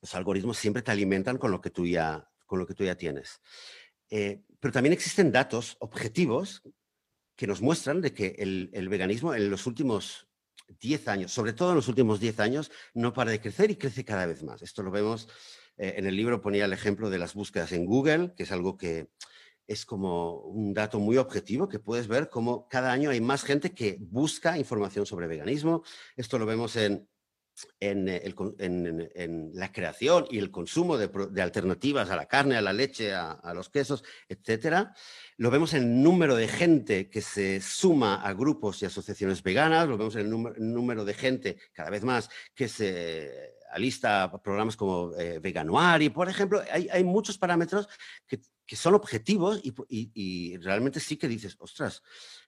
los 0.00 0.14
algoritmos 0.14 0.56
siempre 0.56 0.82
te 0.82 0.90
alimentan 0.90 1.36
con 1.36 1.50
lo 1.50 1.60
que 1.60 1.70
tú 1.70 1.86
ya, 1.86 2.30
con 2.46 2.58
lo 2.58 2.66
que 2.66 2.74
tú 2.74 2.84
ya 2.84 2.94
tienes. 2.94 3.40
Eh, 4.08 4.42
pero 4.58 4.72
también 4.72 4.94
existen 4.94 5.32
datos 5.32 5.76
objetivos 5.80 6.62
que 7.34 7.46
nos 7.46 7.60
muestran 7.60 8.00
de 8.00 8.14
que 8.14 8.36
el, 8.38 8.70
el 8.72 8.88
veganismo 8.88 9.34
en 9.34 9.50
los 9.50 9.66
últimos 9.66 10.25
10 10.80 11.08
años, 11.08 11.32
sobre 11.32 11.52
todo 11.52 11.70
en 11.70 11.76
los 11.76 11.88
últimos 11.88 12.20
10 12.20 12.40
años, 12.40 12.70
no 12.94 13.12
para 13.12 13.30
de 13.30 13.40
crecer 13.40 13.70
y 13.70 13.76
crece 13.76 14.04
cada 14.04 14.26
vez 14.26 14.42
más. 14.42 14.62
Esto 14.62 14.82
lo 14.82 14.90
vemos 14.90 15.28
eh, 15.76 15.94
en 15.96 16.06
el 16.06 16.16
libro, 16.16 16.40
ponía 16.40 16.64
el 16.64 16.72
ejemplo 16.72 17.10
de 17.10 17.18
las 17.18 17.34
búsquedas 17.34 17.72
en 17.72 17.86
Google, 17.86 18.34
que 18.36 18.44
es 18.44 18.52
algo 18.52 18.76
que 18.76 19.08
es 19.66 19.84
como 19.84 20.40
un 20.42 20.74
dato 20.74 21.00
muy 21.00 21.16
objetivo, 21.16 21.68
que 21.68 21.78
puedes 21.78 22.06
ver 22.06 22.28
cómo 22.28 22.68
cada 22.68 22.92
año 22.92 23.10
hay 23.10 23.20
más 23.20 23.42
gente 23.42 23.72
que 23.72 23.98
busca 24.00 24.58
información 24.58 25.06
sobre 25.06 25.26
veganismo. 25.26 25.82
Esto 26.16 26.38
lo 26.38 26.46
vemos 26.46 26.76
en 26.76 27.08
eh, 27.80 28.34
en, 28.58 29.50
la 29.54 29.72
creación 29.72 30.26
y 30.30 30.38
el 30.38 30.50
consumo 30.50 30.98
de, 30.98 31.42
alternativas 31.42 32.10
a 32.10 32.16
la 32.16 32.26
carne, 32.26 32.56
a 32.56 32.62
la 32.62 32.72
leche, 32.72 33.14
a, 33.14 33.52
los 33.54 33.70
quesos, 33.70 34.04
etcétera. 34.28 34.94
Lo 35.36 35.50
vemos 35.50 35.74
en 35.74 35.82
el 35.84 36.02
número 36.02 36.36
de 36.36 36.48
gente 36.48 37.08
que 37.08 37.22
se 37.22 37.60
suma 37.60 38.22
a 38.22 38.32
grupos 38.34 38.82
y 38.82 38.86
asociaciones 38.86 39.42
veganas, 39.42 39.88
lo 39.88 39.96
vemos 39.96 40.16
en 40.16 40.22
el 40.22 40.74
número, 40.74 41.04
de 41.04 41.14
gente 41.14 41.56
cada 41.72 41.90
vez 41.90 42.04
más 42.04 42.28
que 42.54 42.68
se 42.68 43.54
alista 43.72 44.24
a 44.24 44.42
programas 44.42 44.76
como 44.76 45.12
eh, 45.18 45.38
Veganuari, 45.38 46.10
por 46.10 46.28
ejemplo. 46.28 46.62
Hay, 46.70 47.04
muchos 47.04 47.38
parámetros 47.38 47.88
que, 48.26 48.40
son 48.76 48.94
objetivos 48.94 49.60
y, 49.62 49.74
y 49.88 50.56
realmente 50.58 51.00
sí 51.00 51.16
que 51.16 51.28
dices, 51.28 51.56
ostras, 51.58 52.02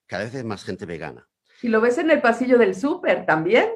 cada 0.05 0.25
vez 0.25 0.35
hay 0.35 0.43
más 0.43 0.63
gente 0.63 0.85
vegana. 0.85 1.27
Y 1.61 1.67
lo 1.67 1.81
ves 1.81 1.97
en 1.97 2.09
el 2.09 2.21
pasillo 2.21 2.57
del 2.57 2.75
súper 2.75 3.25
también. 3.25 3.69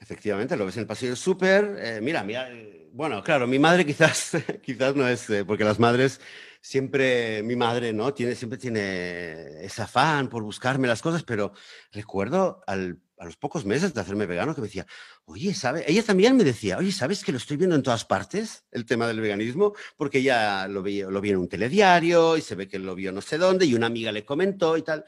Efectivamente, 0.00 0.56
lo 0.56 0.64
ves 0.64 0.76
en 0.76 0.80
el 0.80 0.86
pasillo 0.86 1.14
súper. 1.14 1.76
Eh, 1.78 2.00
mira, 2.02 2.24
mira, 2.24 2.48
bueno, 2.92 3.22
claro, 3.22 3.46
mi 3.46 3.58
madre 3.58 3.84
quizás, 3.84 4.32
quizás 4.62 4.96
no 4.96 5.06
es, 5.06 5.28
eh, 5.28 5.44
porque 5.44 5.62
las 5.62 5.78
madres 5.78 6.20
siempre, 6.62 7.42
mi 7.42 7.54
madre, 7.54 7.92
¿no? 7.92 8.12
Tiene, 8.14 8.34
siempre 8.34 8.58
tiene 8.58 9.64
ese 9.64 9.82
afán 9.82 10.28
por 10.28 10.42
buscarme 10.42 10.88
las 10.88 11.02
cosas, 11.02 11.22
pero 11.22 11.52
recuerdo 11.92 12.62
a 12.66 12.76
los 12.76 13.36
pocos 13.36 13.64
meses 13.66 13.92
de 13.92 14.00
hacerme 14.00 14.26
vegano 14.26 14.54
que 14.54 14.62
me 14.62 14.66
decía, 14.66 14.86
oye, 15.26 15.54
¿sabe? 15.54 15.84
Ella 15.86 16.02
también 16.02 16.36
me 16.36 16.44
decía, 16.44 16.78
oye, 16.78 16.92
¿sabes 16.92 17.22
que 17.22 17.32
lo 17.32 17.38
estoy 17.38 17.58
viendo 17.58 17.76
en 17.76 17.82
todas 17.82 18.04
partes, 18.04 18.64
el 18.70 18.86
tema 18.86 19.06
del 19.06 19.20
veganismo? 19.20 19.74
Porque 19.96 20.18
ella 20.18 20.66
lo 20.68 20.82
vi, 20.82 21.02
lo 21.02 21.20
vi 21.20 21.30
en 21.30 21.36
un 21.36 21.48
telediario 21.48 22.38
y 22.38 22.42
se 22.42 22.54
ve 22.54 22.68
que 22.68 22.78
lo 22.78 22.94
vio 22.94 23.12
no 23.12 23.20
sé 23.20 23.36
dónde 23.36 23.66
y 23.66 23.74
una 23.74 23.86
amiga 23.86 24.12
le 24.12 24.24
comentó 24.24 24.76
y 24.76 24.82
tal. 24.82 25.04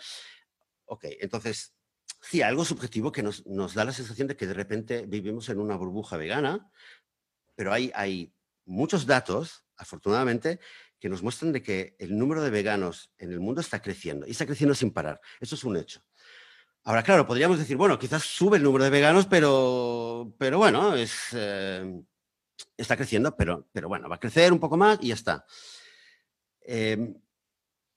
Ok, 0.84 1.04
entonces 1.20 1.72
Sí, 2.22 2.40
algo 2.40 2.64
subjetivo 2.64 3.10
que 3.10 3.22
nos, 3.22 3.44
da 3.74 3.84
la 3.84 3.92
sensación 3.92 4.28
de 4.28 4.36
que 4.36 4.46
de 4.46 4.54
repente 4.54 5.06
vivimos 5.06 5.48
en 5.48 5.58
una 5.58 5.76
burbuja 5.76 6.16
vegana, 6.16 6.70
pero 7.56 7.72
hay, 7.72 7.90
hay 7.94 8.32
muchos 8.64 9.06
datos, 9.06 9.64
afortunadamente, 9.76 10.60
que 11.00 11.08
nos 11.08 11.20
muestran 11.20 11.50
de 11.52 11.64
que 11.64 11.96
el 11.98 12.16
número 12.16 12.40
de 12.40 12.50
veganos 12.50 13.12
en 13.18 13.32
el 13.32 13.40
mundo 13.40 13.60
está 13.60 13.82
creciendo 13.82 14.24
y 14.26 14.30
está 14.30 14.46
creciendo 14.46 14.72
sin 14.72 14.92
parar. 14.92 15.20
Eso 15.40 15.56
es 15.56 15.64
un 15.64 15.76
hecho. 15.76 16.00
Ahora, 16.84 17.02
claro, 17.02 17.26
podríamos 17.26 17.58
decir, 17.58 17.76
bueno, 17.76 17.98
quizás 17.98 18.22
sube 18.22 18.56
el 18.56 18.62
número 18.62 18.84
de 18.84 18.90
veganos, 18.90 19.26
pero, 19.26 20.32
pero 20.38 20.58
bueno, 20.58 20.94
es, 20.94 21.12
eh, 21.32 22.02
está 22.76 22.96
creciendo, 22.96 23.36
pero, 23.36 23.68
pero 23.72 23.88
bueno, 23.88 24.08
va 24.08 24.16
a 24.16 24.20
crecer 24.20 24.52
un 24.52 24.60
poco 24.60 24.76
más 24.76 24.98
y 25.00 25.08
ya 25.08 25.14
está. 25.14 25.44
Em, 26.60 27.14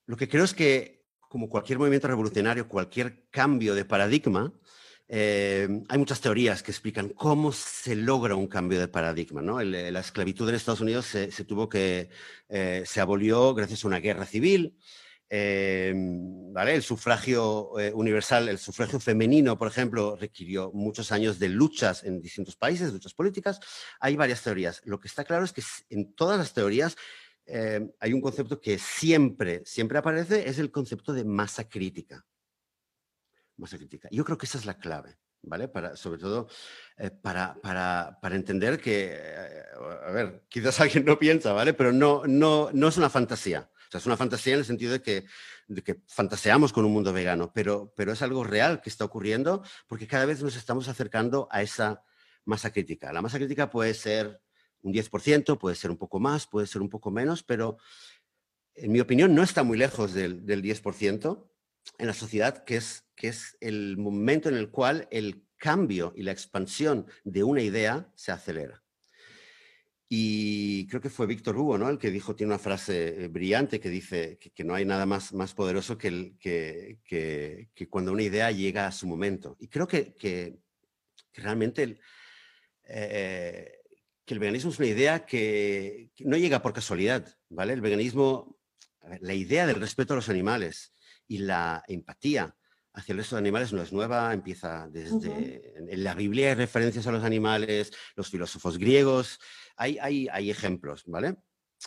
lo 0.06 0.16
que 0.16 0.28
creo 0.28 0.44
es 0.44 0.54
que 0.54 0.95
como 1.28 1.48
cualquier 1.48 1.78
movimiento 1.78 2.08
revolucionario, 2.08 2.68
cualquier 2.68 3.28
cambio 3.30 3.74
de 3.74 3.84
paradigma, 3.84 4.52
eh, 5.08 5.68
hay 5.88 5.98
muchas 5.98 6.20
teorías 6.20 6.64
que 6.64 6.72
explican 6.72 7.10
cómo 7.10 7.52
se 7.52 7.94
logra 7.94 8.34
un 8.34 8.48
cambio 8.48 8.80
de 8.80 8.88
paradigma. 8.88 9.40
¿no? 9.40 9.62
la 9.62 10.00
esclavitud 10.00 10.48
en 10.48 10.56
Estados 10.56 10.80
Unidos 10.80 11.06
se, 11.06 11.44
tuvo 11.44 11.68
que, 11.68 12.10
eh, 12.48 12.82
se 12.86 13.00
abolió 13.00 13.54
gracias 13.54 13.84
a 13.84 13.88
una 13.88 14.00
guerra 14.00 14.26
civil. 14.26 14.76
¿vale? 15.28 16.74
El 16.74 16.82
sufragio 16.82 17.78
eh, 17.78 17.92
universal, 17.92 18.48
el 18.48 18.58
sufragio 18.58 18.98
femenino, 19.00 19.56
por 19.58 19.68
ejemplo, 19.68 20.16
requirió 20.16 20.70
muchos 20.72 21.12
años 21.12 21.38
de 21.38 21.48
luchas 21.48 22.04
en 22.04 22.20
distintos 22.20 22.56
países, 22.56 22.92
luchas 22.92 23.14
políticas. 23.14 23.60
Hay 24.00 24.16
varias 24.16 24.42
teorías. 24.42 24.82
Lo 24.84 24.98
que 24.98 25.08
está 25.08 25.24
claro 25.24 25.44
es 25.44 25.52
que 25.52 25.62
en 25.90 26.14
todas 26.14 26.38
las 26.38 26.52
teorías 26.52 26.96
em, 27.46 27.90
hay 28.00 28.12
un 28.12 28.20
concepto 28.20 28.60
que 28.60 28.78
siempre, 28.78 29.62
siempre 29.64 29.98
aparece, 29.98 30.48
es 30.48 30.58
el 30.58 30.70
concepto 30.70 31.12
de 31.12 31.24
masa 31.24 31.68
crítica. 31.68 32.26
Masa 33.56 33.78
crítica. 33.78 34.08
Yo 34.10 34.24
creo 34.24 34.36
que 34.36 34.46
esa 34.46 34.58
es 34.58 34.66
la 34.66 34.78
clave. 34.78 35.16
¿vale? 35.46 35.70
Sobre 35.94 36.18
todo 36.20 36.48
eh, 36.98 37.10
para, 37.10 37.54
para, 37.60 38.18
para, 38.20 38.36
entender 38.36 38.80
que, 38.80 39.12
eh, 39.14 39.62
a 40.06 40.10
ver, 40.10 40.44
quizás 40.48 40.80
alguien 40.80 41.04
no 41.04 41.18
piensa, 41.18 41.52
¿vale? 41.52 41.72
Pero 41.72 41.92
no, 41.92 42.22
no, 42.26 42.70
no 42.72 42.88
es 42.88 42.96
una 42.96 43.08
fantasía. 43.08 43.70
O 43.72 43.90
sea, 43.90 43.98
es 43.98 44.06
una 44.06 44.16
fantasía 44.16 44.54
en 44.54 44.60
el 44.60 44.64
sentido 44.64 44.92
de 44.92 45.00
que, 45.02 45.24
que 45.84 46.02
fantaseamos 46.08 46.72
con 46.72 46.84
un 46.84 46.92
mundo 46.92 47.12
vegano, 47.12 47.52
pero, 47.54 47.92
pero 47.96 48.12
es 48.12 48.20
algo 48.22 48.42
real 48.42 48.80
que 48.80 48.90
está 48.90 49.04
ocurriendo 49.04 49.62
porque 49.86 50.08
cada 50.08 50.26
vez 50.26 50.42
nos 50.42 50.56
estamos 50.56 50.88
acercando 50.88 51.48
a 51.50 51.62
esa 51.62 52.02
masa 52.44 52.72
crítica. 52.72 53.12
La 53.12 53.22
masa 53.22 53.38
crítica 53.38 53.70
puede 53.70 53.94
ser 53.94 54.40
un 54.82 54.92
10%, 54.92 55.58
puede 55.58 55.76
ser 55.76 55.90
un 55.90 55.96
poco 55.96 56.20
más, 56.20 56.46
puede 56.46 56.66
ser 56.66 56.82
un 56.82 56.88
poco 56.88 57.10
menos, 57.10 57.42
pero 57.42 57.78
en 58.74 58.92
mi 58.92 59.00
opinión 59.00 59.34
no 59.34 59.42
está 59.42 59.62
muy 59.62 59.78
lejos 59.78 60.12
del, 60.12 60.44
del 60.46 60.62
10% 60.62 61.48
en 61.98 62.06
la 62.06 62.12
sociedad, 62.12 62.64
que 62.64 62.76
es, 62.76 63.06
que 63.14 63.28
es 63.28 63.56
el 63.60 63.96
momento 63.96 64.48
en 64.48 64.56
el 64.56 64.70
cual 64.70 65.08
el 65.10 65.44
cambio 65.56 66.12
y 66.16 66.22
la 66.22 66.32
expansión 66.32 67.06
de 67.24 67.42
una 67.42 67.62
idea 67.62 68.10
se 68.14 68.32
acelera. 68.32 68.82
Y 70.08 70.86
creo 70.86 71.00
que 71.00 71.10
fue 71.10 71.26
Víctor 71.26 71.56
Hugo, 71.56 71.78
¿no? 71.78 71.88
El 71.88 71.98
que 71.98 72.12
dijo, 72.12 72.36
tiene 72.36 72.52
una 72.52 72.60
frase 72.60 73.24
eh, 73.24 73.28
brillante 73.28 73.80
que 73.80 73.90
dice 73.90 74.38
que, 74.38 74.62
no 74.62 74.74
hay 74.74 74.84
nada 74.84 75.04
más, 75.04 75.32
más 75.32 75.52
poderoso 75.52 75.98
que, 75.98 76.08
el, 76.08 76.36
que, 76.38 77.00
que, 77.04 77.88
cuando 77.88 78.12
una 78.12 78.22
idea 78.22 78.52
llega 78.52 78.86
a 78.86 78.92
su 78.92 79.08
momento. 79.08 79.56
Y 79.58 79.66
creo 79.66 79.88
que, 79.88 80.14
que 80.14 80.60
realmente 81.34 81.82
el, 81.82 82.00
eh, 82.84 83.80
que 84.26 84.34
el 84.34 84.40
veganismo 84.40 84.70
es 84.70 84.78
una 84.78 84.88
idea 84.88 85.24
que, 85.24 86.10
no 86.18 86.36
llega 86.36 86.60
por 86.60 86.72
casualidad, 86.72 87.26
¿vale? 87.48 87.72
El 87.72 87.80
veganismo, 87.80 88.58
la 89.20 89.34
idea 89.34 89.66
del 89.66 89.80
respeto 89.80 90.12
a 90.12 90.16
los 90.16 90.28
animales, 90.28 90.92
y 91.28 91.38
la 91.38 91.82
empatía 91.88 92.54
hacia 92.92 93.12
el 93.12 93.18
resto 93.18 93.36
de 93.36 93.40
animales 93.40 93.72
no 93.72 93.82
es 93.82 93.92
nueva, 93.92 94.32
empieza 94.32 94.88
desde... 94.88 95.74
En 95.76 96.02
la 96.02 96.14
Biblia 96.14 96.48
hay 96.48 96.54
referencias 96.54 97.06
a 97.06 97.12
los 97.12 97.24
animales, 97.24 97.92
los 98.14 98.30
filósofos 98.30 98.78
griegos, 98.78 99.38
hay, 99.76 99.98
hay, 99.98 100.28
hay 100.32 100.50
ejemplos, 100.50 101.04
¿vale? 101.06 101.36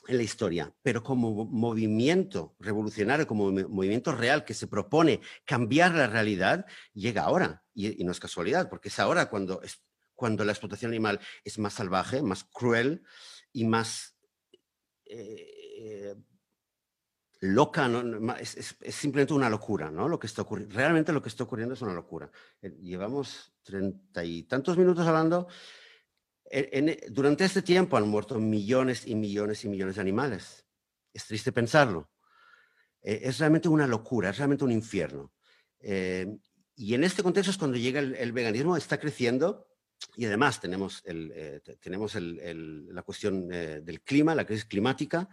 En 0.07 0.17
la 0.17 0.23
historia, 0.23 0.71
pero 0.83 1.01
como 1.01 1.45
movimiento 1.45 2.55
revolucionario, 2.59 3.25
como 3.25 3.51
movimiento 3.51 4.11
real 4.11 4.45
que 4.45 4.53
se 4.53 4.67
propone 4.67 5.19
cambiar 5.45 5.95
la 5.95 6.07
realidad, 6.07 6.65
llega 6.93 7.23
ahora. 7.23 7.63
Y, 7.73 8.03
no 8.03 8.11
es 8.11 8.19
casualidad, 8.19 8.69
porque 8.69 8.89
es 8.89 8.99
ahora 8.99 9.29
cuando, 9.31 9.63
es, 9.63 9.81
cuando 10.19 10.43
la 10.43 10.51
explotación 10.51 10.91
animal 10.91 11.17
es 11.45 11.57
más 11.57 11.75
salvaje, 11.75 12.21
más 12.21 12.43
cruel 12.43 13.03
y 13.53 13.63
más 13.63 14.17
eh, 15.05 16.13
loca, 17.39 17.87
¿no? 17.87 18.35
es, 18.35 18.75
simplemente 18.89 19.33
una 19.33 19.49
locura, 19.49 19.89
¿no? 19.89 20.09
Lo 20.09 20.19
que 20.19 20.27
está 20.27 20.41
ocurriendo. 20.41 20.75
Realmente 20.75 21.13
lo 21.13 21.21
que 21.21 21.29
está 21.29 21.45
ocurriendo 21.45 21.73
es 21.73 21.81
una 21.81 21.93
locura. 21.93 22.29
Eh, 22.61 22.75
llevamos 22.81 23.53
treinta 23.63 24.25
y 24.25 24.43
tantos 24.43 24.77
minutos 24.77 25.07
hablando. 25.07 25.47
durante 27.11 27.45
este 27.45 27.61
tiempo 27.61 27.95
han 27.95 28.09
muerto 28.09 28.37
millones 28.39 29.07
y 29.07 29.15
millones 29.15 29.63
y 29.63 29.69
millones 29.69 29.95
de 29.95 30.01
animales. 30.01 30.65
Es 31.13 31.25
triste 31.27 31.53
pensarlo. 31.53 32.11
Eh, 33.01 33.21
es 33.23 33.39
realmente 33.39 33.69
una 33.69 33.87
locura, 33.87 34.31
es 34.31 34.37
realmente 34.37 34.65
un 34.65 34.73
infierno. 34.73 35.31
Eh, 35.79 36.37
y 36.79 36.93
en 36.93 37.03
este 37.03 37.23
contexto 37.23 37.51
es 37.51 37.57
cuando 37.57 37.77
llega 37.77 37.99
el, 37.99 38.31
veganismo, 38.31 38.77
está 38.77 38.99
creciendo 38.99 39.67
y 40.15 40.25
además 40.25 40.59
tenemos, 40.59 41.01
el, 41.05 41.61
tenemos 41.79 42.15
la 42.15 43.01
cuestión 43.03 43.47
del 43.47 44.01
clima, 44.01 44.35
la 44.35 44.45
crisis 44.45 44.65
climática, 44.65 45.29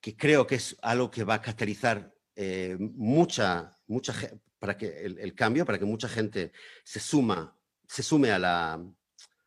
que 0.00 0.16
creo 0.16 0.46
que 0.46 0.56
es 0.56 0.76
algo 0.82 1.10
que 1.10 1.24
va 1.24 1.34
a 1.34 1.40
catalizar 1.42 2.12
eh, 2.34 2.76
mucha, 2.78 3.78
mucha 3.86 4.14
para 4.58 4.76
que 4.76 5.04
el, 5.04 5.34
cambio, 5.34 5.64
para 5.64 5.78
que 5.78 5.84
mucha 5.84 6.08
gente 6.08 6.52
se 6.84 7.00
suma, 7.00 7.56
se 7.86 8.02
sume 8.02 8.30
a 8.30 8.38
la, 8.38 8.84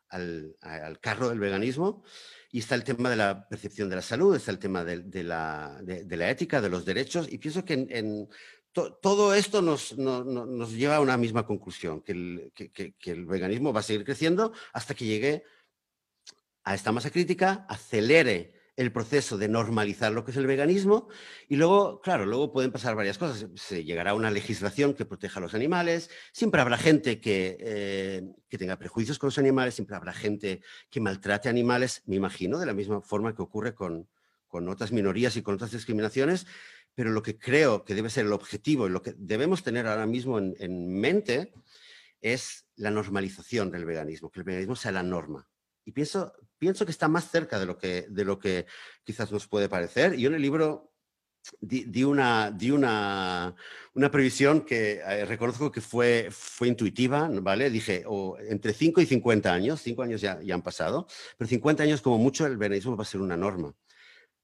al, 0.08 0.98
carro 1.00 1.28
del 1.28 1.38
veganismo. 1.38 2.04
Y 2.50 2.60
está 2.60 2.74
el 2.74 2.84
tema 2.84 3.10
de 3.10 3.16
la 3.16 3.48
percepción 3.48 3.90
de 3.90 3.96
la 3.96 4.02
salud, 4.02 4.34
está 4.34 4.50
el 4.50 4.58
tema 4.58 4.82
de, 4.84 5.24
la, 5.24 5.78
de, 5.82 6.16
la, 6.16 6.30
ética, 6.30 6.60
de 6.60 6.70
los 6.70 6.86
derechos. 6.86 7.30
Y 7.30 7.38
pienso 7.38 7.64
que 7.64 7.86
en, 7.90 8.28
todo 8.76 9.34
esto 9.34 9.62
nos, 9.62 9.96
nos, 9.96 10.72
lleva 10.72 10.96
a 10.96 11.00
una 11.00 11.16
misma 11.16 11.46
conclusión, 11.46 12.02
que 12.02 12.12
el, 12.12 13.26
veganismo 13.26 13.72
va 13.72 13.80
a 13.80 13.82
seguir 13.82 14.04
creciendo 14.04 14.52
hasta 14.74 14.94
que 14.94 15.06
llegue 15.06 15.44
a 16.62 16.74
esta 16.74 16.92
masa 16.92 17.10
crítica, 17.10 17.64
acelere 17.70 18.52
el 18.76 18.92
proceso 18.92 19.38
de 19.38 19.48
normalizar 19.48 20.12
lo 20.12 20.26
que 20.26 20.32
es 20.32 20.36
el 20.36 20.46
veganismo 20.46 21.08
y 21.48 21.56
luego, 21.56 22.02
claro, 22.02 22.26
luego 22.26 22.52
pueden 22.52 22.70
pasar 22.70 22.94
varias 22.94 23.16
cosas. 23.16 23.46
Se 23.54 23.84
llegará 23.84 24.10
a 24.10 24.14
una 24.14 24.30
legislación 24.30 24.92
que 24.92 25.06
proteja 25.06 25.38
a 25.38 25.42
los 25.42 25.54
animales, 25.54 26.10
siempre 26.32 26.60
habrá 26.60 26.76
gente 26.76 27.18
que, 27.18 27.56
eh, 27.58 28.22
que 28.50 28.58
tenga 28.58 28.76
prejuicios 28.76 29.18
con 29.18 29.28
los 29.28 29.38
animales, 29.38 29.74
siempre 29.74 29.96
habrá 29.96 30.12
gente 30.12 30.60
que 30.90 31.00
maltrate 31.00 31.48
animales, 31.48 32.02
me 32.04 32.16
imagino, 32.16 32.58
de 32.58 32.66
la 32.66 32.74
misma 32.74 33.00
forma 33.00 33.34
que 33.34 33.40
ocurre 33.40 33.74
con, 33.74 34.06
con 34.46 34.68
otras 34.68 34.92
minorías 34.92 35.36
y 35.36 35.42
con 35.42 35.54
otras 35.54 35.70
discriminaciones, 35.70 36.46
pero 36.96 37.10
lo 37.10 37.22
que 37.22 37.38
creo 37.38 37.84
que 37.84 37.94
debe 37.94 38.10
ser 38.10 38.26
el 38.26 38.32
objetivo 38.32 38.86
y 38.86 38.90
lo 38.90 39.02
que 39.02 39.14
debemos 39.16 39.62
tener 39.62 39.86
ahora 39.86 40.06
mismo 40.06 40.38
en, 40.38 40.56
en 40.58 40.98
mente 40.98 41.52
es 42.20 42.66
la 42.74 42.90
normalización 42.90 43.70
del 43.70 43.84
veganismo, 43.84 44.30
que 44.30 44.40
el 44.40 44.44
veganismo 44.44 44.74
sea 44.74 44.90
la 44.90 45.02
norma. 45.02 45.48
Y 45.84 45.92
pienso, 45.92 46.32
pienso 46.58 46.84
que 46.84 46.90
está 46.90 47.06
más 47.06 47.30
cerca 47.30 47.58
de 47.58 47.66
lo 47.66 47.78
que, 47.78 48.06
de 48.08 48.24
lo 48.24 48.38
que 48.38 48.66
quizás 49.04 49.30
nos 49.30 49.46
puede 49.46 49.68
parecer. 49.68 50.16
Yo 50.16 50.28
en 50.28 50.34
el 50.34 50.42
libro 50.42 50.92
di, 51.60 52.02
una, 52.02 52.50
di 52.50 52.70
una, 52.70 53.54
una, 53.94 54.10
previsión 54.10 54.62
que 54.62 54.94
eh, 54.94 55.24
reconozco 55.26 55.70
que 55.70 55.80
fue, 55.80 56.28
fue 56.30 56.68
intuitiva, 56.68 57.28
¿vale? 57.30 57.70
Dije, 57.70 58.04
o 58.06 58.38
entre 58.38 58.72
5 58.72 59.00
y 59.00 59.06
50 59.06 59.52
años, 59.52 59.80
5 59.82 60.02
años 60.02 60.20
ya, 60.20 60.40
ya 60.42 60.54
han 60.54 60.62
pasado, 60.62 61.06
pero 61.36 61.48
50 61.48 61.82
años 61.82 62.02
como 62.02 62.18
mucho 62.18 62.46
el 62.46 62.56
veganismo 62.56 62.96
va 62.96 63.02
a 63.02 63.06
ser 63.06 63.20
una 63.20 63.36
norma. 63.36 63.74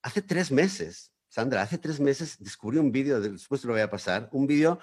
Hace 0.02 0.22
tres 0.22 0.50
meses, 0.50 1.11
Sandra, 1.32 1.62
hace 1.62 1.78
tres 1.78 1.98
meses 1.98 2.36
descubrí 2.40 2.76
un 2.76 2.92
vídeo, 2.92 3.18
después 3.18 3.62
te 3.62 3.66
lo 3.66 3.72
voy 3.72 3.80
a 3.80 3.88
pasar, 3.88 4.28
un 4.32 4.46
vídeo 4.46 4.78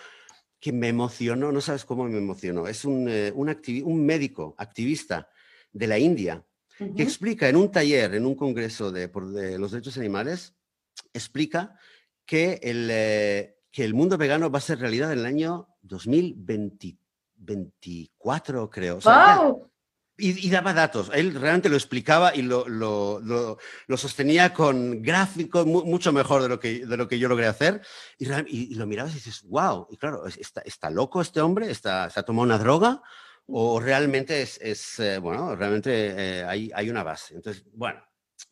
que 0.60 0.74
me 0.74 0.88
emocionó, 0.88 1.52
no 1.52 1.62
sabes 1.62 1.86
cómo 1.86 2.06
me 2.06 2.18
emocionó. 2.18 2.68
Es 2.68 2.86
un, 2.86 3.08
eh, 3.08 3.32
un, 3.36 3.56
un 3.84 4.04
médico, 4.04 4.56
activista 4.58 5.30
de 5.72 5.86
la 5.86 6.00
India, 6.00 6.44
que 6.96 7.04
explica 7.04 7.48
en 7.50 7.56
un 7.56 7.72
taller, 7.72 8.16
en 8.16 8.26
un 8.26 8.34
congreso 8.34 8.92
de, 8.92 9.12
los 9.60 9.70
derechos 9.70 10.00
animales, 10.00 10.56
explica 11.14 11.78
que 12.26 12.60
el, 12.64 12.90
eh, 12.92 13.60
que 13.72 13.86
el 13.86 13.94
mundo 13.94 14.18
vegano 14.18 14.50
va 14.50 14.58
a 14.58 14.62
ser 14.62 14.80
realidad 14.80 15.14
en 15.14 15.20
el 15.20 15.28
año 15.28 15.68
2024, 15.84 18.72
creo. 18.72 18.98
Y, 20.20 20.50
daba 20.50 20.74
datos. 20.74 21.10
Él 21.14 21.34
realmente 21.34 21.70
lo 21.70 21.76
explicaba 21.76 22.36
y 22.36 22.42
lo, 22.42 22.68
lo, 22.68 23.20
lo, 23.20 23.98
sostenía 23.98 24.54
con 24.54 25.02
gráficos 25.02 25.66
mucho 25.66 26.12
mejor 26.12 26.42
de 26.42 26.50
lo, 26.50 26.60
que, 26.60 26.86
de 26.86 26.98
lo 26.98 27.08
que 27.08 27.18
yo 27.20 27.28
logré 27.28 27.48
hacer. 27.48 27.82
Y, 28.18 28.76
lo 28.76 28.86
mirabas 28.86 29.14
y 29.14 29.16
dices, 29.16 29.44
wow. 29.44 29.88
Y 29.90 29.98
claro, 29.98 30.26
está, 30.28 30.62
está 30.62 30.90
loco 30.90 31.22
este 31.22 31.42
hombre, 31.42 31.72
está, 31.72 32.10
se 32.10 32.20
ha 32.20 32.24
tomado 32.24 32.46
una 32.46 32.58
droga 32.58 33.02
o 33.52 33.80
realmente 33.80 34.42
es, 34.42 35.00
eh, 35.00 35.18
bueno, 35.18 35.56
realmente 35.56 35.92
eh, 35.92 36.44
hay, 36.44 36.72
hay, 36.74 36.90
una 36.90 37.04
base. 37.04 37.36
Entonces, 37.36 37.64
bueno, 37.74 38.04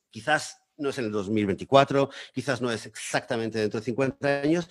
quizás 0.09 0.59
no 0.77 0.89
es 0.89 0.97
en 0.97 1.05
el 1.05 1.11
2024, 1.11 2.09
quizás 2.33 2.61
no 2.61 2.71
es 2.71 2.85
exactamente 2.85 3.59
dentro 3.59 3.79
de 3.79 3.85
50 3.85 4.41
años, 4.41 4.69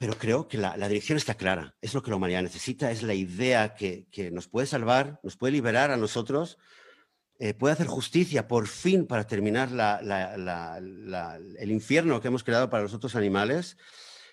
pero 0.00 0.16
creo 0.16 0.48
que 0.48 0.56
la, 0.56 0.88
dirección 0.88 1.18
está 1.18 1.34
clara. 1.34 1.76
Es 1.82 1.92
lo 1.92 2.02
que 2.02 2.08
la 2.08 2.16
humanidad 2.16 2.42
necesita, 2.42 2.90
es 2.90 3.02
la 3.02 3.12
idea 3.12 3.74
que, 3.74 4.06
que 4.10 4.30
nos 4.30 4.48
puede 4.48 4.66
salvar, 4.66 5.20
nos 5.22 5.36
puede 5.36 5.52
liberar 5.52 5.90
a 5.90 5.98
nosotros, 5.98 6.56
eh, 7.38 7.52
puede 7.52 7.74
hacer 7.74 7.86
justicia 7.86 8.48
por 8.48 8.66
fin 8.66 9.06
para 9.06 9.26
terminar 9.26 9.68
el 11.60 11.70
infierno 11.70 12.20
que 12.20 12.28
hemos 12.28 12.42
creado 12.42 12.70
para 12.70 12.82
los 12.82 12.94
otros 12.94 13.14
animales 13.14 13.76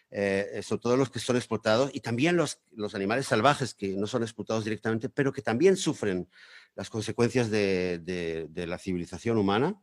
eh, 0.09 0.61
sobre 0.63 0.81
todo 0.81 0.97
los 0.97 1.09
que 1.09 1.19
son 1.19 1.35
explotados, 1.35 1.91
y 1.93 1.99
también 1.99 2.37
los, 2.37 2.61
los 2.71 2.95
animales 2.95 3.27
salvajes 3.27 3.73
que 3.73 3.89
no 3.97 4.07
son 4.07 4.23
explotados 4.23 4.63
directamente, 4.63 5.09
pero 5.09 5.33
que 5.33 5.41
también 5.41 5.75
sufren 5.75 6.29
las 6.75 6.89
consecuencias 6.89 7.49
de, 7.49 7.99
de, 7.99 8.67
la 8.67 8.77
civilización 8.77 9.37
humana. 9.37 9.81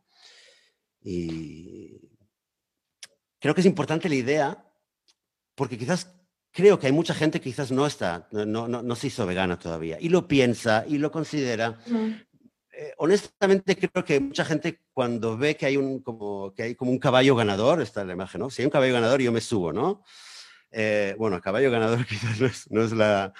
Y 0.99 2.09
creo 3.39 3.53
que 3.53 3.61
es 3.61 3.67
importante 3.67 4.09
la 4.09 4.15
idea, 4.15 4.65
porque 5.55 5.77
quizás 5.77 6.13
creo 6.51 6.79
que 6.79 6.87
hay 6.87 6.93
mucha 6.93 7.13
gente 7.13 7.39
que 7.39 7.49
quizás 7.49 7.71
no 7.71 7.85
está, 7.85 8.27
no, 8.31 8.45
no, 8.45 8.81
no 8.81 8.95
se 8.95 9.07
hizo 9.07 9.25
vegana 9.25 9.57
todavía, 9.59 9.97
y 9.99 10.09
lo 10.09 10.27
piensa 10.27 10.85
y 10.87 10.97
lo 10.97 11.11
considera. 11.11 11.77
eh, 12.71 12.93
honestamente 12.97 13.75
creo 13.77 14.03
que 14.03 14.19
mucha 14.19 14.43
gente 14.45 14.81
cuando 14.93 15.37
ve 15.37 15.55
que 15.55 15.65
hay 15.65 15.77
un 15.77 16.01
como 16.01 16.53
que 16.53 16.63
hay 16.63 16.75
como 16.75 16.91
un 16.91 16.99
caballo 16.99 17.35
ganador, 17.35 17.81
está 17.81 18.03
la 18.03 18.13
imagen, 18.13 18.39
¿no? 18.41 18.49
Si 18.49 18.61
hay 18.61 18.65
un 18.65 18.71
caballo 18.71 18.93
ganador 18.93 19.21
yo 19.21 19.31
me 19.31 19.41
subo, 19.41 19.71
¿no? 19.71 20.03
Eh, 20.71 21.15
bueno, 21.17 21.39
caballo 21.41 21.71
ganador 21.71 22.05
quizás 22.07 22.39
no 22.69 22.83
es, 22.83 22.91
la, 22.91 23.33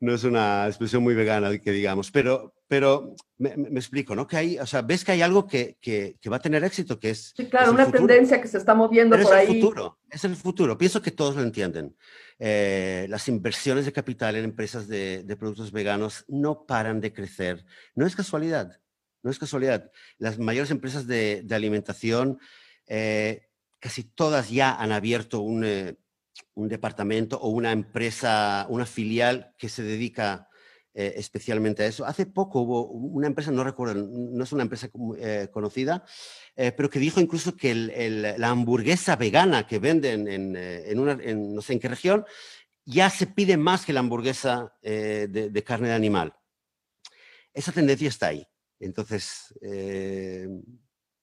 no 0.00 0.14
es 0.14 0.24
una 0.24 0.66
expresión 0.66 1.02
muy 1.02 1.14
vegana 1.14 1.56
que 1.58 1.72
digamos, 1.72 2.10
pero, 2.10 2.54
pero 2.68 3.14
me, 3.38 3.50
explico, 3.78 4.14
¿no? 4.14 4.26
Que 4.26 4.36
hay, 4.36 4.58
o 4.58 4.66
sea, 4.66 4.82
ves 4.82 5.04
que 5.04 5.12
hay 5.12 5.22
algo 5.22 5.46
que, 5.46 5.76
que, 5.80 6.16
va 6.30 6.36
a 6.36 6.40
tener 6.40 6.62
éxito, 6.62 6.98
que 7.00 7.10
es... 7.10 7.32
Sí, 7.36 7.46
claro, 7.46 7.72
una 7.72 7.90
tendencia 7.90 8.40
que 8.40 8.48
se 8.48 8.58
está 8.58 8.74
moviendo 8.74 9.18
por 9.20 9.34
ahí. 9.34 9.44
Es 9.44 9.50
el 9.50 9.60
futuro, 9.60 9.98
es 10.10 10.24
el 10.24 10.36
futuro. 10.36 10.78
Pienso 10.78 11.02
que 11.02 11.10
todos 11.10 11.36
lo 11.36 11.42
entienden. 11.42 11.96
Eh, 12.38 13.06
las 13.08 13.28
inversiones 13.28 13.84
de 13.86 13.92
capital 13.92 14.36
en 14.36 14.44
empresas 14.44 14.86
de, 14.86 15.24
de, 15.24 15.36
productos 15.36 15.72
veganos 15.72 16.24
no 16.28 16.64
paran 16.64 17.00
de 17.00 17.12
crecer. 17.12 17.64
No 17.94 18.06
es 18.06 18.14
casualidad, 18.14 18.80
no 19.22 19.30
es 19.30 19.38
casualidad. 19.38 19.90
Las 20.18 20.38
mayores 20.38 20.70
empresas 20.70 21.08
de, 21.08 21.42
de 21.44 21.54
alimentación, 21.56 22.38
eh, 22.86 23.48
casi 23.80 24.04
todas 24.04 24.50
ya 24.50 24.74
han 24.74 24.92
abierto 24.92 25.40
un 25.40 25.64
un 26.54 26.68
departamento 26.68 27.38
o 27.38 27.48
una 27.48 27.72
empresa, 27.72 28.66
una 28.68 28.86
filial 28.86 29.54
que 29.56 29.68
se 29.68 29.82
dedica 29.82 30.48
eh, 30.94 31.14
especialmente 31.16 31.84
a 31.84 31.86
eso. 31.86 32.04
Hace 32.04 32.26
poco 32.26 32.60
hubo 32.62 32.88
una 32.88 33.28
empresa, 33.28 33.52
no 33.52 33.62
recuerdo, 33.62 33.94
no 33.94 34.42
es 34.42 34.52
una 34.52 34.64
empresa 34.64 34.90
eh, 35.18 35.48
conocida, 35.52 36.04
eh, 36.56 36.72
pero 36.72 36.90
que 36.90 36.98
dijo 36.98 37.20
incluso 37.20 37.56
que 37.56 37.72
la 38.36 38.48
hamburguesa 38.48 39.14
vegana 39.14 39.64
que 39.64 39.78
venden 39.78 40.26
en, 40.26 40.98
una, 40.98 41.14
no 41.14 41.62
sé 41.62 41.74
en 41.74 41.78
qué 41.78 41.88
región, 41.88 42.24
ya 42.84 43.10
se 43.10 43.28
pide 43.28 43.56
más 43.56 43.84
que 43.84 43.92
la 43.92 44.00
hamburguesa 44.00 44.74
de, 44.82 45.62
carne 45.64 45.88
de 45.88 45.94
animal. 45.94 46.34
Esa 47.54 47.70
tendencia 47.70 48.08
está 48.08 48.28
ahí. 48.28 48.44
Entonces, 48.80 49.54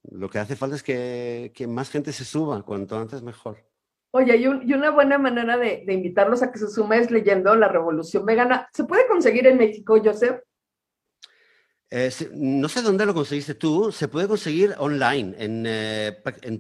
lo 0.03 0.29
que 0.29 0.39
hace 0.39 0.55
falta 0.55 0.77
es 0.77 0.83
que 0.83 1.67
más 1.67 1.89
gente 1.89 2.13
se 2.13 2.23
suba, 2.23 2.63
cuanto 2.63 2.97
antes 2.97 3.21
mejor. 3.23 3.74
Oye, 4.17 4.37
y, 4.37 4.47
una 4.47 4.91
buena 4.91 5.17
manera 5.17 5.57
de, 5.57 5.83
invitarlos 5.89 6.41
a 6.41 6.49
que 6.49 6.57
se 6.57 6.69
sume 6.69 6.99
es 6.99 7.11
leyendo 7.11 7.53
La 7.53 7.67
Revolución 7.67 8.25
Vegana. 8.25 8.69
¿Se 8.71 8.85
puede 8.85 9.05
conseguir 9.07 9.45
en 9.45 9.57
México, 9.57 10.01
Joseph? 10.01 10.39
Eh, 11.89 12.09
no 12.31 12.69
sé 12.69 12.81
dónde 12.81 13.05
lo 13.05 13.13
conseguiste 13.13 13.55
tú, 13.55 13.91
se 13.91 14.07
puede 14.07 14.29
conseguir 14.29 14.73
online, 14.77 15.35
en, 15.37 15.65
eh, 15.67 16.17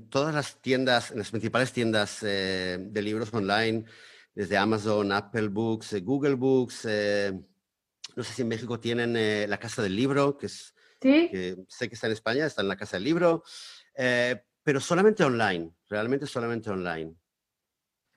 todas 0.09 0.35
las 0.35 0.61
tiendas, 0.61 1.11
en 1.11 1.19
las 1.19 1.31
principales 1.31 1.71
tiendas 1.71 2.23
eh, 2.23 2.77
de 2.77 3.01
libros 3.01 3.33
online, 3.33 3.85
desde 4.33 4.57
Amazon, 4.57 5.13
Apple 5.13 5.47
Books, 5.47 6.03
Google 6.03 6.35
Books. 6.35 6.83
no 6.83 8.23
sé 8.25 8.33
si 8.33 8.41
en 8.41 8.49
México 8.49 8.81
tienen 8.81 9.49
la 9.49 9.57
Casa 9.59 9.81
del 9.81 9.95
Libro, 9.95 10.37
que 10.37 10.47
es, 10.47 10.75
¿Sí? 11.01 11.29
que 11.31 11.55
sé 11.69 11.87
que 11.87 11.95
está 11.95 12.07
en 12.07 12.13
España, 12.13 12.45
está 12.45 12.63
en 12.63 12.67
la 12.67 12.75
Casa 12.75 12.97
del 12.97 13.05
Libro, 13.05 13.43
pero 14.61 14.81
solamente 14.81 15.23
online, 15.23 15.71
realmente 15.87 16.27
solamente 16.27 16.69
online 16.69 17.15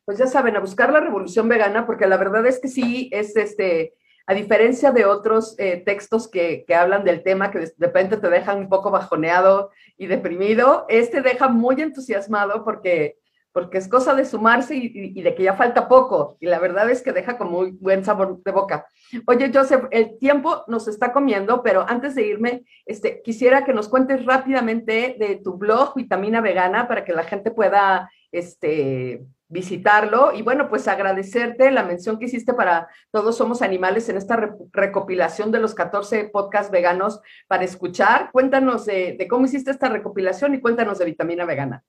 pues 0.08 0.16
ya 0.16 0.26
saben, 0.26 0.56
a 0.56 0.60
buscar 0.60 0.90
la 0.90 1.00
revolución 1.00 1.50
vegana, 1.50 1.84
porque 1.84 2.06
la 2.06 2.16
verdad 2.16 2.46
es 2.46 2.60
que 2.60 2.68
sí, 2.68 3.10
es 3.12 3.36
este, 3.36 3.92
a 4.26 4.32
diferencia 4.32 4.90
de 4.90 5.04
otros 5.04 5.54
eh, 5.58 5.82
textos 5.84 6.28
que, 6.28 6.64
hablan 6.74 7.04
del 7.04 7.22
tema, 7.22 7.50
que 7.50 7.58
de 7.58 7.74
repente 7.76 8.16
te 8.16 8.30
dejan 8.30 8.56
un 8.58 8.68
poco 8.70 8.90
bajoneado 8.90 9.70
y 9.98 10.06
deprimido, 10.06 10.86
este 10.88 11.20
deja 11.20 11.48
muy 11.48 11.82
entusiasmado 11.82 12.64
porque, 12.64 13.18
porque 13.52 13.76
es 13.76 13.86
cosa 13.86 14.14
de 14.14 14.24
sumarse 14.24 14.76
y, 14.76 15.20
de 15.20 15.34
que 15.34 15.42
ya 15.42 15.52
falta 15.52 15.88
poco. 15.88 16.38
Y 16.40 16.46
la 16.46 16.58
verdad 16.58 16.88
es 16.88 17.02
que 17.02 17.12
deja 17.12 17.36
con 17.36 17.50
muy 17.50 17.72
buen 17.72 18.02
sabor 18.02 18.42
de 18.42 18.50
boca. 18.50 18.86
Oye, 19.26 19.50
Joseph, 19.52 19.88
el 19.90 20.16
tiempo 20.18 20.64
nos 20.68 20.88
está 20.88 21.12
comiendo, 21.12 21.62
pero 21.62 21.84
antes 21.86 22.14
de 22.14 22.26
irme, 22.26 22.64
este, 22.86 23.20
quisiera 23.20 23.62
que 23.62 23.74
nos 23.74 23.90
cuentes 23.90 24.24
rápidamente 24.24 25.16
de 25.18 25.36
tu 25.36 25.58
blog 25.58 25.94
Vitamina 25.94 26.40
Vegana 26.40 26.88
para 26.88 27.04
que 27.04 27.12
la 27.12 27.24
gente 27.24 27.50
pueda 27.50 28.08
este, 28.32 29.26
visitarlo 29.48 30.32
y 30.34 30.42
bueno, 30.42 30.68
pues 30.68 30.86
agradecerte 30.88 31.70
la 31.70 31.82
mención 31.82 32.18
que 32.18 32.26
hiciste 32.26 32.52
para 32.52 32.88
Todos 33.10 33.36
Somos 33.36 33.62
Animales 33.62 34.08
en 34.08 34.18
esta 34.18 34.54
recopilación 34.72 35.50
de 35.50 35.60
los 35.60 35.74
14 35.74 36.24
podcasts 36.24 36.70
veganos 36.70 37.20
para 37.46 37.64
escuchar. 37.64 38.30
Cuéntanos 38.30 38.84
de, 38.86 39.26
cómo 39.28 39.46
hiciste 39.46 39.70
esta 39.70 39.88
recopilación 39.88 40.54
y 40.54 40.60
cuéntanos 40.60 40.98
de 40.98 41.06
Vitamina 41.06 41.44
Vegana. 41.46 41.82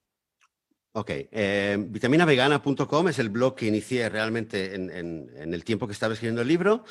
Ok, 0.94 1.12
eh, 1.12 1.78
vitaminavegana.com 1.80 3.10
es 3.10 3.20
el 3.20 3.30
blog 3.30 3.56
que 3.56 3.68
inicié 3.68 4.10
realmente 4.10 4.74
en, 4.74 5.54
el 5.54 5.64
tiempo 5.64 5.86
que 5.86 5.94
estaba 5.94 6.14
escribiendo 6.14 6.42
el 6.42 6.48
libro. 6.48 6.84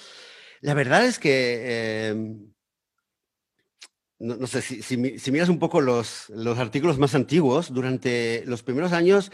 La 0.61 0.75
verdad 0.75 1.05
es 1.05 1.19
que... 1.19 1.63
Eh, 1.65 2.37
no, 4.19 4.47
sé, 4.47 4.62
si, 4.62 4.97
miras 4.97 5.49
un 5.49 5.59
poco 5.59 5.81
los, 5.81 6.29
los 6.31 6.59
artículos 6.59 6.99
más 6.99 7.14
antiguos, 7.14 7.73
durante 7.73 8.43
los 8.47 8.62
primeros 8.62 8.93
años 8.93 9.31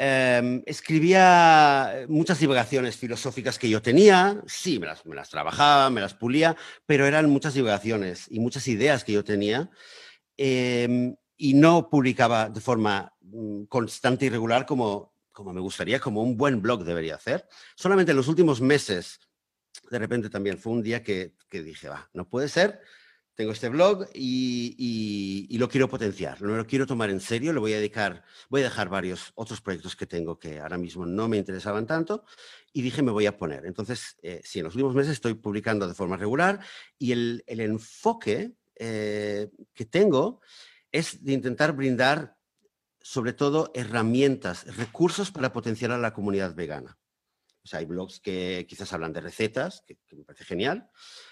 Em, 0.00 0.62
escribía 0.64 2.06
muchas 2.08 2.38
divagaciones 2.38 2.96
filosóficas 2.96 3.58
que 3.58 3.68
yo 3.68 3.82
tenía, 3.82 4.40
sí, 4.46 4.78
me 4.78 4.86
las, 4.86 5.28
trabajaba, 5.28 5.90
me 5.90 6.00
las 6.00 6.14
pulía, 6.14 6.56
pero 6.86 7.04
eran 7.04 7.28
muchas 7.28 7.54
divagaciones 7.54 8.26
y 8.30 8.38
muchas 8.38 8.68
ideas 8.68 9.02
que 9.02 9.10
yo 9.10 9.24
tenía 9.24 9.70
em, 10.36 11.16
y 11.36 11.54
no 11.54 11.90
publicaba 11.90 12.48
de 12.48 12.60
forma 12.60 13.12
mm, 13.22 13.64
constante 13.64 14.26
y 14.26 14.28
regular 14.28 14.66
como, 14.66 15.16
como 15.32 15.52
me 15.52 15.60
gustaría, 15.60 15.98
como 15.98 16.22
un 16.22 16.36
buen 16.36 16.62
blog 16.62 16.84
debería 16.84 17.16
hacer. 17.16 17.48
Solamente 17.74 18.12
en 18.12 18.18
los 18.18 18.28
últimos 18.28 18.60
meses, 18.60 19.18
de 19.90 19.98
repente 19.98 20.30
también 20.30 20.58
fue 20.58 20.74
un 20.74 20.82
día 20.84 21.02
que, 21.02 21.34
que 21.48 21.64
dije, 21.64 21.88
va, 21.88 22.08
no 22.12 22.28
puede 22.28 22.48
ser 22.48 22.80
tengo 23.38 23.52
este 23.52 23.68
blog 23.68 24.08
y, 24.14 25.56
lo 25.60 25.68
quiero 25.68 25.88
potenciar, 25.88 26.40
lo 26.40 26.66
quiero 26.66 26.88
tomar 26.88 27.08
en 27.08 27.20
serio, 27.20 27.52
lo 27.52 27.60
voy 27.60 27.72
a 27.72 27.76
dedicar, 27.76 28.24
voy 28.48 28.62
a 28.62 28.64
dejar 28.64 28.88
varios 28.88 29.30
otros 29.36 29.60
proyectos 29.60 29.94
que 29.94 30.06
tengo 30.06 30.40
que 30.40 30.58
ahora 30.58 30.76
mismo 30.76 31.06
no 31.06 31.28
me 31.28 31.36
interesaban 31.36 31.86
tanto 31.86 32.24
y 32.72 32.82
dije 32.82 33.00
me 33.00 33.12
voy 33.12 33.26
a 33.26 33.38
poner. 33.38 33.64
Entonces, 33.64 34.16
eh, 34.22 34.40
sí, 34.42 34.58
en 34.58 34.64
los 34.64 34.74
últimos 34.74 34.96
meses 34.96 35.12
estoy 35.12 35.34
publicando 35.34 35.86
de 35.86 35.94
forma 35.94 36.16
regular 36.16 36.58
y 36.98 37.12
el, 37.12 37.44
enfoque 37.46 38.54
eh, 38.74 39.48
que 39.72 39.84
tengo 39.84 40.40
es 40.90 41.22
de 41.22 41.32
intentar 41.32 41.74
brindar 41.76 42.36
sobre 43.00 43.34
todo 43.34 43.70
herramientas, 43.72 44.76
recursos 44.76 45.30
para 45.30 45.52
potenciar 45.52 45.92
a 45.92 45.98
la 45.98 46.12
comunidad 46.12 46.56
vegana. 46.56 46.98
Hay 47.74 47.84
blogs 47.84 48.20
que 48.20 48.66
quizás 48.68 48.92
hablan 48.92 49.12
de 49.12 49.20
recetas, 49.20 49.84
que 49.86 50.16
me 50.16 50.24
parece 50.24 50.44
genial, 50.44 50.90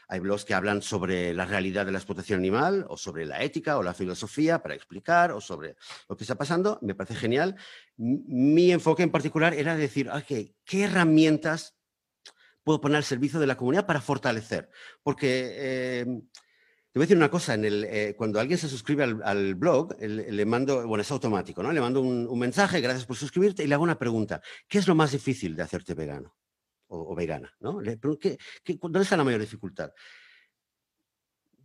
hay 0.09 0.20
blogs 0.20 0.45
que 0.45 0.55
hablan 0.55 0.82
sobre 0.82 1.34
la 1.34 1.45
realidad 1.45 1.84
de 1.84 1.93
la 1.93 1.99
explotación 1.99 2.39
animal 2.39 2.87
o 2.89 2.97
sobre 2.97 3.26
la 3.26 3.43
ética 3.43 3.76
o 3.76 3.82
la 3.82 3.95
filosofía 3.95 4.62
para 4.62 4.74
explicar 4.74 5.32
o 5.32 5.41
sobre 5.41 5.76
lo 6.09 6.16
que 6.16 6.24
está 6.24 6.37
pasando. 6.37 6.78
Me 6.82 6.95
parece 6.95 7.16
genial. 7.16 7.57
Mi 7.97 8.70
enfoque 8.70 9.03
en 9.03 9.11
particular 9.11 9.53
era 9.55 9.76
decir, 9.76 10.09
ok, 10.09 10.55
¿qué 10.64 10.84
herramientas 10.84 11.76
puedo 12.62 12.80
poner 12.80 12.97
al 12.97 13.05
servicio 13.05 13.41
de 13.41 13.47
la 13.47 13.57
comunidad 13.57 13.87
para 13.87 14.01
fortalecer? 14.01 14.70
Porque... 15.03 16.01
Em, 16.01 16.22
te 16.97 17.01
voy 17.01 17.05
a 17.05 17.09
decir 17.09 17.18
una 17.18 17.30
cosa, 17.30 17.53
en 17.53 17.66
el, 17.66 17.84
eh, 17.84 18.14
cuando 18.16 18.40
alguien 18.40 18.59
se 18.59 18.70
suscribe 18.70 19.05
al, 19.05 19.55
blog, 19.55 20.01
le 20.01 20.47
mando, 20.47 20.88
bueno, 20.88 21.03
es 21.03 21.11
automático, 21.11 21.62
¿no? 21.62 21.70
Le 21.70 21.82
mando 21.82 22.01
un, 22.01 22.26
un, 22.26 22.38
mensaje, 22.38 22.80
gracias 22.80 23.05
por 23.05 23.16
suscribirte, 23.16 23.62
y 23.62 23.66
le 23.66 23.74
hago 23.74 23.84
una 23.84 23.99
pregunta. 23.99 24.40
¿Qué 24.66 24.78
es 24.78 24.88
lo 24.88 24.94
más 24.94 25.12
difícil 25.12 25.55
de 25.55 25.62
hacerte 25.62 25.92
vegano? 25.92 26.34
o, 26.88 27.14
vegana, 27.14 27.55
¿no? 27.61 27.80
¿qué, 28.18 28.38
dónde 28.80 29.03
está 29.03 29.18
la 29.18 29.24
mayor 29.24 29.42
dificultad? 29.42 29.92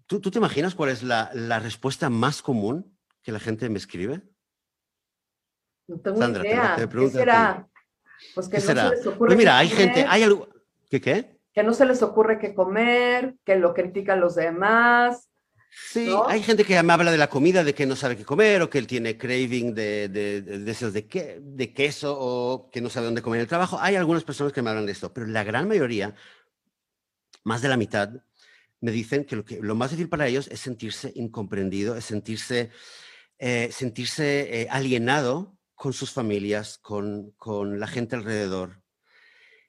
¿Tú, 0.05 0.19
te 0.19 0.38
imaginas 0.38 0.75
cuál 0.75 0.89
es 0.89 1.01
la, 1.01 1.59
respuesta 1.59 2.09
más 2.09 2.41
común 2.41 2.97
que 3.23 3.32
la 3.32 3.39
gente 3.39 3.69
me 3.69 3.77
escribe? 3.77 4.21
No 5.88 5.97
tengo 6.01 6.17
Sandra, 6.17 6.45
idea. 6.45 6.75
¿Qué 6.75 7.09
será? 7.09 7.69
Pues 8.36 8.49
que 8.49 8.57
no 8.57 8.63
se 8.63 8.73
les 8.73 9.07
ocurre. 9.07 9.27
Pues 9.29 9.38
mira, 9.38 9.57
hay 9.57 9.69
gente, 9.69 10.05
hay 10.05 10.23
algo. 10.23 10.49
¿Qué 10.89 10.99
qué? 10.99 11.40
Que 11.53 11.63
no 11.63 11.73
se 11.73 11.85
les 11.85 12.01
ocurre 12.01 12.39
qué 12.39 12.53
comer, 12.53 13.35
que 13.43 13.57
lo 13.57 13.73
critican 13.73 14.19
los 14.19 14.35
demás, 14.35 15.31
Sí, 15.73 16.09
hay 16.27 16.43
gente 16.43 16.65
que 16.65 16.81
me 16.83 16.91
habla 16.93 17.11
de 17.11 17.17
la 17.17 17.29
comida, 17.29 17.63
de 17.63 17.73
que 17.73 17.85
no 17.85 17.95
sabe 17.95 18.17
qué 18.17 18.25
comer 18.25 18.61
o 18.61 18.69
que 18.69 18.77
él 18.77 18.87
tiene 18.87 19.17
craving 19.17 19.73
de, 19.73 20.09
deseos 20.09 20.91
de, 20.91 21.39
de, 21.41 21.73
queso 21.73 22.13
o 22.19 22.69
que 22.69 22.81
no 22.81 22.89
sabe 22.89 23.05
dónde 23.05 23.21
comer 23.21 23.37
en 23.37 23.43
el 23.43 23.47
trabajo. 23.47 23.79
Hay 23.79 23.95
algunas 23.95 24.25
personas 24.25 24.51
que 24.51 24.61
me 24.61 24.69
hablan 24.69 24.85
de 24.85 24.91
esto, 24.91 25.13
pero 25.13 25.27
la 25.27 25.45
gran 25.45 25.69
mayoría, 25.69 26.13
más 27.45 27.61
de 27.61 27.69
la 27.69 27.77
mitad, 27.77 28.09
me 28.81 28.91
dicen 28.91 29.23
que 29.23 29.37
lo, 29.37 29.45
que, 29.45 29.59
lo 29.61 29.75
más 29.75 29.91
difícil 29.91 30.09
para 30.09 30.27
ellos 30.27 30.49
es 30.49 30.59
sentirse 30.59 31.13
incomprendido, 31.15 31.95
es 31.95 32.03
sentirse, 32.03 32.69
eh, 33.39 33.69
sentirse 33.71 34.61
eh, 34.61 34.67
alienado 34.69 35.57
con 35.73 35.93
sus 35.93 36.11
familias, 36.11 36.79
con, 36.79 37.31
con 37.37 37.79
la 37.79 37.87
gente 37.87 38.17
alrededor. 38.17 38.80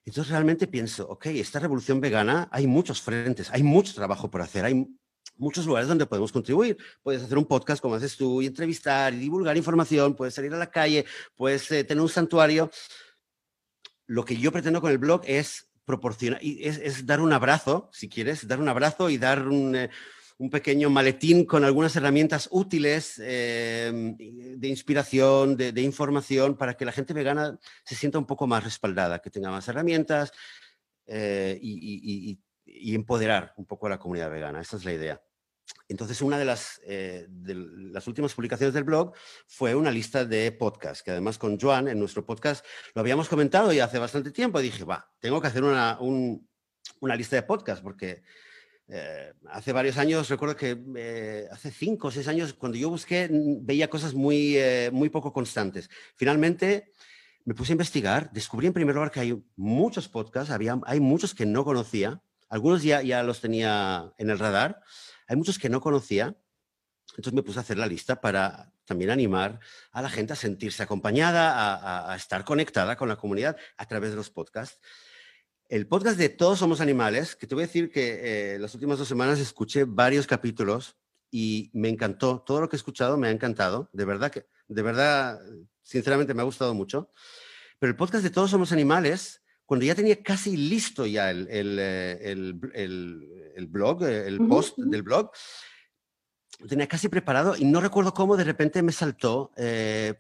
Entonces 0.04 0.32
realmente 0.32 0.66
pienso, 0.66 1.08
ok, 1.08 1.26
esta 1.26 1.60
revolución 1.60 2.00
vegana, 2.00 2.48
hay 2.50 2.66
muchos 2.66 3.00
frentes, 3.00 3.50
hay 3.50 3.62
mucho 3.62 3.94
trabajo 3.94 4.30
por 4.30 4.42
hacer, 4.42 4.64
hay 4.64 4.86
muchos 5.36 5.64
lugares 5.64 5.88
donde 5.88 6.06
podemos 6.06 6.32
contribuir. 6.32 6.76
Puedes 7.02 7.22
hacer 7.22 7.38
un 7.38 7.44
podcast 7.44 7.80
como 7.80 7.94
haces 7.94 8.16
tú 8.16 8.42
y 8.42 8.46
entrevistar 8.46 9.14
y 9.14 9.18
divulgar 9.18 9.56
información, 9.56 10.14
puedes 10.14 10.34
salir 10.34 10.52
a 10.54 10.58
la 10.58 10.70
calle, 10.70 11.04
puedes 11.36 11.70
eh, 11.70 11.84
tener 11.84 12.02
un 12.02 12.08
santuario. 12.08 12.70
Lo 14.06 14.24
que 14.24 14.36
yo 14.36 14.50
pretendo 14.50 14.80
con 14.80 14.90
el 14.90 14.98
blog 14.98 15.22
es 15.24 15.70
proporcionar, 15.84 16.42
y 16.42 16.64
es, 16.64 17.06
dar 17.06 17.20
un 17.20 17.32
abrazo, 17.32 17.88
si 17.92 18.08
quieres, 18.08 18.46
dar 18.46 18.60
un 18.60 18.68
abrazo 18.68 19.08
y 19.08 19.18
dar 19.18 19.46
un, 19.46 19.76
eh, 19.76 19.90
un 20.38 20.50
pequeño 20.50 20.90
maletín 20.90 21.44
con 21.44 21.64
algunas 21.64 21.94
herramientas 21.96 22.48
útiles 22.50 23.18
em, 23.18 24.16
de 24.16 24.68
inspiración, 24.68 25.56
de, 25.56 25.80
información, 25.82 26.56
para 26.56 26.74
que 26.74 26.84
la 26.84 26.92
gente 26.92 27.14
vegana 27.14 27.58
se 27.84 27.94
sienta 27.94 28.18
un 28.18 28.26
poco 28.26 28.46
más 28.46 28.64
respaldada, 28.64 29.20
que 29.20 29.30
tenga 29.30 29.50
más 29.50 29.68
herramientas 29.68 30.32
eh, 31.06 31.58
y, 31.60 32.38
empoderar 32.94 33.52
un 33.56 33.66
poco 33.66 33.86
a 33.86 33.90
la 33.90 33.98
comunidad 33.98 34.30
vegana. 34.30 34.60
Esa 34.60 34.76
es 34.76 34.84
la 34.84 34.92
idea. 34.92 35.22
Entonces, 35.88 36.22
una 36.22 36.38
de 36.38 36.44
las, 36.44 36.80
eh, 36.84 37.26
de 37.28 37.54
las, 37.54 38.06
últimas 38.06 38.34
publicaciones 38.34 38.72
del 38.74 38.84
blog 38.84 39.12
fue 39.46 39.74
una 39.74 39.90
lista 39.90 40.24
de 40.24 40.50
podcasts, 40.52 41.02
que 41.02 41.10
además 41.10 41.38
con 41.38 41.58
Joan 41.58 41.88
en 41.88 41.98
nuestro 41.98 42.24
podcast 42.24 42.64
lo 42.94 43.00
habíamos 43.00 43.28
comentado 43.28 43.72
ya 43.72 43.84
hace 43.84 43.98
bastante 43.98 44.30
tiempo. 44.30 44.60
Dije, 44.60 44.84
va, 44.84 45.10
tengo 45.20 45.40
que 45.40 45.48
hacer 45.48 45.62
una 45.64 47.16
lista 47.16 47.36
de 47.36 47.42
podcasts 47.42 47.82
porque 47.82 48.22
eh, 48.94 49.32
hace 49.48 49.72
varios 49.72 49.96
años, 49.96 50.28
recuerdo 50.28 50.54
que 50.54 50.78
eh, 50.96 51.48
hace 51.50 51.70
cinco 51.70 52.08
o 52.08 52.10
seis 52.10 52.28
años, 52.28 52.52
cuando 52.52 52.76
yo 52.76 52.90
busqué, 52.90 53.26
veía 53.30 53.88
cosas 53.88 54.12
muy, 54.12 54.58
eh, 54.58 54.90
muy 54.92 55.08
poco 55.08 55.32
constantes. 55.32 55.88
Finalmente, 56.14 56.92
me 57.46 57.54
puse 57.54 57.72
a 57.72 57.78
investigar, 57.80 58.30
descubrí 58.32 58.66
en 58.66 58.74
primer 58.74 58.94
lugar 58.94 59.10
que 59.10 59.20
hay 59.20 59.42
muchos 59.56 60.08
podcasts, 60.08 60.50
había, 60.50 60.78
hay 60.84 61.00
muchos 61.00 61.34
que 61.34 61.46
no 61.46 61.64
conocía, 61.64 62.22
algunos 62.50 62.82
ya, 62.82 63.00
ya 63.00 63.22
los 63.22 63.40
tenía 63.40 64.12
en 64.18 64.28
el 64.28 64.38
radar, 64.38 64.82
hay 65.26 65.36
muchos 65.36 65.58
que 65.58 65.70
no 65.70 65.80
conocía, 65.80 66.36
entonces 67.16 67.32
me 67.32 67.42
puse 67.42 67.60
a 67.60 67.62
hacer 67.62 67.78
la 67.78 67.86
lista 67.86 68.20
para 68.20 68.74
también 68.84 69.10
animar 69.10 69.58
a 69.90 70.02
la 70.02 70.10
gente 70.10 70.34
a 70.34 70.36
sentirse 70.36 70.82
acompañada, 70.82 71.54
a, 71.54 72.12
a 72.12 72.16
estar 72.16 72.44
conectada 72.44 72.96
con 72.96 73.08
la 73.08 73.16
comunidad 73.16 73.56
a 73.78 73.86
través 73.86 74.10
de 74.10 74.16
los 74.16 74.28
podcasts. 74.28 74.78
El 75.72 75.86
podcast 75.86 76.18
de 76.18 76.28
Todos 76.28 76.58
Somos 76.58 76.82
Animales, 76.82 77.34
que 77.34 77.46
te 77.46 77.54
voy 77.54 77.64
a 77.64 77.66
decir 77.66 77.90
que 77.90 78.56
eh, 78.56 78.58
las 78.58 78.74
últimas 78.74 78.98
dos 78.98 79.08
semanas 79.08 79.40
escuché 79.40 79.84
varios 79.84 80.26
capítulos 80.26 80.98
y 81.30 81.70
me 81.72 81.88
encantó. 81.88 82.42
Todo 82.42 82.60
lo 82.60 82.68
que 82.68 82.76
he 82.76 82.78
escuchado 82.78 83.16
me 83.16 83.28
ha 83.28 83.30
encantado. 83.30 83.88
De 83.94 84.04
verdad 84.04 84.30
que, 84.30 84.44
de 84.68 84.82
verdad, 84.82 85.40
sinceramente 85.82 86.34
me 86.34 86.42
ha 86.42 86.44
gustado 86.44 86.74
mucho. 86.74 87.10
Pero 87.78 87.90
el 87.90 87.96
podcast 87.96 88.22
de 88.22 88.28
Todos 88.28 88.50
Somos 88.50 88.70
Animales, 88.70 89.42
cuando 89.64 89.86
ya 89.86 89.94
tenía 89.94 90.22
casi 90.22 90.58
listo 90.58 91.06
ya 91.06 91.30
el, 91.30 91.48
el, 91.48 91.78
eh, 91.80 92.18
el, 93.54 93.66
blog, 93.66 94.04
eh, 94.04 94.26
el 94.26 94.46
post 94.46 94.76
del 94.76 95.02
blog, 95.02 95.30
lo 96.58 96.66
tenía 96.66 96.86
casi 96.86 97.08
preparado 97.08 97.56
y 97.56 97.64
no 97.64 97.80
recuerdo 97.80 98.12
cómo 98.12 98.36
de 98.36 98.44
repente 98.44 98.82
me 98.82 98.92
saltó, 98.92 99.52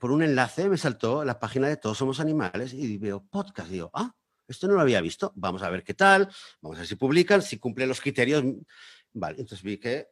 por 0.00 0.12
un 0.12 0.22
enlace, 0.22 0.70
me 0.70 0.78
saltó 0.78 1.26
la 1.26 1.38
página 1.38 1.68
de 1.68 1.76
Todos 1.76 1.98
Somos 1.98 2.20
Animales 2.20 2.72
y 2.72 2.96
veo 2.96 3.22
podcast. 3.22 3.68
Y 3.68 3.74
digo, 3.74 3.90
ah, 3.92 4.14
esto 4.48 4.68
no 4.68 4.74
lo 4.74 4.80
había 4.80 5.00
visto, 5.00 5.32
vamos 5.36 5.62
a 5.62 5.70
ver 5.70 5.82
qué 5.82 5.94
tal, 5.94 6.28
vamos 6.60 6.78
a 6.78 6.80
ver 6.80 6.88
si 6.88 6.96
publican, 6.96 7.42
si 7.42 7.58
cumplen 7.58 7.88
los 7.88 8.00
criterios. 8.00 8.44
Vale, 9.12 9.40
entonces 9.40 9.62
vi 9.62 9.78
que 9.78 10.08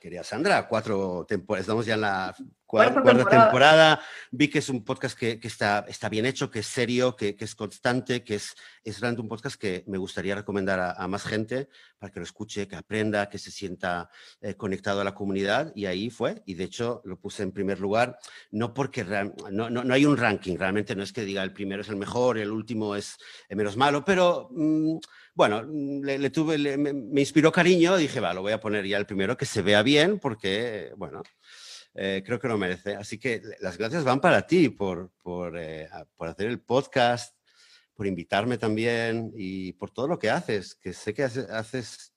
quería 0.00 0.24
Sandra, 0.24 0.68
cuatro 0.68 1.24
temporadas, 1.28 1.64
estamos 1.64 1.86
ya 1.86 1.94
en 1.94 2.00
la 2.02 2.34
cuarta, 2.68 3.24
temporada. 3.24 4.00
Vi 4.30 4.48
que 4.48 4.58
es 4.58 4.68
un 4.68 4.84
podcast 4.84 5.18
que, 5.18 5.40
está, 5.42 5.84
está, 5.88 6.08
bien 6.08 6.26
hecho, 6.26 6.50
que 6.50 6.60
es 6.60 6.66
serio, 6.66 7.16
que, 7.16 7.34
es 7.38 7.54
constante, 7.54 8.22
que 8.22 8.36
es, 8.36 8.54
es 8.84 9.00
realmente 9.00 9.22
un 9.22 9.28
podcast 9.28 9.56
que 9.56 9.84
me 9.86 9.98
gustaría 9.98 10.34
recomendar 10.34 10.94
a, 10.96 11.08
más 11.08 11.24
gente 11.24 11.68
para 11.98 12.12
que 12.12 12.20
lo 12.20 12.24
escuche, 12.24 12.68
que 12.68 12.76
aprenda, 12.76 13.28
que 13.28 13.38
se 13.38 13.50
sienta 13.50 14.10
eh, 14.40 14.54
conectado 14.54 15.00
a 15.00 15.04
la 15.04 15.14
comunidad. 15.14 15.72
Y 15.74 15.86
ahí 15.86 16.10
fue. 16.10 16.42
Y 16.44 16.54
de 16.54 16.64
hecho 16.64 17.00
lo 17.04 17.18
puse 17.18 17.42
en 17.42 17.52
primer 17.52 17.80
lugar, 17.80 18.18
no 18.50 18.74
porque 18.74 19.04
no, 19.50 19.70
no, 19.70 19.94
hay 19.94 20.04
un 20.04 20.16
ranking, 20.16 20.56
realmente 20.56 20.94
no 20.94 21.02
es 21.02 21.12
que 21.12 21.24
diga 21.24 21.42
el 21.42 21.52
primero 21.52 21.82
es 21.82 21.88
el 21.88 21.96
mejor, 21.96 22.38
el 22.38 22.50
último 22.50 22.94
es 22.94 23.16
el 23.48 23.56
menos 23.56 23.76
malo, 23.76 24.04
pero... 24.04 24.48
Mm, 24.50 24.98
bueno, 25.38 25.62
le, 25.62 26.30
tuve, 26.30 26.58
me, 26.58 26.92
me, 26.92 27.20
inspiró 27.20 27.52
cariño, 27.52 27.96
dije, 27.96 28.18
va, 28.18 28.34
lo 28.34 28.42
voy 28.42 28.50
a 28.50 28.58
poner 28.58 28.84
ya 28.84 28.96
el 28.96 29.06
primero, 29.06 29.36
que 29.36 29.46
se 29.46 29.62
vea 29.62 29.84
bien, 29.84 30.18
porque, 30.18 30.90
bueno, 30.96 31.22
eh, 31.94 32.24
creo 32.26 32.40
que 32.40 32.48
lo 32.48 32.58
merece. 32.58 32.96
Así 32.96 33.18
que 33.18 33.40
las 33.60 33.78
gracias 33.78 34.02
van 34.02 34.20
para 34.20 34.48
ti 34.48 34.68
por, 34.68 35.12
por, 35.22 35.56
eh, 35.56 35.88
por, 36.16 36.26
hacer 36.26 36.48
el 36.48 36.60
podcast, 36.60 37.36
por 37.94 38.08
invitarme 38.08 38.58
también 38.58 39.32
y 39.36 39.74
por 39.74 39.92
todo 39.92 40.08
lo 40.08 40.18
que 40.18 40.28
haces, 40.28 40.74
que 40.74 40.92
sé 40.92 41.14
que 41.14 41.22
haces, 41.22 41.48
haces, 41.48 42.12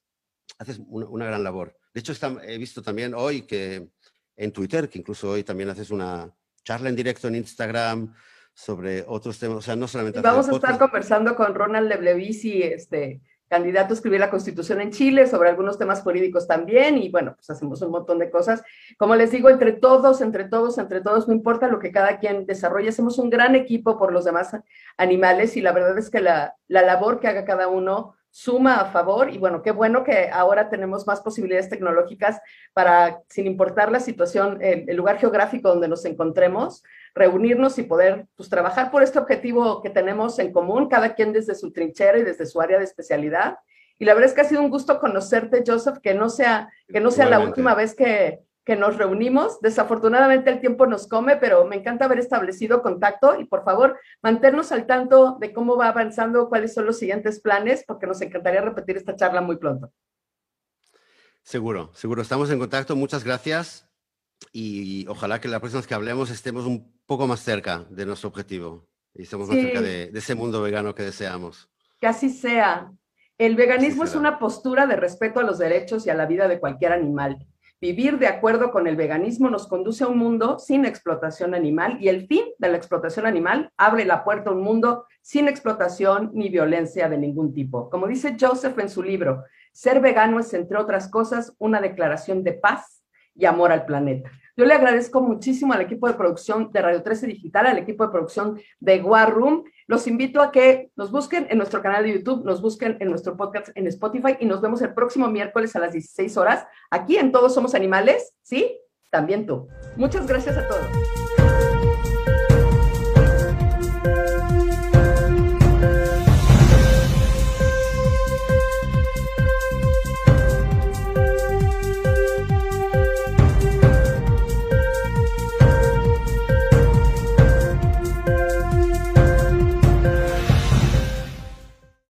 una, 0.87 1.27
gran 1.27 1.43
labor. 1.43 1.77
De 1.93 1.99
hecho, 1.99 2.13
he 2.41 2.57
visto 2.57 2.81
también 2.81 3.13
hoy 3.13 3.43
que 3.43 3.87
en 4.35 4.51
Twitter, 4.51 4.89
que 4.89 4.97
incluso 4.97 5.29
hoy 5.29 5.43
también 5.43 5.69
haces 5.69 5.91
una 5.91 6.35
charla 6.63 6.89
en 6.89 6.95
directo 6.95 7.27
en 7.27 7.35
Instagram 7.35 8.15
sobre 8.53 9.03
otros 9.07 9.39
temas, 9.39 9.57
o 9.57 9.61
sea, 9.61 9.75
no 9.75 9.87
solamente... 9.87 10.21
vamos 10.21 10.49
a 10.49 10.53
estar 10.53 10.77
conversando 10.77 11.35
con 11.35 11.55
Ronald 11.55 11.87
Leblevisi, 11.87 12.63
este, 12.63 13.21
candidato 13.51 13.93
a 13.93 13.95
escribir 13.95 14.21
la 14.21 14.29
Constitución 14.29 14.79
en 14.79 14.91
Chile, 14.91 15.27
sobre 15.27 15.49
algunos 15.49 15.77
temas 15.77 16.01
jurídicos 16.01 16.47
también, 16.47 16.97
y 16.97 17.09
bueno, 17.09 17.33
pues 17.35 17.49
hacemos 17.49 17.81
un 17.81 17.91
montón 17.91 18.17
de 18.17 18.31
cosas. 18.31 18.63
Como 18.97 19.13
les 19.15 19.31
digo, 19.31 19.49
entre 19.49 19.73
todos, 19.73 20.21
entre 20.21 20.45
todos, 20.45 20.77
entre 20.77 21.01
todos, 21.01 21.27
no 21.27 21.33
importa 21.33 21.67
lo 21.67 21.77
que 21.77 21.91
cada 21.91 22.17
quien 22.17 22.45
desarrolle, 22.45 22.87
hacemos 22.87 23.17
un 23.17 23.29
gran 23.29 23.55
equipo 23.55 23.99
por 23.99 24.13
los 24.13 24.23
demás 24.23 24.55
animales 24.95 25.57
y 25.57 25.61
la 25.61 25.73
verdad 25.73 25.97
es 25.97 26.09
que 26.09 26.21
la, 26.21 26.55
la 26.69 26.81
labor 26.81 27.19
que 27.19 27.27
haga 27.27 27.43
cada 27.43 27.67
uno 27.67 28.15
suma 28.29 28.79
a 28.79 28.85
favor 28.85 29.29
y 29.29 29.37
bueno, 29.37 29.61
qué 29.61 29.71
bueno 29.71 30.05
que 30.05 30.29
ahora 30.31 30.69
tenemos 30.69 31.05
más 31.05 31.19
posibilidades 31.19 31.67
tecnológicas 31.67 32.39
para, 32.71 33.21
sin 33.27 33.45
importar 33.45 33.91
la 33.91 33.99
situación, 33.99 34.59
el, 34.61 34.85
el 34.87 34.95
lugar 34.95 35.17
geográfico 35.17 35.67
donde 35.67 35.89
nos 35.89 36.05
encontremos, 36.05 36.83
reunirnos 37.13 37.77
y 37.77 37.83
poder 37.83 38.27
pues, 38.35 38.49
trabajar 38.49 38.91
por 38.91 39.03
este 39.03 39.19
objetivo 39.19 39.81
que 39.81 39.89
tenemos 39.89 40.39
en 40.39 40.51
común, 40.51 40.87
cada 40.87 41.13
quien 41.15 41.33
desde 41.33 41.55
su 41.55 41.71
trinchera 41.71 42.17
y 42.17 42.23
desde 42.23 42.45
su 42.45 42.61
área 42.61 42.77
de 42.77 42.85
especialidad. 42.85 43.57
Y 43.99 44.05
la 44.05 44.13
verdad 44.13 44.29
es 44.29 44.35
que 44.35 44.41
ha 44.41 44.45
sido 44.45 44.61
un 44.61 44.69
gusto 44.69 44.99
conocerte, 44.99 45.63
Joseph, 45.65 45.99
que 46.01 46.13
no 46.13 46.29
sea, 46.29 46.69
que 46.87 46.99
no 46.99 47.11
sea 47.11 47.29
la 47.29 47.39
última 47.39 47.75
vez 47.75 47.93
que, 47.93 48.39
que 48.65 48.75
nos 48.75 48.97
reunimos. 48.97 49.61
Desafortunadamente 49.61 50.49
el 50.49 50.59
tiempo 50.59 50.87
nos 50.87 51.07
come, 51.07 51.35
pero 51.35 51.65
me 51.65 51.75
encanta 51.75 52.05
haber 52.05 52.17
establecido 52.17 52.81
contacto 52.81 53.39
y 53.39 53.45
por 53.45 53.63
favor, 53.63 53.99
mantenernos 54.23 54.71
al 54.71 54.87
tanto 54.87 55.37
de 55.39 55.53
cómo 55.53 55.77
va 55.77 55.89
avanzando, 55.89 56.49
cuáles 56.49 56.73
son 56.73 56.85
los 56.85 56.97
siguientes 56.97 57.41
planes, 57.41 57.83
porque 57.85 58.07
nos 58.07 58.21
encantaría 58.21 58.61
repetir 58.61 58.97
esta 58.97 59.15
charla 59.15 59.41
muy 59.41 59.57
pronto. 59.57 59.91
Seguro, 61.43 61.91
seguro. 61.93 62.21
Estamos 62.21 62.49
en 62.49 62.59
contacto. 62.59 62.95
Muchas 62.95 63.23
gracias 63.23 63.90
y 64.51 65.07
ojalá 65.07 65.39
que 65.39 65.47
la 65.47 65.59
próxima 65.59 65.79
vez 65.79 65.87
que 65.87 65.93
hablemos 65.93 66.29
estemos 66.29 66.65
un 66.65 66.91
poco 67.05 67.27
más 67.27 67.39
cerca 67.41 67.85
de 67.89 68.05
nuestro 68.05 68.29
objetivo 68.29 68.87
y 69.13 69.23
estemos 69.23 69.47
más 69.47 69.57
cerca 69.57 69.81
de, 69.81 70.11
ese 70.13 70.35
mundo 70.35 70.61
vegano 70.61 70.95
que 70.95 71.03
deseamos. 71.03 71.69
Que 71.99 72.07
así 72.07 72.29
sea. 72.29 72.91
El 73.37 73.55
veganismo 73.55 74.03
es 74.03 74.15
una 74.15 74.39
postura 74.39 74.85
de 74.85 74.95
respeto 74.95 75.39
a 75.39 75.43
los 75.43 75.57
derechos 75.57 76.05
y 76.05 76.09
a 76.09 76.13
la 76.13 76.25
vida 76.25 76.47
de 76.47 76.59
cualquier 76.59 76.93
animal. 76.93 77.45
Vivir 77.79 78.19
de 78.19 78.27
acuerdo 78.27 78.71
con 78.71 78.85
el 78.85 78.95
veganismo 78.95 79.49
nos 79.49 79.67
conduce 79.67 80.03
a 80.03 80.07
un 80.07 80.19
mundo 80.19 80.59
sin 80.59 80.85
explotación 80.85 81.55
animal 81.55 81.97
y 81.99 82.09
el 82.09 82.27
fin 82.27 82.43
de 82.59 82.69
la 82.69 82.77
explotación 82.77 83.25
animal 83.25 83.71
abre 83.75 84.05
la 84.05 84.23
puerta 84.23 84.51
a 84.51 84.53
un 84.53 84.61
mundo 84.61 85.05
sin 85.21 85.47
explotación 85.47 86.29
ni 86.35 86.49
violencia 86.49 87.09
de 87.09 87.17
ningún 87.17 87.53
tipo. 87.55 87.89
Como 87.89 88.07
dice 88.07 88.37
Joseph 88.39 88.77
en 88.77 88.89
su 88.89 89.01
libro, 89.01 89.43
ser 89.73 89.99
vegano 89.99 90.39
es, 90.39 90.53
entre 90.53 90.77
otras 90.77 91.09
cosas, 91.09 91.55
una 91.57 91.81
declaración 91.81 92.43
de 92.43 92.53
paz 92.53 93.00
y 93.35 93.45
amor 93.45 93.71
al 93.71 93.85
planeta. 93.85 94.29
Yo 94.57 94.65
le 94.65 94.73
agradezco 94.73 95.21
muchísimo 95.21 95.73
al 95.73 95.81
equipo 95.81 96.07
de 96.07 96.13
producción 96.13 96.71
de 96.71 96.81
Radio 96.81 97.01
13 97.01 97.27
Digital, 97.27 97.67
al 97.67 97.77
equipo 97.77 98.05
de 98.05 98.11
producción 98.11 98.59
de 98.79 99.01
War 99.01 99.33
Room. 99.33 99.63
Los 99.87 100.07
invito 100.07 100.41
a 100.41 100.51
que 100.51 100.91
nos 100.95 101.11
busquen 101.11 101.47
en 101.49 101.57
nuestro 101.57 101.81
canal 101.81 102.03
de 102.03 102.13
YouTube, 102.13 102.43
nos 102.45 102.61
busquen 102.61 102.97
en 102.99 103.09
nuestro 103.09 103.37
podcast 103.37 103.69
en 103.75 103.87
Spotify 103.87 104.37
y 104.39 104.45
nos 104.45 104.61
vemos 104.61 104.81
el 104.81 104.93
próximo 104.93 105.27
miércoles 105.29 105.75
a 105.75 105.79
las 105.79 105.93
16 105.93 106.37
horas 106.37 106.65
aquí 106.89 107.17
en 107.17 107.31
Todos 107.31 107.53
Somos 107.53 107.73
Animales, 107.73 108.33
¿sí? 108.41 108.77
También 109.09 109.45
tú. 109.45 109.67
Muchas 109.95 110.27
gracias 110.27 110.57
a 110.57 110.67
todos. 110.67 111.20